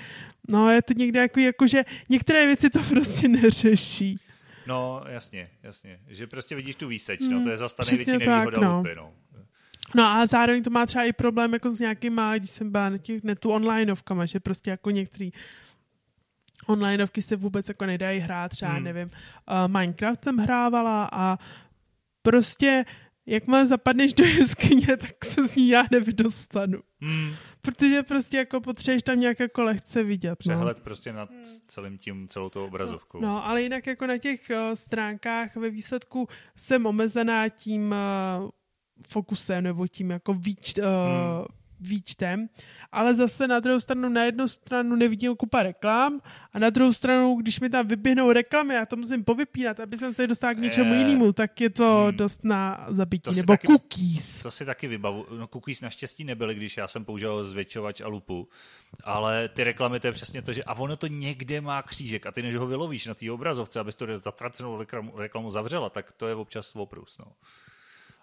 no 0.49 0.71
je 0.71 0.82
to 0.82 0.93
někde 0.93 1.19
jako, 1.19 1.39
jako 1.39 1.67
že 1.67 1.86
některé 2.10 2.45
věci 2.45 2.69
to 2.69 2.79
prostě 2.89 3.27
neřeší. 3.27 4.19
No, 4.67 5.03
jasně, 5.08 5.49
jasně. 5.63 5.99
Že 6.08 6.27
prostě 6.27 6.55
vidíš 6.55 6.75
tu 6.75 6.88
výseč, 6.88 7.19
no, 7.32 7.43
to 7.43 7.49
je 7.49 7.58
zase 7.58 7.75
ta 7.75 7.84
největší 7.88 8.12
nevýhoda 8.12 8.60
no. 8.60 8.77
lupy, 8.77 8.95
no. 8.95 9.13
No 9.95 10.04
a 10.04 10.25
zároveň 10.25 10.63
to 10.63 10.69
má 10.69 10.86
třeba 10.86 11.04
i 11.04 11.13
problém 11.13 11.54
jako 11.54 11.71
s 11.71 11.80
nějakýma, 11.80 12.38
když 12.38 12.49
jsem 12.49 12.71
byla 12.71 12.89
na 12.89 12.97
těch 12.97 13.23
netu 13.23 13.52
onlineovkama, 13.52 14.25
že 14.25 14.39
prostě 14.39 14.69
jako 14.69 14.91
některý 14.91 15.32
onlineovky 16.67 17.21
se 17.21 17.36
vůbec 17.36 17.67
jako 17.67 17.86
nedají 17.86 18.19
hrát, 18.19 18.49
třeba 18.49 18.71
hmm. 18.71 18.84
nevím, 18.84 19.08
uh, 19.08 19.67
Minecraft 19.67 20.23
jsem 20.23 20.38
hrávala 20.38 21.10
a 21.12 21.38
prostě 22.21 22.86
jakmile 23.25 23.65
zapadneš 23.65 24.13
do 24.13 24.23
jeskyně, 24.39 24.97
tak 24.97 25.25
se 25.25 25.47
z 25.47 25.56
ní 25.56 25.69
já 25.69 25.84
nevydostanu. 25.91 26.80
Hmm. 27.02 27.34
Protože 27.62 28.04
prostě 28.04 28.38
jako 28.38 28.62
potřebuješ 28.62 29.04
tam 29.04 29.19
nějak 29.19 29.39
jako 29.39 29.63
lehce 29.63 30.04
vidět. 30.04 30.30
No. 30.30 30.36
Přehled 30.36 30.78
no. 30.78 30.84
prostě 30.84 31.13
nad 31.13 31.30
hmm. 31.30 31.43
celým 31.67 31.97
tím, 31.97 32.28
celou 32.28 32.49
tou 32.49 32.65
obrazovkou. 32.65 33.21
No, 33.21 33.28
no 33.28 33.45
ale 33.45 33.62
jinak 33.62 33.88
jako 33.88 34.08
na 34.08 34.17
těch 34.17 34.52
uh, 34.52 34.73
stránkách 34.73 35.56
ve 35.56 35.69
výsledku 35.69 36.28
jsem 36.56 36.86
omezená 36.86 37.49
tím 37.49 37.95
uh, 38.41 38.49
fokusem 39.08 39.64
nebo 39.64 39.88
tím 39.88 40.10
jako 40.10 40.34
výč, 40.34 40.78
uh, 40.78 40.84
hmm. 40.84 41.46
výčtem, 41.80 42.50
ale 42.92 43.16
zase 43.16 43.48
na 43.48 43.60
druhou 43.60 43.80
stranu, 43.80 44.10
na 44.10 44.24
jednu 44.24 44.48
stranu 44.48 44.96
nevidím 44.96 45.36
kupa 45.36 45.64
reklam 45.64 46.20
a 46.54 46.60
na 46.60 46.70
druhou 46.70 46.94
stranu, 46.94 47.36
když 47.36 47.60
mi 47.60 47.70
tam 47.70 47.88
vyběhnou 47.88 48.32
reklamy, 48.32 48.74
já 48.74 48.86
to 48.86 48.96
musím 48.96 49.24
povypínat, 49.24 49.80
aby 49.80 49.98
jsem 49.98 50.14
se 50.14 50.28
dostal 50.28 50.56
k 50.56 50.58
něčemu 50.58 50.94
je... 50.94 51.00
jinému, 51.00 51.34
tak 51.34 51.62
je 51.62 51.70
to 51.70 52.04
hmm. 52.04 52.18
dost 52.18 52.44
na 52.44 52.88
zabití. 52.90 53.36
Nebo 53.36 53.54
taky, 53.54 53.68
cookies. 53.68 54.42
To 54.42 54.52
si 54.52 54.66
taky 54.66 54.88
vybavu. 54.88 55.26
No 55.38 55.48
cookies 55.48 55.82
naštěstí 55.82 56.24
nebyly, 56.24 56.56
když 56.56 56.78
já 56.78 56.88
jsem 56.88 57.06
používal 57.06 57.44
zvětšovač 57.44 58.02
a 58.02 58.08
lupu, 58.08 58.48
ale 59.04 59.50
ty 59.50 59.64
reklamy 59.64 60.00
to 60.00 60.08
je 60.08 60.14
přesně 60.14 60.42
to, 60.42 60.54
že 60.54 60.64
a 60.64 60.74
ono 60.74 60.98
to 60.98 61.08
někde 61.08 61.62
má 61.62 61.82
křížek 61.82 62.26
a 62.26 62.32
ty 62.32 62.42
než 62.42 62.56
ho 62.56 62.68
vylovíš 62.68 63.06
na 63.06 63.14
té 63.14 63.32
obrazovce, 63.32 63.80
abys 63.80 63.96
to 63.96 64.18
zatracenou 64.18 64.78
reklamu, 64.78 65.12
reklamu 65.16 65.50
zavřela, 65.50 65.90
tak 65.90 66.12
to 66.12 66.28
je 66.28 66.36
občas 66.36 66.76
oprus. 66.76 67.18
No. 67.18 67.26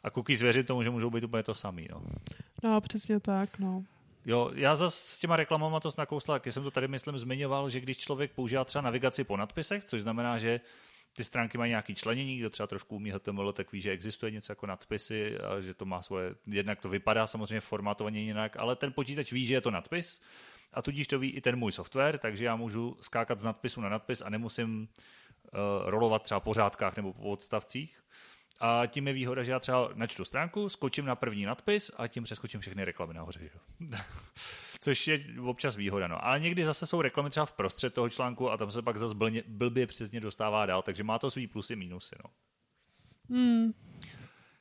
A 0.07 0.11
cookies 0.11 0.43
věřím 0.43 0.65
tomu, 0.65 0.83
že 0.83 0.91
můžou 0.91 1.11
být 1.11 1.25
úplně 1.25 1.43
to 1.43 1.55
samý. 1.55 1.89
No, 1.93 2.03
no 2.63 2.81
přesně 2.81 3.21
tak, 3.21 3.59
no. 3.59 3.85
Jo, 4.27 4.51
já 4.55 4.75
zase 4.75 5.15
s 5.15 5.19
těma 5.19 5.37
reklamama 5.37 5.81
to 5.81 5.91
nakousla, 5.99 6.35
jak 6.35 6.47
jsem 6.47 6.63
to 6.63 6.71
tady, 6.71 6.89
myslím, 6.89 7.19
zmiňoval, 7.19 7.69
že 7.69 7.81
když 7.81 7.99
člověk 7.99 8.33
používá 8.33 8.65
třeba 8.65 8.83
navigaci 8.83 9.25
po 9.25 9.37
nadpisech, 9.37 9.85
což 9.85 10.03
znamená, 10.03 10.39
že 10.39 10.61
ty 11.17 11.25
stránky 11.25 11.59
mají 11.59 11.71
nějaký 11.71 11.95
členění, 11.95 12.39
kdo 12.39 12.51
třeba 12.51 12.67
trošku 12.67 12.97
umí 12.97 13.11
HTML, 13.11 13.53
tak 13.53 13.73
ví, 13.73 13.81
že 13.81 13.91
existuje 13.91 14.33
něco 14.33 14.53
jako 14.53 14.67
nadpisy 14.67 15.39
a 15.39 15.61
že 15.61 15.75
to 15.75 15.85
má 15.85 16.03
svoje, 16.03 16.35
jednak 16.47 16.81
to 16.81 16.89
vypadá 16.89 17.27
samozřejmě 17.27 17.61
formatovaně 17.61 18.21
jinak, 18.21 18.57
ale 18.57 18.77
ten 18.77 18.93
počítač 18.93 19.33
ví, 19.33 19.47
že 19.47 19.55
je 19.55 19.61
to 19.61 19.71
nadpis 19.71 20.21
a 20.73 20.83
tudíž 20.83 21.07
to 21.07 21.19
ví 21.19 21.31
i 21.31 21.41
ten 21.41 21.57
můj 21.57 21.73
software, 21.73 22.19
takže 22.19 22.45
já 22.45 22.57
můžu 22.57 22.97
skákat 23.01 23.41
z 23.41 23.45
nadpisu 23.45 23.81
na 23.81 23.89
nadpis 23.89 24.23
a 24.23 24.29
nemusím 24.29 24.89
uh, 24.89 25.59
rolovat 25.91 26.23
třeba 26.23 26.41
po 26.41 26.55
řádkách 26.55 26.97
nebo 26.97 27.13
po 27.13 27.23
odstavcích. 27.23 28.01
A 28.59 28.87
tím 28.87 29.07
je 29.07 29.13
výhoda, 29.13 29.43
že 29.43 29.53
já 29.53 29.61
třeba 29.61 29.91
načtu 29.95 30.25
stránku, 30.25 30.69
skočím 30.69 31.05
na 31.05 31.15
první 31.15 31.45
nadpis 31.45 31.91
a 31.97 32.07
tím 32.07 32.25
přeskočím 32.25 32.61
všechny 32.61 32.85
reklamy 32.85 33.15
nahoře. 33.15 33.41
Že? 33.43 33.51
Což 34.81 35.09
je 35.09 35.25
občas 35.43 35.77
výhoda. 35.77 36.09
No. 36.09 36.25
Ale 36.25 36.41
někdy 36.41 36.65
zase 36.65 36.87
jsou 36.87 37.03
reklamy 37.03 37.31
třeba 37.31 37.47
v 37.47 37.53
prostřed 37.53 37.95
toho 37.95 38.11
článku 38.11 38.51
a 38.51 38.57
tam 38.57 38.71
se 38.71 38.83
pak 38.83 38.97
zase 38.97 39.15
blbě, 39.15 39.43
blbě 39.47 39.87
přesně 39.87 40.21
dostává 40.21 40.67
dál, 40.67 40.83
takže 40.83 41.05
má 41.05 41.19
to 41.19 41.31
svý 41.31 41.47
plusy, 41.47 41.77
mínusy. 41.77 42.17
No. 42.25 42.31
Hmm. 43.37 43.73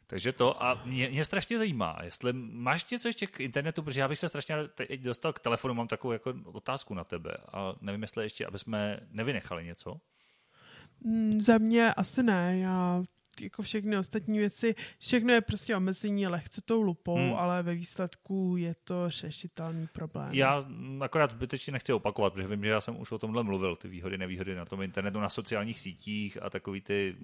Takže 0.08 0.32
to 0.32 0.64
a 0.64 0.82
mě, 0.86 1.10
mě 1.10 1.26
strašně 1.26 1.58
zajímá, 1.58 1.98
jestli 2.04 2.34
máš 2.34 2.90
něco 2.90 3.08
ještě 3.08 3.28
k 3.28 3.40
internetu, 3.40 3.84
protože 3.84 4.02
já 4.02 4.08
bych 4.08 4.20
se 4.20 4.28
strašně 4.28 4.56
teď 4.76 5.02
dostal 5.02 5.34
k 5.34 5.40
telefonu, 5.40 5.74
mám 5.74 5.88
takovou 5.88 6.12
jako 6.12 6.34
otázku 6.46 6.94
na 6.94 7.04
tebe 7.04 7.38
a 7.54 7.76
nevím, 7.82 8.02
jestli 8.02 8.26
ještě, 8.26 8.46
aby 8.46 8.60
jsme 8.60 9.00
nevynechali 9.12 9.66
něco. 9.66 9.98
Mm, 11.00 11.42
za 11.42 11.58
mě 11.58 11.94
asi 11.94 12.24
ne, 12.24 12.58
já 12.60 13.04
jako 13.42 13.62
všechny 13.62 13.98
ostatní 13.98 14.40
věci, 14.40 14.76
všechno 15.00 15.34
je 15.34 15.42
prostě 15.42 15.76
omezení 15.76 16.28
lehce 16.28 16.62
tou 16.62 16.82
lupou, 16.82 17.16
hmm. 17.16 17.34
ale 17.34 17.64
ve 17.64 17.76
výsledku 17.76 18.56
je 18.58 18.76
to 18.84 19.10
řešitelný 19.10 19.88
problém. 19.88 20.30
Já 20.32 20.66
akorát 21.02 21.30
zbytečně 21.30 21.74
nechci 21.74 21.94
opakovat, 21.94 22.34
protože 22.34 22.48
vím, 22.48 22.64
že 22.64 22.70
já 22.70 22.82
jsem 22.82 23.00
už 23.00 23.12
o 23.12 23.20
tomhle 23.20 23.44
mluvil, 23.44 23.76
ty 23.76 23.88
výhody, 23.88 24.18
nevýhody 24.18 24.56
na 24.56 24.66
tom 24.66 24.82
internetu, 24.82 25.20
na 25.20 25.30
sociálních 25.30 25.80
sítích 25.80 26.38
a 26.42 26.50
takový 26.50 26.82
ty, 26.82 27.16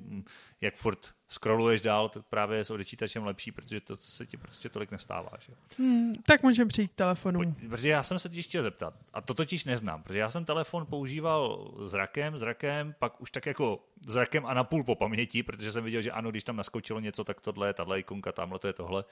jak 0.61 0.75
furt 0.75 1.13
scrolluješ 1.27 1.81
dál, 1.81 2.09
to 2.09 2.21
právě 2.21 2.63
s 2.63 2.69
odečítačem 2.69 3.23
lepší, 3.23 3.51
protože 3.51 3.81
to 3.81 3.95
se 3.95 4.25
ti 4.25 4.37
prostě 4.37 4.69
tolik 4.69 4.91
nestává. 4.91 5.31
Že? 5.39 5.53
Hmm, 5.77 6.13
tak 6.15 6.43
můžeme 6.43 6.67
přijít 6.67 6.91
k 6.91 6.95
telefonu. 6.95 7.39
Pojď, 7.39 7.69
protože 7.69 7.89
já 7.89 8.03
jsem 8.03 8.19
se 8.19 8.29
totiž 8.29 8.45
chtěl 8.45 8.63
zeptat, 8.63 8.93
a 9.13 9.21
to 9.21 9.33
totiž 9.33 9.65
neznám, 9.65 10.03
protože 10.03 10.19
já 10.19 10.29
jsem 10.29 10.45
telefon 10.45 10.85
používal 10.85 11.71
zrakem, 11.85 12.37
zrakem, 12.37 12.95
pak 12.99 13.21
už 13.21 13.31
tak 13.31 13.45
jako 13.45 13.83
zrakem 14.07 14.45
a 14.45 14.53
na 14.53 14.63
půl 14.63 14.83
po 14.83 14.95
paměti, 14.95 15.43
protože 15.43 15.71
jsem 15.71 15.83
viděl, 15.83 16.00
že 16.01 16.11
ano, 16.11 16.31
když 16.31 16.43
tam 16.43 16.55
naskočilo 16.55 16.99
něco, 16.99 17.23
tak 17.23 17.41
tohle 17.41 17.67
je 17.67 17.73
tahle 17.73 17.99
ikonka, 17.99 18.31
tamhle 18.31 18.59
to 18.59 18.67
je 18.67 18.73
tohle. 18.73 19.03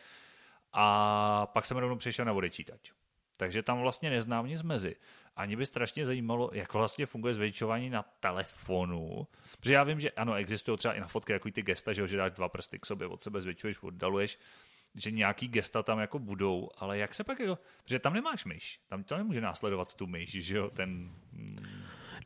A 0.73 1.45
pak 1.45 1.65
jsem 1.65 1.77
rovnou 1.77 1.95
přešel 1.95 2.25
na 2.25 2.33
odečítač. 2.33 2.91
Takže 3.37 3.63
tam 3.63 3.79
vlastně 3.79 4.09
neznám 4.09 4.47
nic 4.47 4.61
mezi. 4.61 4.95
Ani 5.35 5.55
by 5.55 5.65
strašně 5.65 6.05
zajímalo, 6.05 6.49
jak 6.53 6.73
vlastně 6.73 7.05
funguje 7.05 7.33
zvětšování 7.33 7.89
na 7.89 8.03
telefonu. 8.19 9.27
Protože 9.59 9.73
já 9.73 9.83
vím, 9.83 9.99
že 9.99 10.11
ano, 10.11 10.33
existují 10.33 10.77
třeba 10.77 10.93
i 10.93 10.99
na 10.99 11.07
fotky 11.07 11.33
jako 11.33 11.51
ty 11.51 11.61
gesta, 11.61 11.93
že, 11.93 12.07
že 12.07 12.17
dáš 12.17 12.31
dva 12.31 12.49
prsty 12.49 12.79
k 12.79 12.85
sobě, 12.85 13.07
od 13.07 13.23
sebe 13.23 13.41
zvětšuješ, 13.41 13.83
oddaluješ, 13.83 14.37
že 14.95 15.11
nějaký 15.11 15.47
gesta 15.47 15.83
tam 15.83 15.99
jako 15.99 16.19
budou, 16.19 16.69
ale 16.77 16.97
jak 16.97 17.13
se 17.13 17.23
pak 17.23 17.39
jako, 17.39 17.57
protože 17.83 17.99
tam 17.99 18.13
nemáš 18.13 18.45
myš, 18.45 18.79
tam 18.87 19.03
to 19.03 19.17
nemůže 19.17 19.41
následovat 19.41 19.93
tu 19.93 20.07
myš, 20.07 20.31
že 20.31 20.57
jo, 20.57 20.69
ten... 20.69 21.11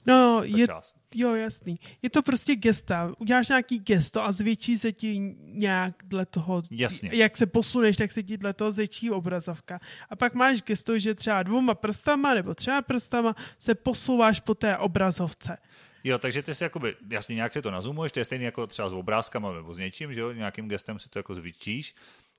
No, 0.06 0.42
je, 0.44 0.68
část. 0.68 0.96
jo, 1.16 1.36
jasný. 1.36 1.80
Je 2.02 2.10
to 2.10 2.22
prostě 2.24 2.56
gesta. 2.56 3.12
Uděláš 3.18 3.50
nějaký 3.50 3.80
gesto 3.80 4.24
a 4.24 4.32
zvětší 4.32 4.78
se 4.78 4.92
ti 4.92 5.36
nějak 5.40 5.94
dle 6.04 6.26
toho, 6.26 6.62
Jasně. 6.72 7.10
jak 7.14 7.38
se 7.38 7.46
posuneš, 7.46 7.98
tak 7.98 8.12
se 8.12 8.24
ti 8.24 8.38
dle 8.38 8.54
toho 8.54 8.72
zvětší 8.72 9.12
obrazovka. 9.12 9.80
A 10.10 10.16
pak 10.16 10.34
máš 10.34 10.62
gesto, 10.62 11.00
že 11.00 11.16
třeba 11.16 11.44
dvouma 11.44 11.76
prstama 11.76 12.34
nebo 12.34 12.56
třeba 12.56 12.82
prstama 12.82 13.36
se 13.60 13.76
posouváš 13.76 14.40
po 14.40 14.56
té 14.56 14.78
obrazovce. 14.78 15.58
Jo, 16.04 16.18
takže 16.20 16.44
ty 16.44 16.56
si 16.56 16.64
jakoby, 16.64 16.96
jasně 17.10 17.36
nějak 17.36 17.54
se 17.54 17.62
to 17.62 17.72
nazumuješ, 17.72 18.12
to 18.12 18.20
je 18.20 18.26
stejný 18.26 18.46
jako 18.46 18.68
třeba 18.68 18.90
s 18.90 18.94
obrázkama 18.94 19.54
nebo 19.54 19.74
s 19.74 19.78
něčím, 19.78 20.14
že 20.14 20.22
jo, 20.22 20.32
nějakým 20.32 20.68
gestem 20.68 21.00
si 21.00 21.10
to 21.10 21.20
jako 21.20 21.36
zvětšíš 21.36 21.96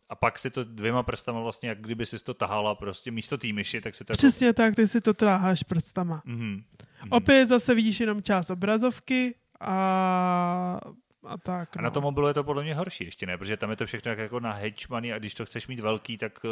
a 0.08 0.14
pak 0.14 0.38
si 0.38 0.50
to 0.50 0.64
dvěma 0.64 1.02
prstama 1.02 1.40
vlastně, 1.40 1.68
jak 1.68 1.80
kdyby 1.80 2.06
si 2.06 2.24
to 2.24 2.34
tahala 2.34 2.74
prostě 2.74 3.10
místo 3.10 3.38
té 3.38 3.52
myši, 3.52 3.80
tak 3.80 3.94
si 3.94 4.04
to 4.04 4.12
jako- 4.12 4.18
Přesně 4.18 4.46
jako... 4.46 4.56
tak, 4.56 4.74
ty 4.74 4.88
si 4.88 5.00
to 5.00 5.14
táháš 5.14 5.62
prstama. 5.62 6.22
Mm-hmm. 6.26 6.62
Opět 7.10 7.46
zase 7.46 7.74
vidíš 7.74 8.00
jenom 8.00 8.22
část 8.22 8.50
obrazovky 8.50 9.34
a 9.60 10.80
a 11.26 11.38
tak. 11.38 11.76
No. 11.76 11.80
A 11.80 11.82
na 11.82 11.88
no. 11.88 11.90
tom 11.90 12.02
mobilu 12.02 12.28
je 12.28 12.34
to 12.34 12.44
podle 12.44 12.62
mě 12.62 12.74
horší 12.74 13.04
ještě, 13.04 13.26
ne? 13.26 13.38
Protože 13.38 13.56
tam 13.56 13.70
je 13.70 13.76
to 13.76 13.86
všechno 13.86 14.12
jako 14.12 14.40
na 14.40 14.58
money 14.90 15.12
a 15.12 15.18
když 15.18 15.34
to 15.34 15.46
chceš 15.46 15.68
mít 15.68 15.80
velký, 15.80 16.18
tak 16.18 16.44
uh, 16.44 16.50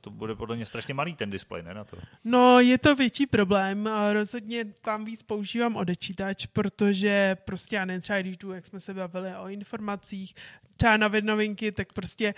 to 0.00 0.10
bude 0.10 0.34
podle 0.34 0.56
mě 0.56 0.66
strašně 0.66 0.94
malý 0.94 1.14
ten 1.14 1.30
displej, 1.30 1.62
ne 1.62 1.74
na 1.74 1.84
to? 1.84 1.96
No, 2.24 2.60
je 2.60 2.78
to 2.78 2.96
větší 2.96 3.26
problém. 3.26 3.90
Rozhodně 4.12 4.64
tam 4.64 5.04
víc 5.04 5.22
používám 5.22 5.76
odečítač, 5.76 6.46
protože 6.46 7.36
prostě 7.44 7.76
já 7.76 7.84
nevím, 7.84 8.00
třeba 8.00 8.20
když 8.20 8.36
jdu, 8.36 8.52
jak 8.52 8.66
jsme 8.66 8.80
se 8.80 8.94
bavili 8.94 9.36
o 9.36 9.48
informacích, 9.48 10.34
třeba 10.76 10.96
na 10.96 11.10
novinky, 11.22 11.72
tak 11.72 11.92
prostě 11.92 12.34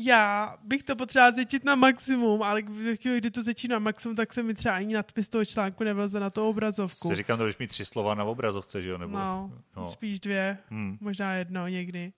Já 0.00 0.56
bych 0.64 0.82
to 0.82 0.96
potřebovala 0.96 1.34
zjistit 1.34 1.64
na 1.64 1.74
maximum, 1.74 2.42
ale 2.42 2.62
kdy 2.62 3.30
to 3.30 3.42
začíná 3.42 3.72
na 3.72 3.78
maximum, 3.78 4.16
tak 4.16 4.34
se 4.34 4.42
mi 4.42 4.54
třeba 4.54 4.74
ani 4.74 4.94
nadpis 4.94 5.28
toho 5.28 5.44
článku 5.44 5.84
nevleze 5.84 6.20
na 6.20 6.30
tu 6.30 6.48
obrazovku. 6.48 7.08
Si 7.08 7.14
říkám, 7.14 7.48
že 7.48 7.54
mít 7.58 7.70
tři 7.70 7.84
slova 7.84 8.14
na 8.14 8.24
obrazovce, 8.24 8.82
že 8.82 8.88
jo? 8.88 8.98
Nebo, 8.98 9.18
no, 9.18 9.52
no, 9.76 9.90
spíš 9.90 10.20
dvě, 10.20 10.58
hmm. 10.70 10.98
možná 11.00 11.34
jedno 11.34 11.68
někdy. 11.68 12.12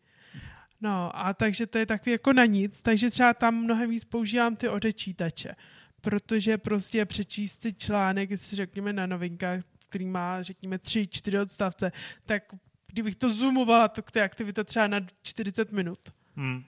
No 0.81 1.11
a 1.15 1.35
takže 1.35 1.67
to 1.67 1.79
je 1.79 1.87
takový 1.87 2.13
jako 2.13 2.33
na 2.33 2.45
nic, 2.45 2.83
takže 2.83 3.11
třeba 3.11 3.35
tam 3.35 3.55
mnohem 3.55 3.91
víc 3.91 4.05
používám 4.05 4.57
ty 4.57 4.69
odečítače, 4.69 5.55
protože 6.01 6.59
prostě 6.59 7.05
přečíst 7.05 7.63
si 7.63 7.73
článek, 7.73 8.31
si 8.41 8.57
řekněme 8.57 8.93
na 8.93 9.07
novinkách, 9.07 9.61
který 9.89 10.07
má, 10.07 10.43
řekněme, 10.43 10.79
tři, 10.79 11.07
čtyři 11.07 11.39
odstavce, 11.39 11.93
tak 12.27 12.43
kdybych 12.87 13.17
to 13.17 13.31
zoomovala, 13.31 13.89
to 13.89 14.03
k 14.03 14.11
té 14.11 14.23
aktivita 14.23 14.65
třeba 14.65 14.87
na 14.87 15.01
40 15.23 15.73
minut. 15.73 15.99
Hmm. 16.37 16.65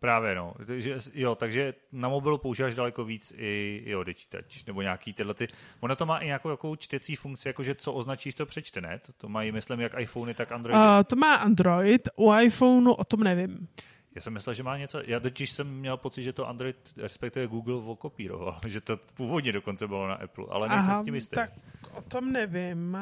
Právě, 0.00 0.34
no. 0.34 0.54
Takže, 0.66 0.98
jo, 1.14 1.34
takže 1.34 1.74
na 1.92 2.08
mobilu 2.08 2.38
používáš 2.38 2.74
daleko 2.74 3.04
víc 3.04 3.34
i, 3.36 3.82
i 3.86 3.94
odečítač, 3.94 4.64
nebo 4.64 4.82
nějaký 4.82 5.12
tyhle 5.12 5.34
ty... 5.34 5.48
Ono 5.80 5.96
to 5.96 6.06
má 6.06 6.18
i 6.18 6.26
nějakou 6.26 6.50
jakou 6.50 6.76
čtecí 6.76 7.16
funkci, 7.16 7.48
jakože 7.48 7.74
co 7.74 7.92
označíš, 7.92 8.34
to 8.34 8.46
přečte, 8.46 8.80
ne? 8.80 9.00
To, 9.06 9.12
to 9.12 9.28
mají, 9.28 9.52
myslím, 9.52 9.80
jak 9.80 10.00
iPhony, 10.00 10.34
tak 10.34 10.52
Android. 10.52 10.76
Uh, 10.76 11.04
to 11.06 11.16
má 11.16 11.34
Android, 11.34 12.08
u 12.16 12.34
iPhoneu 12.34 12.92
o 12.92 13.04
tom 13.04 13.20
nevím. 13.20 13.68
Já 14.14 14.22
jsem 14.22 14.32
myslel, 14.32 14.54
že 14.54 14.62
má 14.62 14.76
něco, 14.76 15.00
já 15.06 15.20
totiž 15.20 15.50
jsem 15.50 15.78
měl 15.78 15.96
pocit, 15.96 16.22
že 16.22 16.32
to 16.32 16.48
Android, 16.48 16.76
respektive 16.96 17.46
Google 17.46 17.74
okopíroval, 17.74 18.60
že 18.66 18.80
to 18.80 18.96
původně 19.14 19.52
dokonce 19.52 19.86
bylo 19.86 20.08
na 20.08 20.14
Apple, 20.14 20.44
ale 20.50 20.68
nejsem 20.68 20.90
Aha, 20.90 21.02
s 21.02 21.04
tím 21.04 21.14
jistý. 21.14 21.34
tak 21.34 21.50
o 21.92 22.02
tom 22.02 22.32
nevím. 22.32 22.96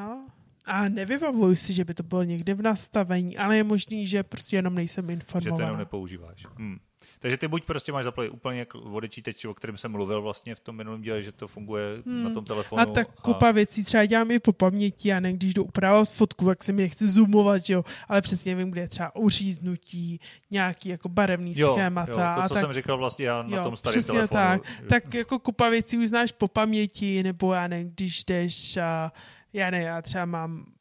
A 0.64 0.88
nevybavuji 0.88 1.57
si, 1.57 1.74
že 1.74 1.84
by 1.84 1.94
to 1.94 2.03
bylo 2.03 2.22
někde 2.22 2.55
v 2.55 2.62
nastavení, 2.62 3.36
ale 3.38 3.57
je 3.57 3.64
možný, 3.64 4.07
že 4.07 4.22
prostě 4.22 4.57
jenom 4.57 4.74
nejsem 4.74 5.11
informovaný. 5.11 5.57
Že 5.57 5.57
to 5.57 5.62
jenom 5.62 5.78
nepoužíváš. 5.78 6.47
Hmm. 6.59 6.78
Takže 7.20 7.36
ty 7.36 7.48
buď 7.48 7.64
prostě 7.64 7.92
máš 7.92 8.04
zaplnit 8.04 8.30
úplně 8.30 8.58
jak 8.58 8.74
odečítač, 8.74 9.44
o 9.44 9.54
kterém 9.54 9.76
jsem 9.76 9.92
mluvil 9.92 10.22
vlastně 10.22 10.54
v 10.54 10.60
tom 10.60 10.76
minulém 10.76 11.02
díle, 11.02 11.22
že 11.22 11.32
to 11.32 11.48
funguje 11.48 12.02
hmm. 12.06 12.24
na 12.24 12.30
tom 12.30 12.44
telefonu. 12.44 12.82
A 12.82 12.86
tak 12.86 13.20
kupa 13.20 13.48
a... 13.48 13.52
věcí 13.52 13.84
třeba 13.84 14.04
dělám 14.04 14.30
i 14.30 14.38
po 14.38 14.52
paměti 14.52 15.12
a 15.12 15.20
ne 15.20 15.32
když 15.32 15.54
jdu 15.54 15.64
upravovat 15.64 16.10
fotku, 16.10 16.46
tak 16.46 16.64
se 16.64 16.72
mi 16.72 16.82
nechci 16.82 17.08
zoomovat, 17.08 17.70
jo, 17.70 17.84
ale 18.08 18.22
přesně 18.22 18.54
vím, 18.54 18.70
kde 18.70 18.80
je 18.80 18.88
třeba 18.88 19.16
uříznutí, 19.16 20.20
nějaký 20.50 20.88
jako 20.88 21.08
barevný 21.08 21.52
jo, 21.54 21.72
schémata. 21.72 22.34
Jo, 22.36 22.42
to, 22.42 22.48
co 22.48 22.54
tak, 22.54 22.62
jsem 22.62 22.72
říkal 22.72 22.98
vlastně 22.98 23.26
já 23.26 23.42
na 23.42 23.56
jo, 23.56 23.62
tom 23.62 23.76
starém 23.76 24.02
telefonu. 24.04 24.40
Tak, 24.40 24.62
tak 24.88 25.14
jako 25.14 25.38
kupa 25.38 25.68
věcí 25.68 25.98
už 25.98 26.08
znáš 26.08 26.32
po 26.32 26.48
paměti, 26.48 27.22
nebo 27.22 27.52
já 27.52 27.68
ne, 27.68 27.84
když 27.84 28.24
jdeš 28.24 28.76
a 28.76 29.12
já 29.52 29.70
ne, 29.70 29.82
já 29.82 30.02
třeba 30.02 30.24
mám 30.24 30.75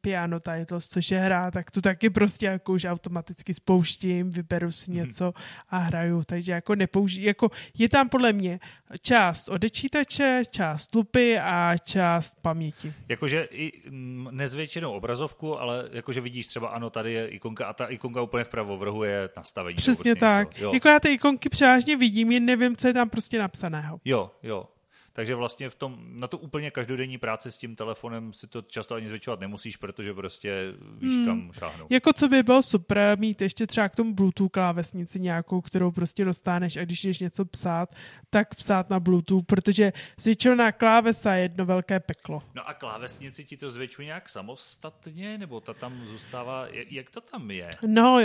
piano 0.00 0.40
titles, 0.40 0.88
což 0.88 1.10
je 1.10 1.18
hra, 1.18 1.50
tak 1.50 1.70
to 1.70 1.82
taky 1.82 2.10
prostě 2.10 2.46
jako 2.46 2.72
už 2.72 2.84
automaticky 2.84 3.54
spouštím, 3.54 4.30
vyberu 4.30 4.72
si 4.72 4.90
mhm. 4.90 5.00
něco 5.00 5.34
a 5.68 5.78
hraju, 5.78 6.22
takže 6.26 6.52
jako 6.52 6.74
nepoužij, 6.74 7.24
jako 7.24 7.50
je 7.78 7.88
tam 7.88 8.08
podle 8.08 8.32
mě 8.32 8.60
část 9.00 9.48
odečítače, 9.48 10.42
část 10.50 10.94
lupy 10.94 11.38
a 11.38 11.74
část 11.84 12.36
paměti. 12.42 12.94
Jakože 13.08 13.48
i 13.50 13.90
mm, 13.90 14.28
nezvětšenou 14.30 14.92
obrazovku, 14.92 15.58
ale 15.58 15.88
jakože 15.92 16.20
vidíš 16.20 16.46
třeba 16.46 16.68
ano, 16.68 16.90
tady 16.90 17.12
je 17.12 17.28
ikonka 17.28 17.66
a 17.66 17.72
ta 17.72 17.86
ikonka 17.86 18.22
úplně 18.22 18.44
vpravo 18.44 18.76
v 18.76 18.82
rohu 18.82 19.04
je 19.04 19.28
nastavení. 19.36 19.76
Přesně 19.76 20.16
tak. 20.16 20.58
Jako 20.58 20.88
já 20.88 21.00
ty 21.00 21.08
ikonky 21.08 21.48
převážně 21.48 21.96
vidím, 21.96 22.32
jen 22.32 22.44
nevím, 22.44 22.76
co 22.76 22.86
je 22.86 22.94
tam 22.94 23.10
prostě 23.10 23.38
napsaného. 23.38 24.00
Jo, 24.04 24.30
jo. 24.42 24.68
Takže 25.12 25.34
vlastně 25.34 25.70
v 25.70 25.74
tom, 25.74 25.98
na 26.20 26.28
to 26.28 26.38
úplně 26.38 26.70
každodenní 26.70 27.18
práci 27.18 27.52
s 27.52 27.58
tím 27.58 27.76
telefonem 27.76 28.32
si 28.32 28.46
to 28.46 28.62
často 28.62 28.94
ani 28.94 29.08
zvětšovat 29.08 29.40
nemusíš, 29.40 29.76
protože 29.76 30.14
prostě 30.14 30.74
víš, 30.98 31.14
hmm. 31.14 31.26
kam 31.26 31.52
šáhnout. 31.52 31.90
Jako 31.90 32.12
co 32.12 32.28
by 32.28 32.42
bylo 32.42 32.62
super, 32.62 33.18
mít 33.18 33.42
ještě 33.42 33.66
třeba 33.66 33.88
k 33.88 33.96
tomu 33.96 34.14
Bluetooth 34.14 34.50
klávesnici 34.50 35.20
nějakou, 35.20 35.60
kterou 35.60 35.90
prostě 35.90 36.24
dostaneš 36.24 36.76
a 36.76 36.84
když 36.84 37.04
jdeš 37.04 37.18
něco 37.18 37.44
psát, 37.44 37.94
tak 38.30 38.54
psát 38.54 38.90
na 38.90 39.00
Bluetooth, 39.00 39.46
protože 39.46 39.92
zvětšená 40.20 40.72
klávesa 40.72 41.34
je 41.34 41.42
jedno 41.42 41.66
velké 41.66 42.00
peklo. 42.00 42.42
No 42.54 42.68
a 42.68 42.74
klávesnici 42.74 43.44
ti 43.44 43.56
to 43.56 43.70
zvětšuje 43.70 44.06
nějak 44.06 44.28
samostatně, 44.28 45.38
nebo 45.38 45.60
ta 45.60 45.74
tam 45.74 46.04
zůstává, 46.04 46.66
jak 46.90 47.10
to 47.10 47.20
tam 47.20 47.50
je? 47.50 47.70
No, 47.86 48.18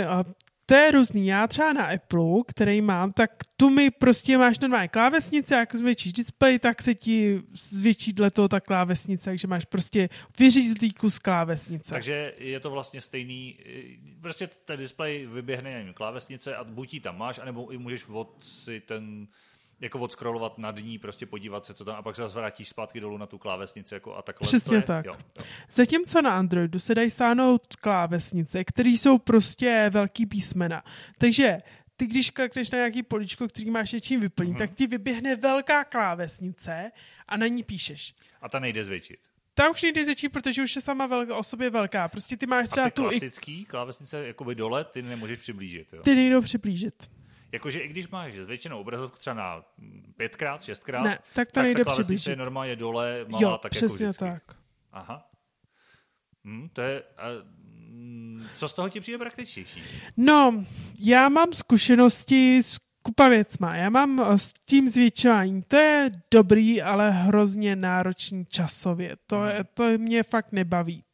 to 0.66 0.74
je 0.74 0.90
různý. 0.90 1.26
Já 1.26 1.46
třeba 1.46 1.72
na 1.72 1.86
Apple, 1.86 2.42
který 2.46 2.80
mám, 2.80 3.12
tak 3.12 3.30
tu 3.56 3.70
mi 3.70 3.90
prostě 3.90 4.38
máš 4.38 4.58
normální 4.58 4.88
klávesnice, 4.88 5.54
jak 5.54 5.74
zvětšíš 5.74 6.12
display, 6.12 6.58
tak 6.58 6.82
se 6.82 6.94
ti 6.94 7.42
zvětší 7.52 8.12
dle 8.12 8.30
toho 8.30 8.48
ta 8.48 8.60
klávesnice, 8.60 9.24
takže 9.24 9.46
máš 9.46 9.64
prostě 9.64 10.08
vyřízlý 10.38 10.92
kus 10.92 11.18
klávesnice. 11.18 11.92
Takže 11.92 12.34
je 12.38 12.60
to 12.60 12.70
vlastně 12.70 13.00
stejný, 13.00 13.58
prostě 14.20 14.46
ten 14.46 14.78
display 14.78 15.26
vyběhne 15.26 15.84
na 15.84 15.92
klávesnice 15.92 16.56
a 16.56 16.64
buď 16.64 16.94
ji 16.94 17.00
tam 17.00 17.18
máš, 17.18 17.38
anebo 17.38 17.72
i 17.72 17.78
můžeš 17.78 18.08
od 18.08 18.44
si 18.44 18.80
ten 18.80 19.28
jako 19.80 19.98
odskrolovat 19.98 20.58
nad 20.58 20.78
ní, 20.78 20.98
prostě 20.98 21.26
podívat 21.26 21.64
se, 21.64 21.74
co 21.74 21.84
tam, 21.84 21.96
a 21.96 22.02
pak 22.02 22.16
se 22.16 22.22
zase 22.22 22.38
vrátíš 22.38 22.68
zpátky 22.68 23.00
dolů 23.00 23.16
na 23.16 23.26
tu 23.26 23.38
klávesnici 23.38 23.94
jako 23.94 24.14
a 24.16 24.22
takhle. 24.22 24.46
Přesně 24.46 24.82
tak. 24.82 25.06
Jo, 25.06 25.14
jo. 25.38 25.44
Zatímco 25.70 26.22
na 26.22 26.38
Androidu 26.38 26.78
se 26.78 26.94
dají 26.94 27.10
stáhnout 27.10 27.76
klávesnice, 27.76 28.64
které 28.64 28.90
jsou 28.90 29.18
prostě 29.18 29.90
velký 29.92 30.26
písmena. 30.26 30.84
Takže 31.18 31.58
ty 31.96 32.06
když 32.06 32.30
klikneš 32.30 32.70
na 32.70 32.78
nějaký 32.78 33.02
poličko, 33.02 33.48
který 33.48 33.70
máš 33.70 33.92
něčím 33.92 34.20
vyplnit, 34.20 34.54
mm-hmm. 34.54 34.58
tak 34.58 34.74
ti 34.74 34.86
vyběhne 34.86 35.36
velká 35.36 35.84
klávesnice 35.84 36.90
a 37.28 37.36
na 37.36 37.46
ní 37.46 37.62
píšeš. 37.62 38.14
A 38.42 38.48
ta 38.48 38.58
nejde 38.58 38.84
zvětšit. 38.84 39.20
Ta 39.54 39.70
už 39.70 39.82
nejde 39.82 40.04
zvětšit, 40.04 40.28
protože 40.28 40.62
už 40.62 40.76
je 40.76 40.82
sama 40.82 41.06
velká, 41.06 41.36
o 41.36 41.42
sobě 41.42 41.70
velká. 41.70 42.08
Prostě 42.08 42.36
ty 42.36 42.46
máš 42.46 42.68
třeba 42.68 42.86
a 42.86 42.90
ty 42.90 42.94
tu... 42.94 43.02
klasický 43.02 43.64
klávesnice 43.64 44.26
jakoby 44.26 44.54
dole, 44.54 44.84
ty 44.84 45.02
nemůžeš 45.02 45.38
přiblížit. 45.38 45.92
Jo? 45.92 46.02
Ty 46.02 46.14
nejdou 46.14 46.42
přiblížit. 46.42 47.10
Jakože 47.52 47.80
i 47.80 47.88
když 47.88 48.08
máš 48.08 48.34
zvětšenou 48.34 48.80
obrazovku 48.80 49.18
třeba 49.18 49.34
na 49.34 49.62
pětkrát, 50.16 50.64
šestkrát, 50.64 51.02
ne, 51.02 51.18
tak, 51.34 51.48
to 51.48 51.54
tak 51.54 51.64
nejde 51.64 51.84
ta 51.84 51.84
klávesnice 51.84 52.30
je 52.30 52.36
normálně 52.36 52.76
dole, 52.76 53.24
malá, 53.28 53.42
jo, 53.42 53.58
tak 53.58 53.74
jako 53.74 53.94
vždycky. 53.94 54.24
tak. 54.24 54.42
Aha. 54.92 55.30
Hm, 56.44 56.68
to 56.72 56.80
je... 56.80 57.02
A, 57.16 57.26
hm, 57.66 58.46
co 58.54 58.68
z 58.68 58.74
toho 58.74 58.88
ti 58.88 59.00
přijde 59.00 59.18
praktičtější? 59.18 59.82
No, 60.16 60.64
já 61.00 61.28
mám 61.28 61.52
zkušenosti 61.52 62.62
s 62.62 62.78
kupa 63.06 63.28
věcma. 63.28 63.76
Já 63.76 63.90
mám 63.90 64.20
eh, 64.20 64.38
s 64.38 64.52
tím 64.52 64.88
zvětšováním. 64.88 65.62
To 65.62 65.76
je 65.76 66.10
dobrý, 66.30 66.82
ale 66.82 67.10
hrozně 67.10 67.76
náročný 67.76 68.46
časově. 68.46 69.16
To, 69.26 69.44
je, 69.44 69.64
to 69.74 69.84
mě 69.98 70.22
fakt 70.22 70.52
nebaví. 70.52 71.04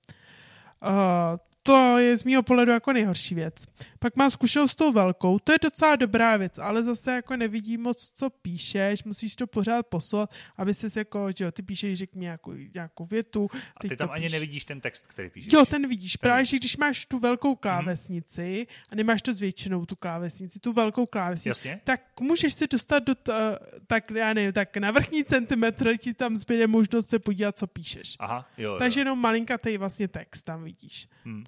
Uh, 0.82 1.38
to 1.62 1.98
je 1.98 2.16
z 2.16 2.24
mého 2.24 2.42
pohledu 2.42 2.72
jako 2.72 2.92
nejhorší 2.92 3.34
věc. 3.34 3.64
Pak 3.98 4.16
mám 4.16 4.30
zkušenost 4.30 4.72
s 4.72 4.76
tou 4.76 4.92
velkou, 4.92 5.38
to 5.38 5.52
je 5.52 5.58
docela 5.62 5.96
dobrá 5.96 6.36
věc, 6.36 6.58
ale 6.58 6.82
zase 6.82 7.12
jako 7.12 7.36
nevidím 7.36 7.82
moc, 7.82 8.10
co 8.14 8.30
píšeš, 8.30 9.04
musíš 9.04 9.36
to 9.36 9.46
pořád 9.46 9.86
poslat, 9.86 10.30
aby 10.56 10.74
ses 10.74 10.96
jako, 10.96 11.28
že 11.36 11.44
jo, 11.44 11.52
ty 11.52 11.62
píšeš, 11.62 11.98
řekni 11.98 12.20
nějakou, 12.20 12.52
nějakou 12.74 13.06
větu. 13.06 13.48
A 13.76 13.88
ty 13.88 13.96
tam 13.96 14.10
ani 14.10 14.24
píš... 14.24 14.32
nevidíš 14.32 14.64
ten 14.64 14.80
text, 14.80 15.06
který 15.06 15.30
píšeš. 15.30 15.52
Jo, 15.52 15.66
ten 15.66 15.88
vidíš. 15.88 16.12
Ten 16.12 16.18
Právě, 16.20 16.44
že 16.44 16.56
když 16.56 16.76
máš 16.76 17.06
tu 17.06 17.18
velkou 17.18 17.56
klávesnici 17.56 18.66
mm-hmm. 18.68 18.86
a 18.90 18.94
nemáš 18.94 19.22
to 19.22 19.34
zvětšenou 19.34 19.86
tu 19.86 19.96
klávesnici, 19.96 20.58
tu 20.58 20.72
velkou 20.72 21.06
klávesnici, 21.06 21.48
Jasně. 21.48 21.80
tak 21.84 22.20
můžeš 22.20 22.54
se 22.54 22.66
dostat 22.66 22.98
do, 22.98 23.14
t, 23.14 23.58
tak 23.86 24.10
já 24.10 24.32
nevím, 24.32 24.52
tak 24.52 24.76
na 24.76 24.90
vrchní 24.90 25.24
centimetr 25.24 25.96
ti 25.96 26.14
tam 26.14 26.36
zbyde 26.36 26.66
možnost 26.66 27.10
se 27.10 27.18
podívat, 27.18 27.58
co 27.58 27.66
píšeš. 27.66 28.16
Aha, 28.18 28.48
jo, 28.58 28.76
Takže 28.78 29.00
jo. 29.00 29.02
jenom 29.02 29.18
malinkatý 29.18 29.76
vlastně 29.76 30.08
text 30.08 30.42
tam 30.42 30.64
vidíš. 30.64 31.08
Hmm. 31.24 31.44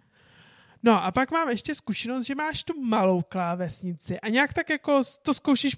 No 0.85 1.05
a 1.05 1.13
pak 1.13 1.31
mám 1.31 1.49
ještě 1.49 1.75
zkušenost, 1.75 2.25
že 2.25 2.35
máš 2.35 2.65
tu 2.65 2.81
malou 2.81 3.23
klávesnici 3.23 4.21
a 4.21 4.29
nějak 4.29 4.55
tak 4.55 4.71
jako 4.71 5.03
to 5.23 5.35
zkoušíš 5.35 5.77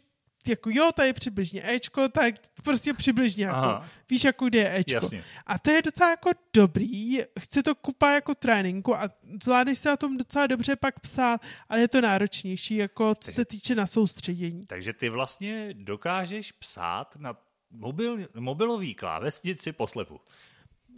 jako 0.48 0.70
jo, 0.72 0.90
to 0.94 1.02
je 1.02 1.12
přibližně 1.12 1.70
Ečko, 1.70 2.08
tak 2.08 2.34
prostě 2.62 2.94
přibližně 2.94 3.44
jako, 3.44 3.84
víš, 4.10 4.24
jako 4.24 4.44
kde 4.46 4.58
je 4.58 4.78
Ečko. 4.78 4.94
Jasně. 4.94 5.24
A 5.46 5.58
to 5.58 5.70
je 5.70 5.82
docela 5.82 6.10
jako 6.10 6.30
dobrý, 6.52 7.18
chce 7.40 7.62
to 7.62 7.74
kupa 7.74 8.10
jako 8.10 8.34
tréninku 8.34 8.96
a 8.96 9.10
zvládneš 9.42 9.78
se 9.78 9.88
na 9.88 9.96
tom 9.96 10.16
docela 10.16 10.46
dobře 10.46 10.76
pak 10.76 11.00
psát, 11.00 11.40
ale 11.68 11.80
je 11.80 11.88
to 11.88 12.00
náročnější, 12.00 12.76
jako 12.76 13.14
co 13.14 13.30
se 13.30 13.44
týče 13.44 13.74
na 13.74 13.86
soustředění. 13.86 14.66
Takže 14.66 14.92
ty 14.92 15.08
vlastně 15.08 15.74
dokážeš 15.74 16.52
psát 16.52 17.16
na 17.16 17.36
mobil, 17.70 18.28
mobilový 18.34 18.94
klávesnici 18.94 19.72
poslepu. 19.72 20.20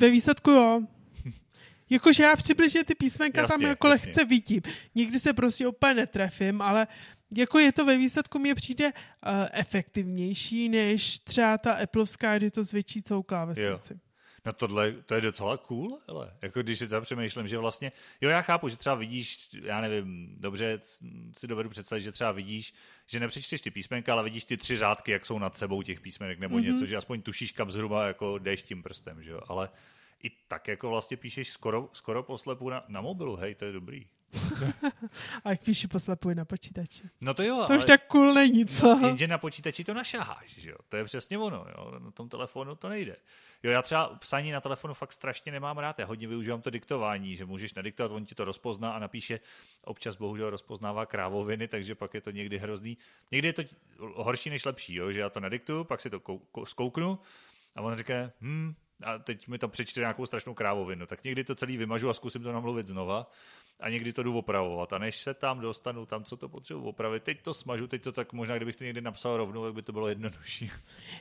Ve 0.01 0.11
výsledku 0.11 0.51
jo. 0.51 0.83
Jakože 1.91 2.23
já 2.23 2.37
přibližně 2.37 2.85
ty 2.85 2.95
písmenka 2.95 3.41
jasně, 3.41 3.53
tam 3.53 3.63
jako 3.63 3.89
jasně. 3.89 4.07
lehce 4.07 4.25
vidím. 4.25 4.63
Nikdy 4.95 5.21
se 5.21 5.33
prostě 5.33 5.67
úplně 5.67 5.95
netrefím, 5.95 6.63
ale 6.63 6.87
jako 7.37 7.59
je 7.59 7.73
to 7.73 7.85
ve 7.85 7.97
výsledku 7.97 8.39
mě 8.39 8.55
přijde 8.55 8.85
uh, 8.87 8.93
efektivnější, 9.53 10.69
než 10.69 11.19
třeba 11.19 11.59
ta 11.59 11.73
Appleovská, 11.73 12.39
kdy 12.39 12.51
to 12.51 12.65
zvětší 12.65 13.03
celou 13.03 13.23
klávesnici. 13.23 13.93
Jo. 13.93 13.99
No 14.47 14.53
tohle, 14.53 14.93
to 14.93 15.15
je 15.15 15.21
docela 15.21 15.57
cool, 15.57 15.99
ale 16.09 16.33
jako 16.43 16.63
když 16.63 16.79
si 16.79 16.89
tam 16.89 17.03
přemýšlím, 17.03 17.49
že 17.49 17.59
vlastně, 17.59 17.93
jo 18.21 18.31
já 18.31 18.43
chápu, 18.43 18.69
že 18.69 18.77
třeba 18.77 18.95
vidíš, 18.95 19.49
já 19.63 19.81
nevím, 19.81 20.35
dobře 20.39 20.79
si 21.33 21.47
dovedu 21.47 21.69
představit, 21.69 22.03
že 22.03 22.13
třeba 22.13 22.33
vidíš, 22.33 22.75
že 23.07 23.21
nepřečteš 23.21 23.61
ty 23.61 23.71
písmenka, 23.71 24.13
ale 24.13 24.25
vidíš 24.25 24.45
ty 24.45 24.57
tři 24.57 24.77
řádky, 24.77 25.11
jak 25.11 25.27
jsou 25.27 25.39
nad 25.39 25.59
sebou 25.59 25.83
těch 25.83 26.01
písmenek 26.01 26.39
nebo 26.39 26.57
mm-hmm. 26.57 26.73
něco, 26.73 26.87
že 26.87 26.97
aspoň 26.97 27.23
tušíš, 27.23 27.53
kam 27.53 27.71
zhruba 27.71 28.07
jako 28.07 28.39
jdeš 28.39 28.63
tím 28.63 28.83
prstem, 28.83 29.23
že 29.23 29.31
jo, 29.31 29.41
ale 29.49 29.69
i 30.23 30.31
tak 30.49 30.69
jako 30.69 30.91
vlastně 30.91 31.17
píšeš 31.17 31.49
skoro, 31.49 31.89
skoro 31.93 32.23
poslepu 32.23 32.71
na, 32.71 32.85
na 32.89 33.01
mobilu, 33.01 33.37
hej, 33.37 33.55
to 33.55 33.65
je 33.65 33.73
dobrý. 33.73 34.07
a 35.45 35.51
jak 35.51 35.63
píši 35.63 35.89
poslepuji 35.89 36.35
na 36.35 36.45
počítači. 36.45 37.03
No 37.21 37.35
to 37.35 37.43
jo, 37.43 37.57
To 37.57 37.71
ale... 37.71 37.79
už 37.79 37.85
tak 37.85 38.07
cool 38.07 38.35
není, 38.35 38.67
co? 38.67 38.99
No, 38.99 39.07
jenže 39.09 39.27
na 39.27 39.39
počítači 39.39 39.85
to 39.85 39.95
našaháš, 39.95 40.55
že 40.59 40.71
jo? 40.71 40.77
To 40.89 40.97
je 40.97 41.05
přesně 41.05 41.39
ono, 41.39 41.67
jo? 41.79 41.99
Na 41.99 42.11
tom 42.11 42.29
telefonu 42.29 42.75
to 42.75 42.89
nejde. 42.89 43.17
Jo, 43.63 43.71
já 43.71 43.83
třeba 43.83 44.09
psaní 44.09 44.51
na 44.51 44.61
telefonu 44.61 44.95
fakt 44.95 45.13
strašně 45.13 45.53
nemám 45.53 45.79
rád. 45.79 45.99
Já 45.99 46.07
hodně 46.07 46.29
využívám 46.29 46.63
to 46.63 46.71
diktování, 46.71 47.37
že 47.37 47.45
můžeš 47.45 47.75
nadiktovat, 47.75 48.13
on 48.13 48.27
ti 48.27 48.35
to 48.35 48.45
rozpozná 48.45 48.93
a 48.93 48.99
napíše, 48.99 49.41
občas 49.85 50.17
bohužel 50.17 50.51
rozpoznává 50.51 51.07
krávoviny, 51.07 51.69
takže 51.69 51.95
pak 51.95 52.15
je 52.15 52.21
to 52.21 52.31
někdy 52.31 52.59
hrozný. 52.59 52.99
Někdy 53.31 53.49
je 53.49 53.53
to 53.53 53.63
horší 53.99 54.51
než 54.51 54.65
lepší, 54.65 54.95
jo? 54.95 55.13
že 55.13 55.21
já 55.21 55.31
to 55.31 55.41
nadiktuju, 55.41 55.85
pak 55.85 56.01
si 56.01 56.11
to 56.11 56.21
kou- 56.21 56.41
kou- 56.53 56.65
zkouknu 56.65 57.19
a 57.77 57.81
on 57.81 57.97
říká, 57.97 58.15
hm, 58.41 58.75
a 59.05 59.19
teď 59.19 59.49
mi 59.49 59.59
to 59.59 59.69
přečte 59.69 60.01
nějakou 60.01 60.27
strašnou 60.27 60.55
krávovinu, 60.55 61.07
tak 61.07 61.25
někdy 61.25 61.45
to 61.45 61.55
celý 61.55 61.77
vymažu 61.77 62.09
a 62.09 62.15
zkusím 62.15 62.43
to 62.43 62.53
namluvit 62.53 62.87
znova 62.87 63.31
a 63.81 63.91
někdy 63.91 64.13
to 64.13 64.23
jdu 64.23 64.39
opravovat. 64.39 64.93
A 64.93 64.99
než 64.99 65.17
se 65.17 65.35
tam 65.35 65.61
dostanu, 65.61 66.07
tam, 66.07 66.25
co 66.25 66.37
to 66.37 66.49
potřebuji 66.49 66.85
opravit, 66.85 67.23
teď 67.23 67.43
to 67.43 67.55
smažu, 67.55 67.87
teď 67.87 68.03
to 68.03 68.13
tak 68.13 68.33
možná, 68.33 68.57
kdybych 68.57 68.77
to 68.77 68.85
někdy 68.85 69.01
napsal 69.01 69.37
rovnou, 69.37 69.65
tak 69.65 69.75
by 69.75 69.83
to 69.83 69.93
bylo 69.93 70.09
jednodušší. 70.09 70.71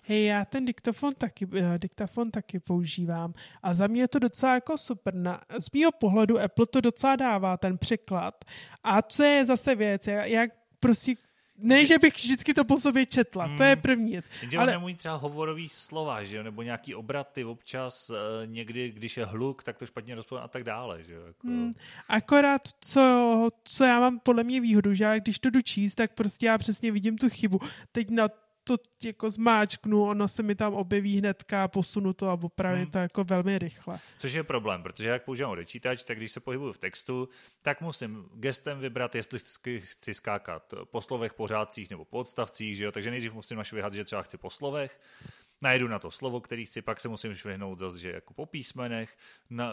Hej, 0.03 0.25
já 0.25 0.45
ten 0.45 0.65
diktofon 0.65 1.13
taky, 1.13 1.47
eh, 1.55 1.79
diktafon 1.79 2.31
taky 2.31 2.59
používám 2.59 3.33
a 3.63 3.73
za 3.73 3.87
mě 3.87 4.01
je 4.01 4.07
to 4.07 4.19
docela 4.19 4.53
jako 4.53 4.77
super. 4.77 5.13
Na, 5.13 5.41
z 5.59 5.71
mého 5.71 5.91
pohledu 5.91 6.39
Apple 6.39 6.65
to 6.65 6.81
docela 6.81 7.15
dává, 7.15 7.57
ten 7.57 7.77
překlad. 7.77 8.45
A 8.83 9.01
co 9.01 9.23
je 9.23 9.45
zase 9.45 9.75
věc, 9.75 10.07
jak 10.07 10.51
prostě 10.79 11.15
ne, 11.57 11.85
že 11.85 11.99
bych 11.99 12.13
vždycky 12.13 12.53
to 12.53 12.65
po 12.65 12.79
sobě 12.79 13.05
četla, 13.05 13.49
to 13.57 13.63
je 13.63 13.75
první 13.75 14.11
věc. 14.11 14.25
Jenže 14.41 14.57
Ale 14.57 14.71
nemluví 14.71 14.95
třeba 14.95 15.15
hovorový 15.15 15.69
slova, 15.69 16.23
že 16.23 16.37
jo? 16.37 16.43
nebo 16.43 16.61
nějaký 16.61 16.95
obraty 16.95 17.45
občas, 17.45 18.09
eh, 18.09 18.47
někdy, 18.47 18.91
když 18.91 19.17
je 19.17 19.25
hluk, 19.25 19.63
tak 19.63 19.77
to 19.77 19.85
špatně 19.85 20.15
rozpozná 20.15 20.43
a 20.43 20.47
tak 20.47 20.63
dále. 20.63 21.03
Že 21.03 21.13
jo? 21.13 21.21
Jako... 21.27 21.47
Hmm. 21.47 21.73
akorát, 22.07 22.61
co, 22.81 23.49
co 23.63 23.83
já 23.83 23.99
mám 23.99 24.19
podle 24.19 24.43
mě 24.43 24.61
výhodu, 24.61 24.93
že 24.93 25.03
já 25.03 25.19
když 25.19 25.39
to 25.39 25.49
jdu 25.49 25.61
číst, 25.61 25.95
tak 25.95 26.13
prostě 26.13 26.45
já 26.45 26.57
přesně 26.57 26.91
vidím 26.91 27.17
tu 27.17 27.29
chybu. 27.29 27.59
Teď 27.91 28.09
na 28.09 28.29
to 28.67 28.75
jako 29.03 29.29
zmáčknu, 29.31 30.03
ono 30.03 30.27
se 30.27 30.43
mi 30.43 30.55
tam 30.55 30.73
objeví 30.73 31.17
hnedka, 31.17 31.67
posunu 31.67 32.13
to 32.13 32.29
a 32.29 32.33
opravím 32.33 32.81
Hmm. 32.81 32.91
to 32.91 32.97
jako 32.97 33.23
velmi 33.23 33.59
rychle. 33.59 33.99
Což 34.17 34.33
je 34.33 34.43
problém, 34.43 34.83
protože 34.83 35.07
jak 35.09 35.23
používám 35.25 35.51
odečítač, 35.51 36.03
tak 36.03 36.17
když 36.17 36.31
se 36.31 36.39
pohybuju 36.39 36.71
v 36.71 36.77
textu, 36.77 37.29
tak 37.61 37.81
musím 37.81 38.29
gestem 38.33 38.79
vybrat, 38.79 39.15
jestli 39.15 39.39
chci 39.79 40.13
skákat 40.13 40.73
po 40.83 41.01
slovech, 41.01 41.33
pořádcích 41.33 41.89
nebo 41.89 42.05
po 42.05 42.17
odstavcích, 42.17 42.77
že 42.77 42.85
jo? 42.85 42.91
takže 42.91 43.09
nejdřív 43.09 43.33
musím 43.33 43.57
našvihat, 43.57 43.93
že 43.93 44.03
třeba 44.03 44.21
chci 44.21 44.37
po 44.37 44.49
slovech, 44.49 44.99
najdu 45.61 45.87
na 45.87 45.99
to 45.99 46.11
slovo, 46.11 46.41
který 46.41 46.65
chci, 46.65 46.81
pak 46.81 46.99
se 46.99 47.09
musím 47.09 47.35
švihnout 47.35 47.79
zase, 47.79 47.99
že 47.99 48.11
jako 48.11 48.33
po 48.33 48.45
písmenech, 48.45 49.17
na, 49.49 49.71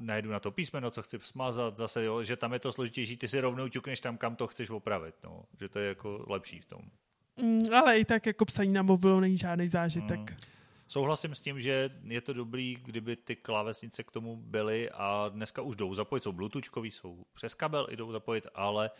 najdu 0.00 0.30
na 0.30 0.40
to 0.40 0.50
písmeno, 0.50 0.90
co 0.90 1.02
chci 1.02 1.18
smazat, 1.22 1.78
zase, 1.78 2.04
jo, 2.04 2.22
že 2.22 2.36
tam 2.36 2.52
je 2.52 2.58
to 2.58 2.72
složitější, 2.72 3.16
ty 3.16 3.28
si 3.28 3.40
rovnou 3.40 3.68
ťukneš 3.68 4.00
tam, 4.00 4.16
kam 4.16 4.36
to 4.36 4.46
chceš 4.46 4.70
opravit, 4.70 5.14
no, 5.24 5.44
že 5.60 5.68
to 5.68 5.78
je 5.78 5.88
jako 5.88 6.24
lepší 6.28 6.60
v 6.60 6.64
tom. 6.64 6.80
Mm, 7.42 7.60
ale 7.74 7.98
i 7.98 8.04
tak 8.04 8.26
jako 8.26 8.44
psaní 8.44 8.72
na 8.72 8.82
mobilu 8.82 9.20
není 9.20 9.38
žádný 9.38 9.68
zážitek. 9.68 10.30
Mm. 10.30 10.36
Souhlasím 10.88 11.34
s 11.34 11.40
tím, 11.40 11.60
že 11.60 11.90
je 12.04 12.20
to 12.20 12.32
dobrý, 12.32 12.76
kdyby 12.82 13.16
ty 13.16 13.36
klávesnice 13.36 14.02
k 14.02 14.10
tomu 14.10 14.36
byly 14.36 14.90
a 14.90 15.28
dneska 15.28 15.62
už 15.62 15.76
jdou 15.76 15.94
zapojit, 15.94 16.22
jsou 16.22 16.32
bluetoothkový, 16.32 16.90
jsou 16.90 17.24
přes 17.34 17.54
kabel, 17.54 17.86
jdou 17.90 18.12
zapojit, 18.12 18.46
ale 18.54 18.90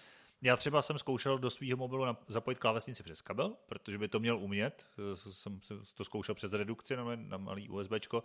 já 0.42 0.56
třeba 0.56 0.82
jsem 0.82 0.98
zkoušel 0.98 1.38
do 1.38 1.50
svého 1.50 1.76
mobilu 1.76 2.16
zapojit 2.28 2.58
klávesnici 2.58 3.02
přes 3.02 3.22
kabel, 3.22 3.56
protože 3.66 3.98
by 3.98 4.08
to 4.08 4.20
měl 4.20 4.38
umět, 4.38 4.88
jsem 5.14 5.60
to 5.94 6.04
zkoušel 6.04 6.34
přes 6.34 6.52
redukci 6.52 6.96
na, 6.96 7.04
na 7.16 7.36
malý 7.36 7.68
USBčko 7.68 8.22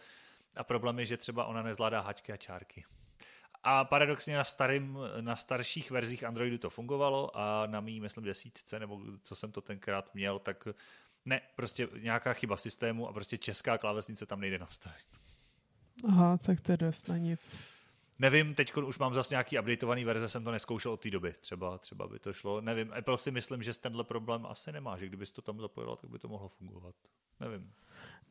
a 0.56 0.64
problém 0.64 1.00
je, 1.00 1.06
že 1.06 1.18
třeba 1.18 1.46
ona 1.46 1.64
nezvládá 1.64 2.02
háčky 2.02 2.34
a 2.34 2.38
čárky. 2.38 2.84
A 3.64 3.86
paradoxně 3.86 4.36
na, 4.36 4.44
starým, 4.44 4.98
na 5.22 5.36
starších 5.36 5.92
verzích 5.92 6.24
Androidu 6.24 6.58
to 6.58 6.70
fungovalo 6.70 7.38
a 7.38 7.68
na 7.68 7.80
mý, 7.80 8.00
myslím, 8.00 8.24
desítce, 8.24 8.80
nebo 8.80 9.02
co 9.22 9.36
jsem 9.36 9.52
to 9.52 9.62
tenkrát 9.62 10.16
měl, 10.16 10.40
tak 10.40 10.68
ne, 11.26 11.42
prostě 11.56 11.88
nějaká 12.00 12.34
chyba 12.34 12.58
systému 12.58 13.08
a 13.08 13.14
prostě 13.14 13.38
česká 13.38 13.78
klávesnice 13.78 14.26
tam 14.26 14.40
nejde 14.40 14.58
nastavit. 14.60 15.06
Aha, 16.08 16.38
tak 16.38 16.62
to 16.62 16.72
je 16.72 16.78
dost 16.78 17.08
na 17.08 17.18
nic. 17.18 17.56
Nevím, 18.20 18.56
teď 18.56 18.78
už 18.78 18.98
mám 18.98 19.14
zase 19.14 19.34
nějaký 19.34 19.60
updateovaný 19.60 20.06
verze, 20.06 20.30
jsem 20.30 20.44
to 20.44 20.52
neskoušel 20.52 20.92
od 20.92 21.02
té 21.02 21.10
doby, 21.10 21.34
třeba, 21.40 21.78
třeba 21.78 22.08
by 22.08 22.20
to 22.20 22.34
šlo. 22.34 22.62
Nevím, 22.62 22.94
Apple 22.94 23.18
si 23.18 23.32
myslím, 23.32 23.64
že 23.64 23.80
tenhle 23.80 24.04
problém 24.04 24.46
asi 24.46 24.72
nemá, 24.72 24.98
že 24.98 25.06
kdybys 25.06 25.32
to 25.32 25.42
tam 25.42 25.60
zapojila, 25.60 25.96
tak 25.96 26.10
by 26.10 26.20
to 26.20 26.28
mohlo 26.28 26.48
fungovat. 26.48 26.96
Nevím. 27.40 27.74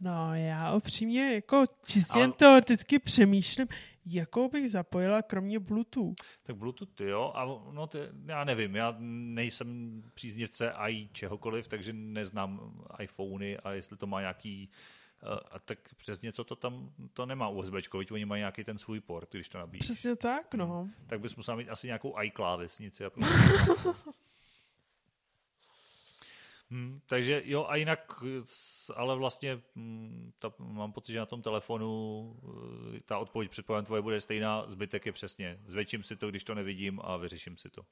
No 0.01 0.35
já 0.35 0.75
upřímně 0.75 1.35
jako 1.35 1.65
čistě 1.87 2.13
Ale- 2.13 2.23
jen 2.23 2.33
teoreticky 2.33 2.99
přemýšlím, 2.99 3.69
jakou 4.07 4.49
bych 4.49 4.71
zapojila 4.71 5.23
kromě 5.23 5.59
Bluetooth. 5.59 6.17
Tak 6.43 6.57
Bluetooth, 6.57 7.01
jo, 7.01 7.33
a 7.35 7.45
no, 7.73 7.87
ty, 7.87 7.99
já 8.27 8.45
nevím, 8.45 8.77
já 8.77 8.97
nejsem 8.99 10.03
příznivce 10.15 10.73
i 10.77 11.09
čehokoliv, 11.13 11.69
takže 11.69 11.93
neznám 11.93 12.75
iPhony 13.03 13.59
a 13.59 13.71
jestli 13.73 13.97
to 13.97 14.07
má 14.07 14.21
nějaký 14.21 14.71
eh, 15.23 15.27
a 15.51 15.59
tak 15.59 15.79
přes 15.97 16.21
něco 16.21 16.45
to 16.45 16.57
tam, 16.57 16.91
to 17.13 17.27
nemá 17.27 17.49
USBčko, 17.49 17.99
veď 17.99 18.13
oni 18.13 18.25
mají 18.25 18.41
nějaký 18.41 18.65
ten 18.65 18.79
svůj 18.79 19.01
port, 19.01 19.33
když 19.33 19.49
to 19.49 19.59
nabíjíš. 19.59 19.81
Přesně 19.87 20.17
tak, 20.17 20.55
no. 20.55 20.89
tak 21.07 21.21
bys 21.21 21.37
musel 21.37 21.57
mít 21.57 21.69
asi 21.69 21.87
nějakou 21.87 22.23
iClávesnici. 22.23 23.05
A 23.05 23.11
Hmm, 26.71 27.01
takže 27.07 27.43
jo, 27.45 27.66
a 27.68 27.77
jinak, 27.77 28.23
ale 28.97 29.16
vlastně 29.16 29.61
hm, 29.77 30.31
ta, 30.39 30.53
mám 30.59 30.93
pocit, 30.93 31.12
že 31.12 31.18
na 31.18 31.27
tom 31.27 31.43
telefonu 31.43 32.37
eh, 32.97 33.01
ta 33.07 33.18
odpověď 33.18 33.51
předpokládám 33.51 33.85
tvoje 33.85 34.03
bude 34.03 34.21
stejná, 34.21 34.64
zbytek 34.66 35.07
je 35.07 35.12
přesně, 35.12 35.59
zvětším 35.66 36.03
si 36.03 36.16
to, 36.16 36.31
když 36.31 36.45
to 36.45 36.55
nevidím 36.55 37.01
a 37.05 37.16
vyřeším 37.16 37.57
si 37.57 37.71
to. 37.71 37.83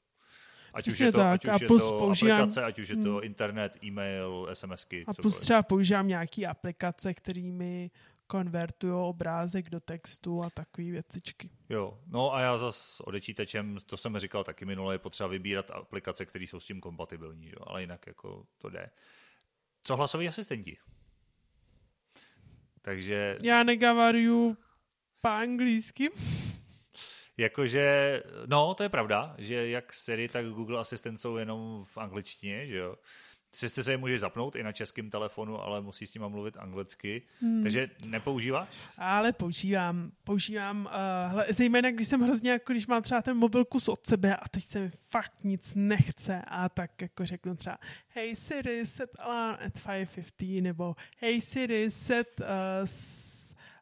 Ať 0.74 0.88
už 0.88 1.00
je 1.00 1.12
to, 1.12 1.18
tak, 1.18 1.32
ať 1.32 1.44
už 1.44 1.50
a 1.50 1.58
je 1.64 1.68
to 1.68 1.98
používám- 1.98 2.40
aplikace, 2.40 2.64
ať 2.64 2.78
už 2.78 2.88
je 2.88 2.96
to 2.96 3.22
internet, 3.22 3.78
e-mail, 3.84 4.48
SMSky, 4.52 5.04
A 5.06 5.14
plus 5.14 5.40
třeba 5.40 5.62
používám 5.62 6.08
nějaký 6.08 6.46
aplikace, 6.46 7.14
kterými 7.14 7.90
konvertují 8.28 8.92
obrázek 8.92 9.70
do 9.70 9.80
textu 9.80 10.42
a 10.42 10.50
takové 10.50 10.90
věcičky. 10.90 11.50
Jo, 11.68 12.00
no 12.06 12.34
a 12.34 12.40
já 12.40 12.58
zas 12.58 13.00
odečítačem, 13.00 13.76
to 13.86 13.96
jsem 13.96 14.18
říkal 14.18 14.44
taky 14.44 14.64
minule, 14.64 14.94
je 14.94 14.98
potřeba 14.98 15.26
vybírat 15.28 15.70
aplikace, 15.70 16.26
které 16.26 16.44
jsou 16.44 16.60
s 16.60 16.66
tím 16.66 16.80
kompatibilní, 16.80 17.46
jo, 17.48 17.64
ale 17.66 17.80
jinak 17.80 18.06
jako 18.06 18.46
to 18.58 18.70
jde. 18.70 18.90
Co 19.82 19.96
hlasoví 19.96 20.28
asistenti? 20.28 20.76
Takže 22.82 23.36
Já 23.42 23.62
negavaruju 23.62 24.56
po 25.20 25.28
anglicky. 25.28 26.10
jakože, 27.36 28.22
no 28.46 28.74
to 28.74 28.82
je 28.82 28.88
pravda, 28.88 29.34
že 29.38 29.68
jak 29.70 29.92
Siri, 29.92 30.28
tak 30.28 30.46
Google 30.46 30.80
Assistant 30.80 31.20
jsou 31.20 31.36
jenom 31.36 31.84
v 31.84 31.98
angličtině, 31.98 32.66
že 32.66 32.76
jo. 32.76 32.96
Sice 33.52 33.82
se 33.82 33.92
je 33.92 33.96
můžeš 33.96 34.20
zapnout 34.20 34.56
i 34.56 34.62
na 34.62 34.72
českém 34.72 35.10
telefonu, 35.10 35.60
ale 35.60 35.80
musí 35.80 36.06
s 36.06 36.14
nima 36.14 36.28
mluvit 36.28 36.56
anglicky. 36.56 37.22
Hmm. 37.40 37.62
Takže 37.62 37.90
nepoužíváš? 38.04 38.68
Ale 38.98 39.32
používám, 39.32 40.10
používám, 40.24 40.86
uh, 40.86 41.32
hle, 41.32 41.46
zejména 41.48 41.90
když 41.90 42.08
jsem 42.08 42.20
hrozně, 42.20 42.50
jako 42.50 42.72
když 42.72 42.86
mám 42.86 43.02
třeba 43.02 43.22
ten 43.22 43.36
mobil 43.36 43.64
kus 43.64 43.88
od 43.88 44.06
sebe 44.06 44.36
a 44.36 44.48
teď 44.48 44.64
se 44.64 44.80
mi 44.80 44.90
fakt 45.08 45.44
nic 45.44 45.72
nechce 45.74 46.42
a 46.46 46.68
tak 46.68 47.02
jako 47.02 47.26
řeknu 47.26 47.56
třeba 47.56 47.78
Hey 48.08 48.36
Siri, 48.36 48.86
set 48.86 49.10
alarm 49.18 49.58
at 49.66 49.74
5.50 49.86 50.62
nebo 50.62 50.94
Hey 51.20 51.40
Siri, 51.40 51.90
set 51.90 52.40
uh, 52.40 52.46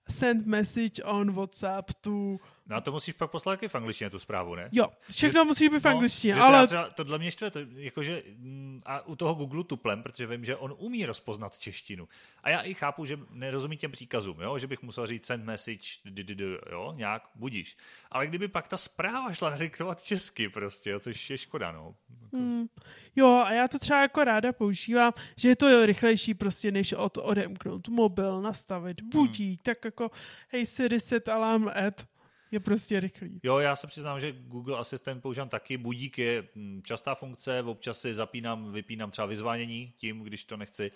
send 0.09 0.47
message 0.47 1.03
on 1.05 1.33
WhatsApp 1.33 1.91
to... 2.01 2.39
No 2.69 2.77
a 2.77 2.81
to 2.81 2.93
musíš 2.93 3.15
pak 3.15 3.31
poslat 3.31 3.53
taky 3.53 3.69
v 3.69 3.75
angličtině 3.75 4.11
tu 4.11 4.19
zprávu, 4.19 4.55
ne? 4.55 4.69
Jo, 4.73 4.87
všechno 5.11 5.45
musí 5.45 5.69
být 5.69 5.81
v 5.81 5.89
angličtině, 5.89 6.35
No, 6.35 6.37
že 6.37 6.41
to 6.47 6.53
já 6.53 6.59
ale 6.59 6.67
třeba, 6.67 6.91
to 6.91 7.05
dle 7.05 7.19
mě 7.19 7.31
štve, 7.31 7.51
to, 7.51 7.59
jakože, 7.77 8.23
mm, 8.37 8.81
a 8.85 9.07
u 9.07 9.17
toho 9.17 9.35
Google 9.35 9.65
tuplem, 9.65 10.03
protože 10.03 10.27
vím, 10.27 10.45
že 10.45 10.57
on 10.57 10.75
umí 10.79 11.07
rozpoznat 11.07 11.59
češtinu. 11.59 12.09
A 12.43 12.51
já 12.51 12.61
i 12.61 12.75
chápu, 12.75 13.05
že 13.05 13.19
nerozumí 13.31 13.77
těm 13.77 13.93
příkazům, 13.93 14.41
jo? 14.41 14.59
že 14.59 14.67
bych 14.67 14.83
musel 14.83 15.07
říct 15.07 15.27
send 15.27 15.45
message, 15.45 15.89
d- 16.05 16.23
d- 16.23 16.35
d- 16.35 16.59
jo? 16.71 16.93
nějak, 16.97 17.23
budíš. 17.35 17.77
Ale 18.11 18.27
kdyby 18.27 18.49
pak 18.49 18.69
ta 18.69 18.77
zpráva 18.77 19.33
šla 19.33 19.51
nadiktovat 19.51 20.03
česky 20.03 20.49
prostě, 20.49 20.91
jo? 20.91 21.01
což 21.01 21.31
je 21.31 21.39
škoda, 21.39 21.73
no. 21.73 21.95
jo, 23.17 23.43
a 23.47 23.53
já 23.53 23.69
to 23.69 23.79
třeba 23.79 24.01
jako 24.03 24.25
ráda 24.25 24.53
používám, 24.53 25.13
že 25.37 25.49
je 25.49 25.57
to 25.57 25.87
rychlejší 25.87 26.35
prostě, 26.35 26.71
než 26.71 26.93
od, 26.93 27.19
odemknout 27.19 27.89
mobil, 27.89 28.43
nastavit 28.43 29.01
budík, 29.01 29.63
tak 29.63 29.85
jako 29.85 30.11
Hey 30.49 30.67
Siri, 30.67 31.01
set 31.01 31.29
alarm 31.29 31.69
at 31.69 32.07
je 32.51 32.61
prostě 32.61 33.01
rychlý. 33.01 33.41
Jo, 33.43 33.59
já 33.59 33.77
se 33.77 33.87
přiznám, 33.87 34.21
že 34.21 34.33
Google 34.33 34.79
Assistant 34.79 35.23
používám 35.23 35.49
taky. 35.49 35.77
Budík 35.77 36.19
je 36.19 36.49
mm, 36.55 36.83
častá 36.85 37.15
funkce, 37.15 37.63
občas 37.63 38.01
si 38.01 38.15
zapínám, 38.15 38.73
vypínám 38.73 39.11
třeba 39.11 39.27
vyzvánění 39.27 39.93
tím, 39.97 40.21
když 40.21 40.45
to 40.45 40.57
nechci. 40.57 40.93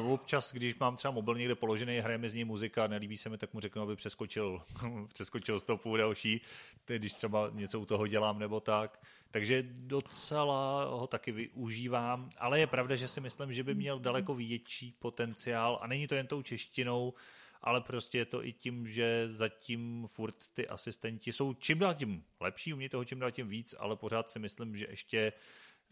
Uh, 0.00 0.12
občas, 0.12 0.52
když 0.52 0.74
mám 0.74 0.96
třeba 0.96 1.12
mobil 1.12 1.34
někde 1.34 1.54
položený, 1.54 1.98
hraje 1.98 2.18
mi 2.18 2.28
z 2.28 2.34
něj 2.34 2.44
muzika, 2.44 2.86
nelíbí 2.86 3.16
se 3.16 3.28
mi, 3.28 3.38
tak 3.38 3.54
mu 3.54 3.60
řeknu, 3.60 3.82
aby 3.82 3.96
přeskočil, 3.96 4.62
přeskočil 5.12 5.60
stopu 5.60 5.96
další, 5.96 6.40
když 6.86 7.12
třeba 7.12 7.50
něco 7.52 7.80
u 7.80 7.84
toho 7.84 8.06
dělám 8.06 8.38
nebo 8.38 8.60
tak. 8.60 9.02
Takže 9.30 9.64
docela 9.68 10.84
ho 10.84 11.06
taky 11.06 11.32
využívám, 11.32 12.30
ale 12.38 12.60
je 12.60 12.66
pravda, 12.66 12.94
že 12.94 13.08
si 13.08 13.20
myslím, 13.20 13.52
že 13.52 13.64
by 13.64 13.74
měl 13.74 13.98
daleko 13.98 14.34
větší 14.34 14.96
potenciál 14.98 15.78
a 15.82 15.86
není 15.86 16.06
to 16.06 16.14
jen 16.14 16.26
tou 16.26 16.42
češtinou, 16.42 17.14
ale 17.62 17.80
prostě 17.80 18.18
je 18.18 18.24
to 18.24 18.44
i 18.44 18.52
tím, 18.52 18.86
že 18.86 19.28
zatím 19.32 20.06
furt 20.06 20.36
ty 20.54 20.68
asistenti 20.68 21.32
jsou 21.32 21.54
čím 21.54 21.78
dál 21.78 21.94
tím 21.94 22.24
lepší, 22.40 22.72
umějí 22.72 22.88
toho 22.88 23.04
čím 23.04 23.18
dál 23.18 23.30
tím 23.30 23.48
víc, 23.48 23.74
ale 23.78 23.96
pořád 23.96 24.30
si 24.30 24.38
myslím, 24.38 24.76
že 24.76 24.86
ještě 24.90 25.32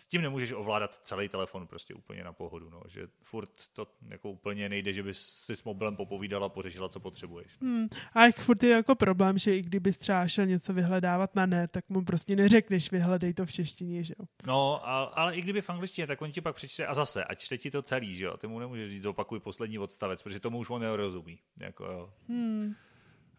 s 0.00 0.06
tím 0.06 0.22
nemůžeš 0.22 0.52
ovládat 0.52 0.94
celý 0.94 1.28
telefon 1.28 1.66
prostě 1.66 1.94
úplně 1.94 2.24
na 2.24 2.32
pohodu, 2.32 2.70
no. 2.70 2.82
že 2.88 3.06
furt 3.22 3.50
to 3.72 3.86
jako 4.08 4.30
úplně 4.30 4.68
nejde, 4.68 4.92
že 4.92 5.02
bys 5.02 5.18
si 5.18 5.56
s 5.56 5.64
mobilem 5.64 5.96
popovídala 5.96 6.48
pořešila, 6.48 6.88
co 6.88 7.00
potřebuješ. 7.00 7.56
Hmm. 7.60 7.88
A 8.14 8.26
jak 8.26 8.36
furt 8.36 8.62
je 8.62 8.70
jako 8.70 8.94
problém, 8.94 9.38
že 9.38 9.56
i 9.56 9.62
kdyby 9.62 9.92
třeba 9.92 10.28
šel 10.28 10.46
něco 10.46 10.72
vyhledávat 10.72 11.34
na 11.34 11.46
net, 11.46 11.70
tak 11.70 11.88
mu 11.88 12.04
prostě 12.04 12.36
neřekneš, 12.36 12.92
vyhledej 12.92 13.34
to 13.34 13.46
v 13.46 13.52
češtině, 13.52 14.04
že 14.04 14.14
jo. 14.18 14.26
No, 14.46 14.88
a, 14.88 15.02
ale 15.02 15.34
i 15.34 15.42
kdyby 15.42 15.60
v 15.60 15.70
angličtině, 15.70 16.06
tak 16.06 16.22
on 16.22 16.32
ti 16.32 16.40
pak 16.40 16.56
přečte 16.56 16.86
a 16.86 16.94
zase, 16.94 17.24
a 17.24 17.34
čte 17.34 17.58
ti 17.58 17.70
to 17.70 17.82
celý, 17.82 18.14
že 18.14 18.24
jo, 18.24 18.36
ty 18.36 18.46
mu 18.46 18.58
nemůžeš 18.58 18.90
říct, 18.90 19.02
zopakuj 19.02 19.40
poslední 19.40 19.78
odstavec, 19.78 20.22
protože 20.22 20.40
tomu 20.40 20.58
už 20.58 20.70
on 20.70 20.82
nerozumí. 20.82 21.38
Jako, 21.60 21.84
jo. 21.84 22.12
Hmm. 22.28 22.74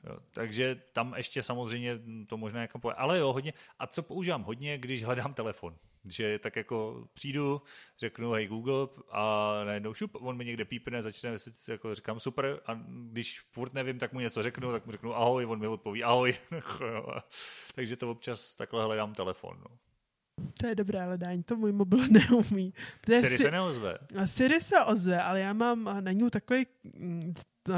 Jo, 0.03 0.17
takže 0.31 0.81
tam 0.93 1.13
ještě 1.17 1.43
samozřejmě 1.43 1.99
to 2.27 2.37
možná 2.37 2.61
jako 2.61 2.79
povede. 2.79 2.97
Ale 2.97 3.19
jo, 3.19 3.33
hodně. 3.33 3.53
A 3.79 3.87
co 3.87 4.03
používám 4.03 4.43
hodně, 4.43 4.77
když 4.77 5.03
hledám 5.03 5.33
telefon? 5.33 5.75
Že 6.05 6.39
tak 6.39 6.55
jako 6.55 7.07
přijdu, 7.13 7.61
řeknu 7.99 8.31
hej 8.31 8.47
Google 8.47 8.87
a 9.11 9.51
najednou 9.63 9.93
šup, 9.93 10.15
on 10.15 10.37
mi 10.37 10.45
někde 10.45 10.65
pípne, 10.65 11.01
začne 11.01 11.35
jako 11.69 11.95
říkám 11.95 12.19
super 12.19 12.59
a 12.65 12.79
když 13.11 13.39
furt 13.39 13.73
nevím, 13.73 13.99
tak 13.99 14.13
mu 14.13 14.19
něco 14.19 14.43
řeknu, 14.43 14.71
tak 14.71 14.85
mu 14.85 14.91
řeknu 14.91 15.15
ahoj, 15.15 15.45
on 15.45 15.59
mi 15.59 15.67
odpoví 15.67 16.03
ahoj. 16.03 16.35
Takže 17.75 17.95
to 17.95 18.11
občas 18.11 18.55
takhle 18.55 18.83
hledám 18.83 19.13
telefon. 19.13 19.57
No. 19.69 19.77
To 20.59 20.67
je 20.67 20.75
dobré 20.75 21.05
hledání, 21.05 21.43
to 21.43 21.55
můj 21.55 21.71
mobil 21.71 22.07
neumí. 22.09 22.73
Siri 23.19 23.37
si... 23.37 23.43
se 23.43 23.51
neozve. 23.51 23.97
Siri 24.25 24.61
se 24.61 24.83
ozve, 24.83 25.21
ale 25.21 25.39
já 25.39 25.53
mám 25.53 26.03
na 26.03 26.11
ní 26.11 26.29
takový 26.29 26.65
mm, 26.83 27.33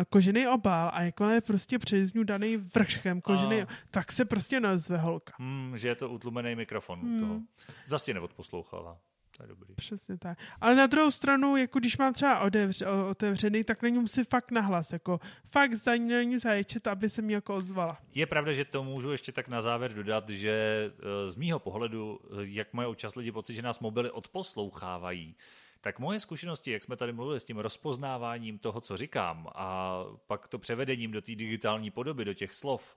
kožený 0.10 0.48
obal 0.48 0.92
a 0.94 1.02
jakmile 1.02 1.42
prostě 1.42 1.80
přezňu 1.80 2.24
daný 2.24 2.58
vrškem 2.58 3.22
kožený, 3.22 3.62
a... 3.62 3.68
tak 3.92 4.12
se 4.12 4.26
prostě 4.26 4.60
nazve 4.60 4.98
holka. 4.98 5.34
Hmm, 5.38 5.78
že 5.78 5.88
je 5.88 5.96
to 5.96 6.10
utlumený 6.10 6.56
mikrofon 6.56 7.00
hmm. 7.00 7.20
toho. 7.20 7.40
Zase 7.86 8.06
tě 8.06 8.14
neodposlouchala. 8.14 8.98
Je 9.44 9.48
dobrý. 9.48 9.76
Přesně 9.76 10.18
tak. 10.18 10.38
Ale 10.62 10.76
na 10.76 10.88
druhou 10.88 11.12
stranu, 11.12 11.58
jako 11.58 11.80
když 11.80 11.98
mám 11.98 12.14
třeba 12.14 12.40
odevř, 12.40 12.84
otevřený, 13.10 13.64
tak 13.64 13.82
na 13.82 13.90
něm 13.90 14.08
si 14.08 14.24
fakt 14.24 14.52
nahlas, 14.52 14.94
jako 14.94 15.20
fakt 15.50 15.74
za 15.74 15.96
ní 15.96 16.38
zaječet, 16.40 16.88
aby 16.88 17.10
se 17.10 17.22
mi 17.22 17.34
jako 17.34 17.56
ozvala. 17.56 17.98
Je 18.14 18.26
pravda, 18.26 18.54
že 18.54 18.66
to 18.66 18.84
můžu 18.84 19.12
ještě 19.12 19.32
tak 19.32 19.48
na 19.48 19.62
závěr 19.62 19.94
dodat, 19.94 20.30
že 20.30 20.52
eh, 20.98 21.30
z 21.30 21.36
mýho 21.36 21.60
pohledu, 21.60 22.20
eh, 22.24 22.36
jak 22.42 22.74
mají 22.74 22.88
občas 22.88 23.16
lidi 23.16 23.32
pocit, 23.32 23.54
že 23.54 23.62
nás 23.62 23.80
mobily 23.80 24.12
odposlouchávají, 24.12 25.36
tak 25.84 26.00
moje 26.00 26.20
zkušenosti, 26.20 26.72
jak 26.72 26.84
jsme 26.84 26.96
tady 26.96 27.14
mluvili 27.14 27.40
s 27.40 27.44
tím 27.44 27.58
rozpoznáváním 27.58 28.60
toho, 28.60 28.82
co 28.82 28.98
říkám 28.98 29.48
a 29.56 30.00
pak 30.28 30.48
to 30.48 30.60
převedením 30.60 31.12
do 31.12 31.22
té 31.22 31.36
digitální 31.36 31.92
podoby, 31.92 32.26
do 32.26 32.34
těch 32.34 32.54
slov, 32.54 32.96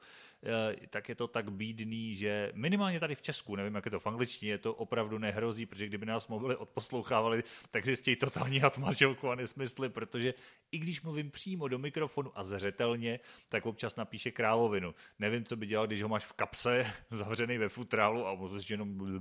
tak 0.90 1.08
je 1.08 1.14
to 1.14 1.28
tak 1.28 1.50
bídný, 1.50 2.14
že 2.14 2.52
minimálně 2.54 3.00
tady 3.00 3.14
v 3.14 3.22
Česku, 3.22 3.56
nevím, 3.56 3.74
jak 3.74 3.84
je 3.84 3.90
to 3.90 4.00
v 4.00 4.06
angličtině, 4.06 4.58
to 4.58 4.74
opravdu 4.74 5.18
nehrozí, 5.18 5.66
protože 5.66 5.86
kdyby 5.86 6.06
nás 6.06 6.28
mobily 6.28 6.56
odposlouchávali, 6.56 7.44
tak 7.70 7.84
zjistí 7.84 8.16
totální 8.16 8.58
hatmažilku 8.58 9.30
a 9.30 9.34
nesmysly, 9.34 9.88
protože 9.88 10.34
i 10.72 10.78
když 10.78 11.02
mluvím 11.02 11.30
přímo 11.30 11.68
do 11.68 11.78
mikrofonu 11.78 12.32
a 12.34 12.44
zřetelně, 12.44 13.20
tak 13.48 13.66
občas 13.66 13.96
napíše 13.96 14.30
krávovinu. 14.30 14.94
Nevím, 15.18 15.44
co 15.44 15.56
by 15.56 15.66
dělal, 15.66 15.86
když 15.86 16.02
ho 16.02 16.08
máš 16.08 16.24
v 16.24 16.32
kapse, 16.32 16.92
zavřený 17.10 17.58
ve 17.58 17.68
futrálu 17.68 18.26
a 18.26 18.34
můžeš 18.34 18.70
jenom 18.70 19.18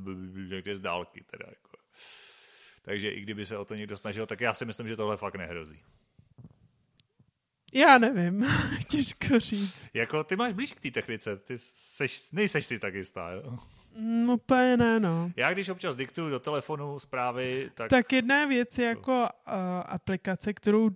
někde 0.50 0.76
z 0.76 0.80
dálky. 0.80 1.24
Teda 1.32 1.46
jako. 1.50 1.78
Takže 2.82 3.10
i 3.10 3.22
kdyby 3.22 3.46
se 3.46 3.58
o 3.58 3.66
to 3.66 3.76
někdo 3.76 3.98
snažil, 3.98 4.26
tak 4.26 4.42
já 4.42 4.54
si 4.54 4.66
myslím, 4.66 4.88
že 4.88 4.96
tohle 4.96 5.18
fakt 5.18 5.36
nehrozí. 5.36 5.84
Já 7.76 7.98
nevím, 7.98 8.46
těžko 8.88 9.40
říct. 9.40 9.90
Jako 9.94 10.24
ty 10.24 10.36
máš 10.36 10.54
blíž 10.54 10.72
k 10.72 10.80
té 10.80 10.92
technice, 10.92 11.38
ty 11.38 11.54
seš, 11.58 12.32
nejseš 12.32 12.66
si 12.66 12.80
tak 12.80 12.94
jistá, 12.94 13.32
jo? 13.32 13.60
No 13.98 14.34
úplně 14.34 14.78
ne, 14.78 15.00
no. 15.00 15.32
Já 15.36 15.54
když 15.54 15.70
občas 15.70 15.96
diktuju 15.96 16.30
do 16.30 16.40
telefonu 16.40 17.00
zprávy, 17.00 17.72
tak... 17.74 17.90
Tak 17.90 18.14
jedna 18.14 18.46
věc 18.46 18.78
je 18.78 18.86
jako 18.86 19.22
uh, 19.22 19.54
aplikace, 19.86 20.54
kterou 20.54 20.90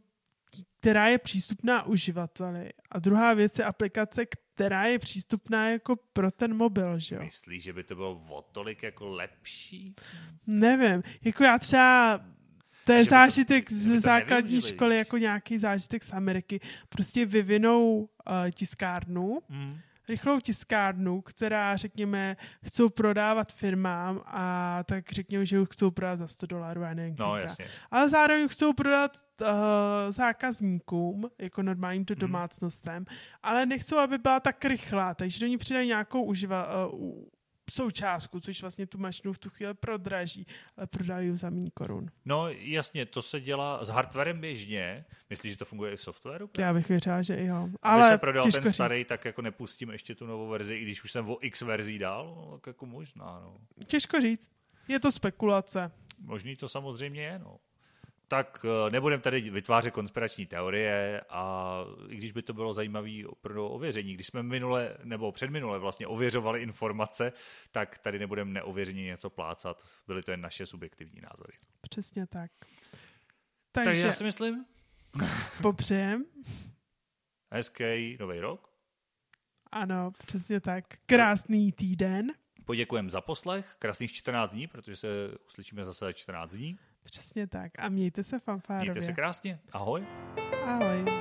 která 0.80 1.08
je 1.08 1.18
přístupná 1.18 1.86
uživateli. 1.86 2.70
A 2.92 3.00
druhá 3.00 3.34
věc 3.34 3.60
je 3.60 3.66
aplikace, 3.66 4.26
která 4.26 4.86
je 4.86 5.00
přístupná 5.00 5.70
jako 5.70 5.96
pro 6.14 6.32
ten 6.32 6.58
mobil, 6.58 7.00
že 7.00 7.16
jo? 7.16 7.22
Myslíš, 7.24 7.64
že 7.64 7.74
by 7.74 7.84
to 7.84 7.96
bylo 7.96 8.12
o 8.12 8.42
tolik 8.42 8.84
jako 8.84 9.10
lepší? 9.10 9.96
Nevím. 10.48 11.04
Jako 11.22 11.44
já 11.44 11.60
třeba 11.60 12.20
to 12.90 12.94
je 12.94 13.04
zážitek 13.04 13.70
to, 13.70 13.76
z 13.76 14.00
základní 14.00 14.44
nevyužili. 14.44 14.76
školy, 14.76 14.98
jako 14.98 15.18
nějaký 15.18 15.58
zážitek 15.58 16.04
z 16.04 16.14
Ameriky. 16.14 16.60
Prostě 16.90 17.26
vyvinou 17.26 17.98
uh, 17.98 18.08
tiskárnu, 18.52 19.40
mm 19.50 19.78
rychlou 20.10 20.40
tiskárnu, 20.40 21.22
která, 21.22 21.78
řekněme, 21.78 22.38
chcou 22.64 22.90
prodávat 22.90 23.54
firmám 23.54 24.22
a 24.26 24.84
tak 24.84 25.12
řekněme, 25.12 25.46
že 25.46 25.60
už 25.60 25.68
chcou 25.72 25.92
prodat 25.92 26.16
za 26.16 26.28
100 26.28 26.46
dolarů, 26.46 26.84
a 26.84 26.94
nevím, 26.94 27.16
no, 27.20 27.38
jasně. 27.38 27.66
Ale 27.92 28.10
zároveň 28.10 28.48
chcou 28.48 28.74
prodat 28.74 29.18
uh, 29.42 29.48
zákazníkům, 30.10 31.30
jako 31.40 31.64
normálním 31.64 32.06
to 32.06 32.14
mhm. 32.14 32.20
domácnostem, 32.20 32.96
hmm. 32.96 33.06
ale 33.44 33.66
nechcou, 33.66 33.98
aby 33.98 34.18
byla 34.18 34.40
tak 34.40 34.66
rychlá, 34.66 35.14
takže 35.14 35.40
do 35.40 35.48
ní 35.48 35.58
přidají 35.58 35.88
nějakou 35.88 36.24
uživa, 36.24 36.88
uh, 36.88 37.24
součástku, 37.74 38.40
což 38.40 38.62
vlastně 38.62 38.88
tu 38.88 38.98
mašinu 38.98 39.34
v 39.34 39.38
tu 39.38 39.50
chvíli 39.50 39.74
prodraží, 39.74 40.48
ale 40.78 40.88
prodají 40.88 41.38
za 41.38 41.50
méně 41.50 41.72
korun. 41.74 42.12
No 42.26 42.50
jasně, 42.50 43.06
to 43.06 43.22
se 43.22 43.42
dělá 43.42 43.86
s 43.86 43.90
hardwarem 43.90 44.42
běžně. 44.42 45.06
Myslíš, 45.30 45.52
že 45.54 45.58
to 45.58 45.66
funguje 45.66 45.94
i 45.94 45.96
v 45.96 46.02
softwaru? 46.02 46.50
Já 46.58 46.74
bych 46.74 46.90
věřila, 46.90 47.22
že 47.22 47.36
i 47.36 47.46
jo. 47.46 47.70
Ale 47.82 48.04
Aby 48.04 48.10
se 48.10 48.18
prodal 48.18 48.44
ten 48.52 48.64
říct. 48.64 48.74
starý, 48.74 49.06
tak 49.06 49.26
jako 49.26 49.42
nepustím 49.42 49.90
ještě 49.90 50.16
tu 50.16 50.26
novou 50.26 50.50
verzi, 50.50 50.76
i 50.76 50.82
když 50.82 51.04
už 51.04 51.12
jsem 51.12 51.30
o 51.30 51.38
X 51.42 51.62
verzí 51.62 52.00
dál, 52.00 52.36
no, 52.36 52.52
tak 52.58 52.68
jako 52.68 52.86
možná. 52.86 53.26
No. 53.26 53.58
Těžko 53.86 54.22
říct. 54.22 54.52
Je 54.88 55.00
to 55.00 55.12
spekulace. 55.12 55.92
Možný 56.20 56.56
to 56.56 56.70
samozřejmě 56.70 57.22
je, 57.22 57.40
no 57.40 57.58
tak 58.30 58.66
eh, 58.66 58.92
nebudem 58.92 59.22
tady 59.22 59.42
vytvářet 59.42 59.94
konspirační 59.94 60.46
teorie 60.46 61.22
a 61.30 61.76
i 62.08 62.16
když 62.16 62.32
by 62.32 62.42
to 62.42 62.54
bylo 62.54 62.74
zajímavé 62.74 63.10
pro 63.42 63.70
ověření, 63.70 64.14
když 64.14 64.28
jsme 64.28 64.44
minule 64.44 64.98
nebo 65.04 65.32
předminule 65.32 65.80
vlastně 65.80 66.08
ověřovali 66.08 66.62
informace, 66.62 67.34
tak 67.72 67.98
tady 67.98 68.20
nebudeme 68.20 68.52
neověřeně 68.52 69.04
něco 69.04 69.30
plácat. 69.30 69.84
Byly 70.08 70.24
to 70.24 70.32
jen 70.32 70.42
naše 70.42 70.66
subjektivní 70.66 71.22
názory. 71.22 71.54
Přesně 71.90 72.28
tak. 72.28 72.52
Takže, 73.72 73.90
Takže 73.90 74.06
já 74.06 74.14
si 74.14 74.24
myslím... 74.24 74.66
Popřejem. 75.62 76.26
Hezký 77.52 78.18
nový 78.20 78.40
rok. 78.40 78.70
Ano, 79.72 80.12
přesně 80.26 80.60
tak. 80.60 80.86
Krásný 81.06 81.72
týden. 81.72 82.32
Poděkujeme 82.66 83.10
za 83.10 83.22
poslech, 83.22 83.76
krásných 83.80 84.12
14 84.12 84.52
dní, 84.52 84.68
protože 84.68 84.96
se 84.96 85.08
uslyšíme 85.48 85.86
zase 85.86 86.14
14 86.14 86.52
dní. 86.52 86.78
Přesně 87.12 87.48
tak. 87.48 87.72
A 87.80 87.90
mějte 87.90 88.24
se 88.24 88.40
fanfárově. 88.40 88.92
Mějte 88.92 89.06
se 89.06 89.14
krásně. 89.14 89.60
Ahoj. 89.72 90.04
Ahoj. 90.66 91.19